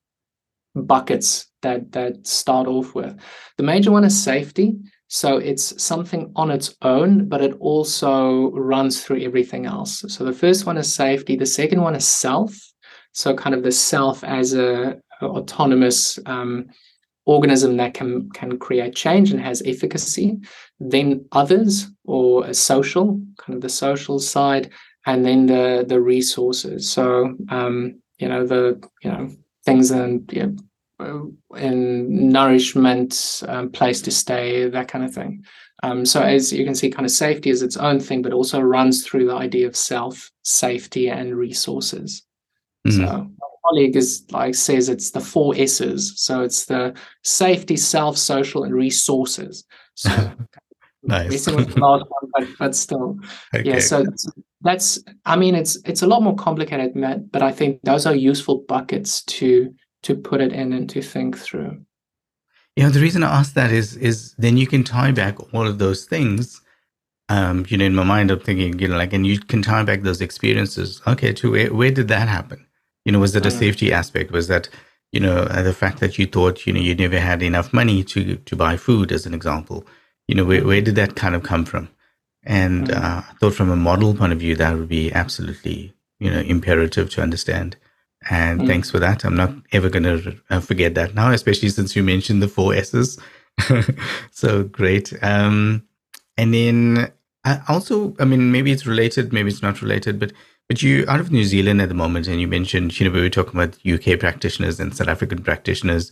buckets 0.75 1.47
that 1.61 1.91
that 1.93 2.27
start 2.27 2.67
off 2.67 2.93
with. 2.93 3.17
The 3.57 3.63
major 3.63 3.91
one 3.91 4.03
is 4.03 4.21
safety. 4.21 4.75
So 5.07 5.37
it's 5.37 5.81
something 5.81 6.31
on 6.35 6.51
its 6.51 6.75
own, 6.81 7.29
but 7.29 7.41
it 7.41 7.53
also 7.59 8.51
runs 8.51 9.03
through 9.03 9.21
everything 9.21 9.65
else. 9.65 10.03
So 10.07 10.25
the 10.25 10.33
first 10.33 10.65
one 10.65 10.77
is 10.77 10.93
safety. 10.93 11.35
The 11.35 11.45
second 11.45 11.81
one 11.81 11.95
is 11.95 12.05
self. 12.05 12.57
So 13.13 13.33
kind 13.33 13.55
of 13.55 13.63
the 13.63 13.71
self 13.71 14.23
as 14.23 14.53
a, 14.53 14.99
a 15.21 15.25
autonomous 15.25 16.19
um, 16.25 16.67
organism 17.25 17.77
that 17.77 17.93
can 17.93 18.29
can 18.31 18.57
create 18.59 18.95
change 18.95 19.31
and 19.31 19.41
has 19.41 19.61
efficacy. 19.65 20.39
Then 20.79 21.25
others 21.31 21.87
or 22.03 22.45
a 22.45 22.53
social, 22.53 23.19
kind 23.37 23.55
of 23.55 23.61
the 23.61 23.69
social 23.69 24.19
side, 24.19 24.71
and 25.05 25.25
then 25.25 25.45
the 25.45 25.85
the 25.87 26.01
resources. 26.01 26.91
So 26.91 27.35
um, 27.49 28.01
you 28.19 28.27
know 28.27 28.45
the 28.45 28.81
you 29.03 29.11
know 29.11 29.29
things 29.65 29.91
and 29.91 30.29
you 30.33 30.43
know, 30.43 30.55
in 30.99 32.29
nourishment, 32.29 33.43
um, 33.47 33.69
place 33.69 34.01
to 34.01 34.11
stay, 34.11 34.67
that 34.67 34.87
kind 34.87 35.05
of 35.05 35.13
thing. 35.13 35.45
Um, 35.83 36.05
so 36.05 36.21
as 36.21 36.51
you 36.51 36.65
can 36.65 36.73
see, 36.73 36.89
kind 36.89 37.05
of 37.05 37.11
safety 37.11 37.49
is 37.49 37.61
its 37.61 37.77
own 37.77 37.99
thing, 37.99 38.21
but 38.21 38.33
also 38.33 38.59
runs 38.59 39.05
through 39.05 39.27
the 39.27 39.35
idea 39.35 39.67
of 39.67 39.75
self, 39.75 40.31
safety, 40.43 41.09
and 41.09 41.35
resources. 41.35 42.23
Mm-hmm. 42.87 43.05
So 43.05 43.05
my 43.05 43.47
colleague 43.63 43.95
is 43.95 44.25
like 44.31 44.55
says 44.55 44.89
it's 44.89 45.11
the 45.11 45.19
four 45.19 45.53
S's. 45.55 46.13
So 46.15 46.41
it's 46.41 46.65
the 46.65 46.95
safety, 47.23 47.77
self, 47.77 48.17
social, 48.17 48.63
and 48.63 48.73
resources. 48.73 49.65
So 49.93 50.09
nice. 51.03 51.47
with 51.47 51.73
the 51.75 51.79
last 51.79 52.05
one, 52.09 52.31
but, 52.33 52.47
but 52.57 52.75
still, 52.75 53.19
okay. 53.53 53.69
yeah. 53.69 53.79
So 53.79 54.03
that's 54.61 54.99
I 55.25 55.35
mean 55.35 55.53
it's 55.53 55.77
it's 55.85 56.01
a 56.01 56.07
lot 56.07 56.23
more 56.23 56.35
complicated, 56.35 56.95
Matt, 56.95 57.31
but 57.31 57.43
I 57.43 57.51
think 57.51 57.81
those 57.83 58.07
are 58.07 58.15
useful 58.15 58.65
buckets 58.67 59.23
to 59.25 59.73
to 60.07 60.15
put 60.15 60.39
it 60.39 60.53
in 60.53 60.71
and 60.71 60.89
to 60.89 61.01
think 61.01 61.37
through. 61.37 61.81
Yeah, 62.77 62.87
the 62.87 63.01
reason 63.01 63.23
I 63.23 63.39
ask 63.39 63.53
that 63.55 63.71
is 63.71 63.97
is 63.97 64.33
then 64.37 64.55
you 64.55 64.65
can 64.65 64.83
tie 64.83 65.11
back 65.11 65.35
all 65.53 65.67
of 65.67 65.79
those 65.79 66.05
things. 66.05 66.61
Um, 67.27 67.65
you 67.67 67.77
know, 67.77 67.83
in 67.83 67.95
my 67.95 68.05
mind, 68.05 68.31
I'm 68.31 68.39
thinking, 68.39 68.79
you 68.79 68.87
know, 68.87 68.97
like, 68.97 69.11
and 69.11 69.27
you 69.27 69.37
can 69.39 69.61
tie 69.61 69.83
back 69.83 70.03
those 70.03 70.21
experiences. 70.21 71.01
Okay, 71.05 71.33
to 71.33 71.51
where, 71.51 71.73
where 71.73 71.91
did 71.91 72.07
that 72.07 72.29
happen? 72.29 72.65
You 73.03 73.11
know, 73.11 73.19
was 73.19 73.35
it 73.35 73.45
a 73.45 73.49
mm. 73.49 73.59
safety 73.59 73.91
aspect? 73.91 74.31
Was 74.31 74.47
that, 74.47 74.69
you 75.11 75.19
know, 75.19 75.39
uh, 75.39 75.61
the 75.61 75.73
fact 75.73 75.99
that 75.99 76.17
you 76.17 76.25
thought, 76.25 76.65
you 76.65 76.71
know, 76.71 76.79
you 76.79 76.95
never 76.95 77.19
had 77.19 77.41
enough 77.41 77.73
money 77.73 78.01
to 78.05 78.37
to 78.37 78.55
buy 78.55 78.77
food, 78.77 79.11
as 79.11 79.25
an 79.25 79.33
example? 79.33 79.85
You 80.29 80.35
know, 80.35 80.45
where 80.45 80.63
where 80.63 80.81
did 80.81 80.95
that 80.95 81.17
kind 81.17 81.35
of 81.35 81.43
come 81.43 81.65
from? 81.65 81.89
And 82.43 82.87
mm. 82.87 82.95
uh, 82.95 83.23
I 83.29 83.33
thought, 83.39 83.55
from 83.55 83.71
a 83.71 83.83
model 83.89 84.13
point 84.13 84.31
of 84.31 84.39
view, 84.39 84.55
that 84.55 84.77
would 84.77 84.87
be 84.87 85.11
absolutely, 85.11 85.93
you 86.23 86.31
know, 86.31 86.39
imperative 86.55 87.09
to 87.11 87.21
understand. 87.21 87.75
And 88.29 88.61
mm. 88.61 88.67
thanks 88.67 88.91
for 88.91 88.99
that. 88.99 89.23
I'm 89.23 89.35
not 89.35 89.53
ever 89.71 89.89
going 89.89 90.03
to 90.03 90.35
uh, 90.49 90.59
forget 90.59 90.95
that 90.95 91.15
now, 91.15 91.31
especially 91.31 91.69
since 91.69 91.95
you 91.95 92.03
mentioned 92.03 92.41
the 92.41 92.47
four 92.47 92.73
S's. 92.73 93.19
so 94.31 94.63
great. 94.63 95.13
Um, 95.23 95.83
and 96.37 96.53
then 96.53 97.11
uh, 97.45 97.59
also, 97.67 98.15
I 98.19 98.25
mean, 98.25 98.51
maybe 98.51 98.71
it's 98.71 98.85
related, 98.85 99.33
maybe 99.33 99.49
it's 99.49 99.61
not 99.61 99.81
related, 99.81 100.19
but 100.19 100.33
but 100.69 100.83
you 100.83 101.05
out 101.07 101.21
of 101.21 101.31
New 101.31 101.45
Zealand 101.45 101.81
at 101.81 101.87
the 101.87 101.95
moment, 101.95 102.27
and 102.27 102.41
you 102.41 102.47
mentioned, 102.47 102.99
you 102.99 103.07
know, 103.07 103.13
we 103.13 103.21
were 103.21 103.29
talking 103.29 103.57
about 103.57 103.77
UK 103.85 104.19
practitioners 104.19 104.81
and 104.81 104.93
South 104.93 105.07
African 105.07 105.41
practitioners. 105.41 106.11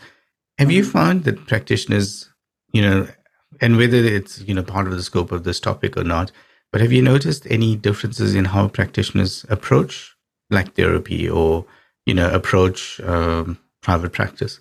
Have 0.57 0.71
you 0.71 0.81
mm-hmm. 0.81 0.91
found 0.91 1.23
that 1.25 1.45
practitioners, 1.45 2.29
you 2.71 2.81
know, 2.81 3.07
and 3.59 3.75
whether 3.75 3.97
it's 3.97 4.39
you 4.41 4.53
know 4.53 4.63
part 4.63 4.87
of 4.87 4.93
the 4.93 5.03
scope 5.03 5.33
of 5.33 5.43
this 5.43 5.59
topic 5.59 5.97
or 5.97 6.05
not, 6.05 6.31
but 6.71 6.79
have 6.79 6.93
you 6.93 7.01
noticed 7.01 7.45
any 7.49 7.75
differences 7.75 8.33
in 8.33 8.45
how 8.45 8.69
practitioners 8.69 9.45
approach 9.49 10.15
like 10.49 10.75
therapy 10.75 11.29
or 11.29 11.65
you 12.05 12.13
know 12.13 12.29
approach 12.31 12.99
um, 13.01 13.57
private 13.81 14.13
practice? 14.13 14.59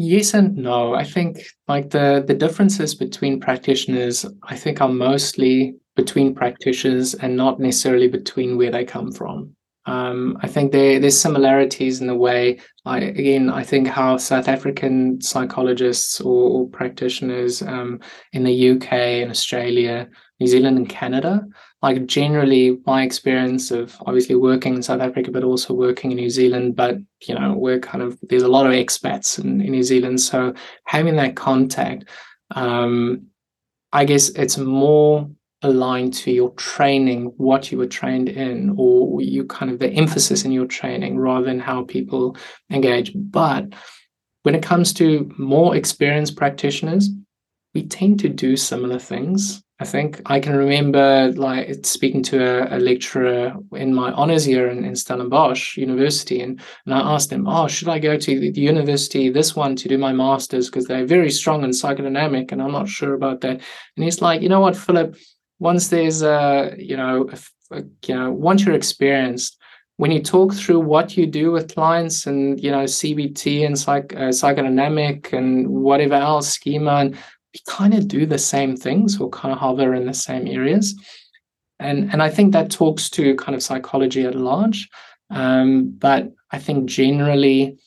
Yes 0.00 0.32
and 0.32 0.56
no. 0.56 0.94
I 0.94 1.02
think 1.02 1.38
like 1.66 1.90
the 1.90 2.22
the 2.24 2.34
differences 2.34 2.94
between 2.94 3.40
practitioners, 3.40 4.24
I 4.44 4.56
think, 4.56 4.80
are 4.80 4.88
mostly 4.88 5.74
between 5.96 6.34
practitioners 6.34 7.14
and 7.14 7.36
not 7.36 7.58
necessarily 7.58 8.06
between 8.06 8.56
where 8.56 8.70
they 8.70 8.84
come 8.84 9.10
from. 9.10 9.56
Um, 9.86 10.36
I 10.42 10.46
think 10.46 10.70
there 10.70 11.00
there's 11.00 11.20
similarities 11.20 12.00
in 12.00 12.06
the 12.06 12.14
way. 12.14 12.60
I 12.84 12.98
again, 12.98 13.50
I 13.50 13.64
think 13.64 13.88
how 13.88 14.18
South 14.18 14.46
African 14.46 15.20
psychologists 15.20 16.20
or, 16.20 16.50
or 16.50 16.68
practitioners 16.68 17.62
um, 17.62 17.98
in 18.32 18.44
the 18.44 18.70
UK 18.70 18.92
and 18.92 19.30
Australia, 19.32 20.08
New 20.38 20.46
Zealand 20.46 20.76
and 20.76 20.88
Canada, 20.88 21.44
like 21.80 22.06
generally 22.06 22.78
my 22.86 23.02
experience 23.02 23.70
of 23.70 23.96
obviously 24.06 24.34
working 24.34 24.74
in 24.74 24.82
South 24.82 25.00
Africa, 25.00 25.30
but 25.30 25.44
also 25.44 25.74
working 25.74 26.10
in 26.10 26.16
New 26.16 26.30
Zealand. 26.30 26.74
But 26.74 26.98
you 27.26 27.34
know, 27.34 27.54
we're 27.54 27.80
kind 27.80 28.02
of 28.02 28.18
there's 28.22 28.42
a 28.42 28.48
lot 28.48 28.66
of 28.66 28.72
expats 28.72 29.38
in, 29.38 29.60
in 29.60 29.72
New 29.72 29.82
Zealand, 29.82 30.20
so 30.20 30.54
having 30.84 31.16
that 31.16 31.36
contact, 31.36 32.06
um, 32.54 33.26
I 33.92 34.04
guess 34.04 34.30
it's 34.30 34.58
more 34.58 35.30
aligned 35.62 36.14
to 36.14 36.30
your 36.30 36.50
training, 36.50 37.32
what 37.36 37.72
you 37.72 37.78
were 37.78 37.86
trained 37.86 38.28
in, 38.28 38.74
or 38.76 39.20
you 39.20 39.44
kind 39.44 39.70
of 39.70 39.78
the 39.78 39.90
emphasis 39.90 40.44
in 40.44 40.52
your 40.52 40.66
training 40.66 41.18
rather 41.18 41.44
than 41.44 41.58
how 41.60 41.84
people 41.84 42.36
engage. 42.70 43.12
But 43.14 43.74
when 44.42 44.54
it 44.54 44.62
comes 44.62 44.92
to 44.94 45.30
more 45.36 45.76
experienced 45.76 46.36
practitioners, 46.36 47.10
we 47.74 47.84
tend 47.84 48.20
to 48.20 48.28
do 48.28 48.56
similar 48.56 48.98
things. 48.98 49.62
I 49.80 49.84
think 49.84 50.20
I 50.26 50.40
can 50.40 50.56
remember 50.56 51.32
like 51.36 51.86
speaking 51.86 52.22
to 52.24 52.72
a, 52.72 52.76
a 52.76 52.80
lecturer 52.80 53.54
in 53.72 53.94
my 53.94 54.10
honors 54.12 54.48
year 54.48 54.68
in, 54.68 54.84
in 54.84 54.96
Stellenbosch 54.96 55.76
University, 55.76 56.40
and, 56.40 56.60
and 56.84 56.94
I 56.94 56.98
asked 57.14 57.32
him, 57.32 57.46
"Oh, 57.46 57.68
should 57.68 57.88
I 57.88 57.98
go 57.98 58.16
to 58.16 58.40
the, 58.40 58.50
the 58.50 58.60
university 58.60 59.30
this 59.30 59.54
one 59.54 59.76
to 59.76 59.88
do 59.88 59.96
my 59.96 60.12
masters 60.12 60.68
because 60.68 60.86
they're 60.86 61.06
very 61.06 61.30
strong 61.30 61.62
in 61.62 61.70
psychodynamic, 61.70 62.50
and 62.50 62.60
I'm 62.60 62.72
not 62.72 62.88
sure 62.88 63.14
about 63.14 63.40
that." 63.42 63.60
And 63.96 64.04
he's 64.04 64.20
like, 64.20 64.42
"You 64.42 64.48
know 64.48 64.60
what, 64.60 64.76
Phillip? 64.76 65.16
once 65.58 65.88
there's 65.88 66.22
a 66.22 66.74
you 66.78 66.96
know 66.96 67.28
a, 67.70 67.82
you 68.06 68.14
know 68.14 68.30
once 68.32 68.64
you're 68.64 68.74
experienced 68.74 69.56
when 69.96 70.12
you 70.12 70.22
talk 70.22 70.54
through 70.54 70.78
what 70.78 71.16
you 71.16 71.26
do 71.26 71.50
with 71.50 71.74
clients 71.74 72.26
and 72.26 72.62
you 72.62 72.70
know 72.70 72.84
cbt 72.84 73.66
and 73.66 73.78
psych, 73.78 74.14
uh, 74.14 74.30
psychodynamic 74.30 75.32
and 75.32 75.68
whatever 75.68 76.14
else 76.14 76.48
schema 76.48 76.96
and 76.96 77.18
we 77.54 77.60
kind 77.66 77.94
of 77.94 78.08
do 78.08 78.26
the 78.26 78.38
same 78.38 78.76
things 78.76 79.20
or 79.20 79.30
kind 79.30 79.52
of 79.52 79.58
hover 79.58 79.94
in 79.94 80.06
the 80.06 80.14
same 80.14 80.46
areas. 80.46 80.94
And 81.80 82.10
and 82.12 82.22
i 82.22 82.28
think 82.28 82.52
that 82.52 82.70
talks 82.70 83.08
to 83.10 83.36
kind 83.36 83.54
of 83.54 83.62
psychology 83.62 84.24
at 84.24 84.34
large. 84.34 84.88
Um, 85.30 85.90
but 85.98 86.32
i 86.50 86.58
think 86.58 86.86
generally 86.86 87.78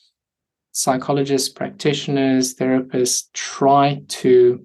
psychologists 0.72 1.50
practitioners 1.50 2.54
therapists 2.54 3.24
try 3.34 4.00
to 4.08 4.64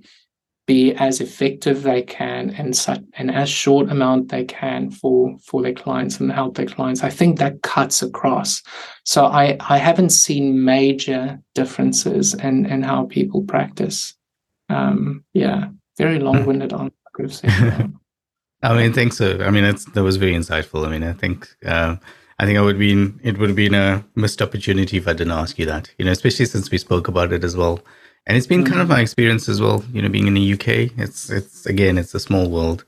be 0.68 0.94
as 0.95 1.22
effective 1.22 1.82
they 1.82 2.02
can 2.02 2.49
and 2.52 2.76
such 2.76 3.02
and 3.14 3.32
as 3.32 3.49
short 3.49 3.90
amount 3.90 4.30
they 4.30 4.44
can 4.44 4.91
for 4.91 5.38
for 5.40 5.61
their 5.61 5.74
clients 5.74 6.19
and 6.19 6.32
help 6.32 6.56
their 6.56 6.65
clients. 6.65 7.03
I 7.03 7.10
think 7.10 7.40
that 7.40 7.61
cuts 7.61 8.03
across. 8.03 8.61
So 9.06 9.26
i 9.26 9.57
i 9.69 9.78
haven't 9.78 10.10
seen 10.10 10.64
major 10.64 11.40
differences 11.56 12.34
in 12.34 12.65
in 12.65 12.84
how 12.84 13.06
people 13.06 13.44
practice 13.44 14.14
um 14.69 15.23
yeah 15.34 15.69
very 15.98 16.19
long-winded 16.19 16.73
on 16.73 16.88
i 16.88 17.10
could 17.14 17.26
have 17.26 17.34
said 17.34 17.94
i 18.64 18.76
mean 18.76 18.94
thanks 18.94 19.18
so 19.18 19.39
i 19.44 19.49
mean 19.49 19.64
it's 19.64 19.85
that 19.85 20.03
was 20.03 20.18
very 20.18 20.34
insightful. 20.34 20.85
I 20.85 20.91
mean 20.91 21.03
i 21.03 21.14
think 21.14 21.48
uh, 21.65 21.95
I 22.39 22.45
think 22.45 22.60
I 22.60 22.61
would 22.61 22.77
be 22.77 22.91
it 23.23 23.39
would 23.39 23.49
have 23.49 23.56
been 23.56 23.73
a 23.73 24.06
missed 24.15 24.44
opportunity 24.44 24.98
if 24.98 25.07
I 25.07 25.14
didn't 25.14 25.34
ask 25.34 25.57
you 25.57 25.65
that, 25.65 25.91
you 25.98 26.06
know, 26.06 26.11
especially 26.11 26.45
since 26.45 26.69
we 26.69 26.77
spoke 26.77 27.07
about 27.07 27.34
it 27.34 27.44
as 27.44 27.57
well. 27.57 27.80
And 28.27 28.38
it's 28.38 28.45
been 28.45 28.64
kind 28.64 28.80
of 28.80 28.89
my 28.89 28.99
experience 28.99 29.49
as 29.49 29.60
well 29.60 29.84
you 29.91 30.02
know 30.02 30.10
being 30.10 30.27
in 30.27 30.34
the 30.34 30.53
uk 30.53 30.68
it's 30.68 31.30
it's 31.30 31.65
again 31.65 31.98
it's 31.98 32.14
a 32.14 32.19
small 32.19 32.49
world 32.49 32.84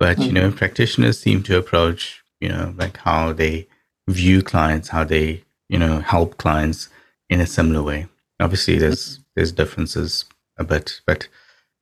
but 0.00 0.18
you 0.18 0.32
know 0.32 0.48
mm-hmm. 0.48 0.56
practitioners 0.56 1.20
seem 1.20 1.42
to 1.42 1.58
approach 1.58 2.24
you 2.40 2.48
know 2.48 2.74
like 2.78 2.96
how 2.96 3.32
they 3.32 3.68
view 4.08 4.42
clients 4.42 4.88
how 4.88 5.04
they 5.04 5.44
you 5.68 5.78
know 5.78 6.00
help 6.00 6.38
clients 6.38 6.88
in 7.30 7.40
a 7.40 7.46
similar 7.46 7.82
way. 7.82 8.06
Obviously 8.40 8.78
there's 8.78 9.18
mm-hmm. 9.18 9.22
there's 9.36 9.52
differences 9.52 10.24
a 10.58 10.64
bit 10.64 11.00
but 11.06 11.28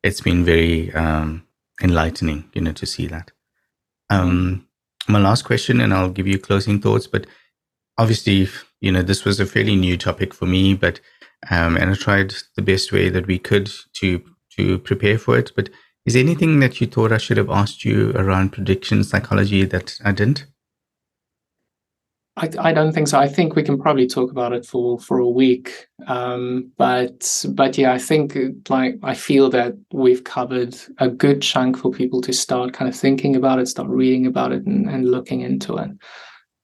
it's 0.03 0.21
been 0.21 0.45
very 0.45 0.93
um 0.95 1.47
enlightening 1.83 2.49
you 2.55 2.61
know 2.61 2.73
to 2.73 2.87
see 2.87 3.07
that 3.07 3.31
um 4.11 4.67
my 5.09 5.19
last 5.19 5.45
question 5.45 5.81
and 5.81 5.93
i'll 5.93 6.11
give 6.11 6.27
you 6.27 6.39
closing 6.39 6.81
thoughts 6.81 7.07
but 7.07 7.27
obviously 7.99 8.49
you 8.81 8.93
know 8.93 9.03
this 9.03 9.25
was 9.25 9.41
a 9.41 9.47
fairly 9.47 9.77
new 9.77 9.97
topic 9.97 10.33
for 10.35 10.47
me 10.47 10.75
but 10.75 11.01
um, 11.51 11.77
and 11.77 11.91
I 11.91 11.95
tried 11.95 12.35
the 12.57 12.63
best 12.63 12.93
way 12.93 13.09
that 13.09 13.27
we 13.27 13.39
could 13.39 13.71
to 13.95 14.23
to 14.57 14.79
prepare 14.79 15.19
for 15.19 15.39
it. 15.39 15.53
But 15.55 15.69
is 16.05 16.15
there 16.15 16.23
anything 16.23 16.61
that 16.61 16.81
you 16.81 16.87
thought 16.87 17.13
I 17.13 17.19
should 17.19 17.37
have 17.37 17.51
asked 17.51 17.85
you 17.85 18.13
around 18.13 18.53
prediction 18.53 19.05
psychology 19.05 19.65
that 19.65 19.99
I 20.05 20.13
didn't? 20.13 20.47
I, 22.39 22.51
I 22.59 22.73
don't 22.73 22.93
think 22.93 23.09
so. 23.09 23.19
I 23.19 23.29
think 23.29 23.57
we 23.57 23.63
can 23.63 23.81
probably 23.81 24.07
talk 24.07 24.31
about 24.31 24.53
it 24.53 24.67
for 24.67 24.99
for 24.99 25.19
a 25.19 25.29
week. 25.29 25.87
Um, 26.07 26.71
but 26.77 27.45
but 27.51 27.79
yeah, 27.79 27.93
I 27.93 27.99
think 27.99 28.37
like 28.69 28.97
I 29.03 29.15
feel 29.15 29.49
that 29.51 29.75
we've 29.93 30.23
covered 30.23 30.77
a 30.99 31.09
good 31.09 31.41
chunk 31.41 31.79
for 31.79 31.91
people 31.91 32.21
to 32.23 32.33
start 32.33 32.75
kind 32.75 32.89
of 32.89 32.99
thinking 32.99 33.37
about 33.37 33.59
it, 33.59 33.69
start 33.69 33.89
reading 33.89 34.27
about 34.27 34.53
it, 34.53 34.67
and, 34.67 34.89
and 34.89 35.11
looking 35.11 35.41
into 35.41 35.77
it. 35.77 35.91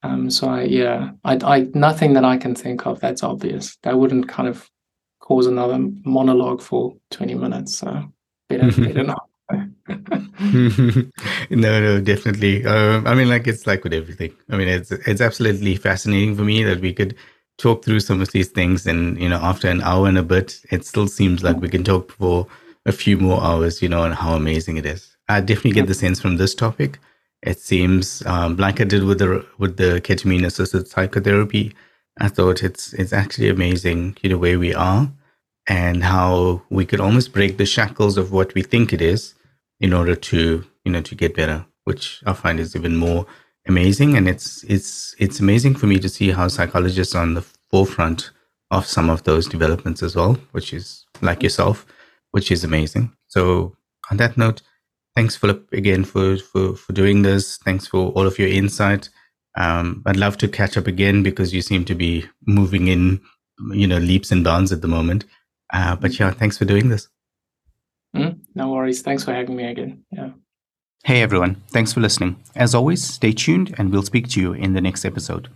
Um, 0.02 0.30
so 0.30 0.48
I, 0.48 0.62
yeah, 0.62 1.12
I, 1.24 1.38
I, 1.44 1.68
nothing 1.74 2.14
that 2.14 2.24
I 2.24 2.36
can 2.36 2.54
think 2.54 2.86
of 2.86 3.00
that's 3.00 3.22
obvious. 3.22 3.76
That 3.84 3.98
wouldn't 3.98 4.28
kind 4.28 4.48
of 4.48 4.68
cause 5.20 5.46
another 5.46 5.78
monologue 6.04 6.60
for 6.60 6.96
20 7.12 7.34
minutes. 7.36 7.76
So 7.78 8.12
better, 8.48 8.70
better 8.82 9.02
not. 9.04 9.21
no, 11.50 11.80
no, 11.80 12.00
definitely. 12.00 12.64
Uh, 12.64 13.02
I 13.04 13.14
mean, 13.14 13.28
like 13.28 13.46
it's 13.46 13.66
like 13.66 13.84
with 13.84 13.92
everything. 13.92 14.34
I 14.50 14.56
mean, 14.56 14.68
it's 14.68 14.90
it's 14.92 15.20
absolutely 15.20 15.76
fascinating 15.76 16.36
for 16.36 16.42
me 16.42 16.64
that 16.64 16.80
we 16.80 16.92
could 16.92 17.16
talk 17.58 17.84
through 17.84 18.00
some 18.00 18.20
of 18.20 18.32
these 18.32 18.48
things, 18.48 18.86
and 18.86 19.20
you 19.20 19.28
know, 19.28 19.38
after 19.38 19.68
an 19.68 19.82
hour 19.82 20.08
and 20.08 20.18
a 20.18 20.22
bit, 20.22 20.60
it 20.70 20.84
still 20.84 21.06
seems 21.06 21.42
like 21.42 21.60
we 21.60 21.68
can 21.68 21.84
talk 21.84 22.12
for 22.12 22.46
a 22.86 22.92
few 22.92 23.18
more 23.18 23.42
hours. 23.42 23.82
You 23.82 23.88
know, 23.88 24.04
and 24.04 24.14
how 24.14 24.34
amazing 24.34 24.76
it 24.76 24.86
is. 24.86 25.16
I 25.28 25.40
definitely 25.40 25.72
get 25.72 25.86
the 25.86 25.94
sense 25.94 26.20
from 26.20 26.36
this 26.36 26.54
topic 26.54 26.98
it 27.42 27.58
seems 27.58 28.24
um, 28.26 28.56
like 28.56 28.80
I 28.80 28.84
did 28.84 29.04
with 29.04 29.18
the 29.18 29.44
with 29.58 29.76
the 29.76 30.00
ketamine 30.00 30.46
assisted 30.46 30.88
psychotherapy. 30.88 31.74
I 32.18 32.28
thought 32.28 32.62
it's 32.62 32.92
it's 32.94 33.12
actually 33.12 33.48
amazing, 33.48 34.16
you 34.22 34.30
know, 34.30 34.38
where 34.38 34.58
we 34.58 34.74
are 34.74 35.10
and 35.66 36.04
how 36.04 36.62
we 36.70 36.84
could 36.86 37.00
almost 37.00 37.32
break 37.32 37.56
the 37.56 37.66
shackles 37.66 38.16
of 38.16 38.32
what 38.32 38.54
we 38.54 38.62
think 38.62 38.92
it 38.92 39.00
is 39.00 39.34
in 39.82 39.92
order 39.92 40.14
to 40.14 40.64
you 40.84 40.92
know 40.92 41.02
to 41.02 41.14
get 41.14 41.36
better, 41.36 41.66
which 41.84 42.22
I 42.26 42.32
find 42.32 42.58
is 42.58 42.74
even 42.74 42.96
more 42.96 43.26
amazing. 43.68 44.16
And 44.16 44.28
it's 44.28 44.64
it's 44.64 45.14
it's 45.18 45.40
amazing 45.40 45.74
for 45.74 45.86
me 45.86 45.98
to 45.98 46.08
see 46.08 46.30
how 46.30 46.48
psychologists 46.48 47.14
are 47.14 47.22
on 47.22 47.34
the 47.34 47.44
forefront 47.70 48.30
of 48.70 48.86
some 48.86 49.10
of 49.10 49.24
those 49.24 49.46
developments 49.46 50.02
as 50.02 50.16
well, 50.16 50.38
which 50.52 50.72
is 50.72 51.04
like 51.20 51.42
yourself, 51.42 51.84
which 52.30 52.50
is 52.50 52.64
amazing. 52.64 53.12
So 53.28 53.76
on 54.10 54.16
that 54.16 54.38
note, 54.38 54.62
thanks, 55.14 55.36
Phillip, 55.36 55.70
again 55.72 56.04
for, 56.04 56.38
for, 56.38 56.74
for 56.74 56.92
doing 56.94 57.22
this. 57.22 57.58
Thanks 57.58 57.86
for 57.86 58.10
all 58.12 58.26
of 58.26 58.38
your 58.38 58.48
insight. 58.48 59.10
Um, 59.58 60.02
I'd 60.06 60.16
love 60.16 60.38
to 60.38 60.48
catch 60.48 60.78
up 60.78 60.86
again 60.86 61.22
because 61.22 61.52
you 61.52 61.60
seem 61.60 61.84
to 61.84 61.94
be 61.94 62.24
moving 62.46 62.88
in, 62.88 63.20
you 63.72 63.86
know, 63.86 63.98
leaps 63.98 64.32
and 64.32 64.42
bounds 64.42 64.72
at 64.72 64.80
the 64.80 64.88
moment. 64.88 65.26
Uh, 65.72 65.94
but 65.96 66.18
yeah, 66.18 66.30
thanks 66.30 66.56
for 66.56 66.64
doing 66.64 66.88
this. 66.88 67.08
No 68.54 68.68
worries. 68.70 69.02
Thanks 69.02 69.24
for 69.24 69.32
having 69.32 69.56
me 69.56 69.64
again. 69.64 70.04
Yeah. 70.10 70.30
Hey 71.04 71.22
everyone. 71.22 71.56
Thanks 71.70 71.92
for 71.92 72.00
listening. 72.00 72.36
As 72.54 72.74
always, 72.74 73.02
stay 73.02 73.32
tuned 73.32 73.74
and 73.78 73.90
we'll 73.90 74.02
speak 74.02 74.28
to 74.30 74.40
you 74.40 74.52
in 74.52 74.72
the 74.74 74.80
next 74.80 75.04
episode. 75.04 75.48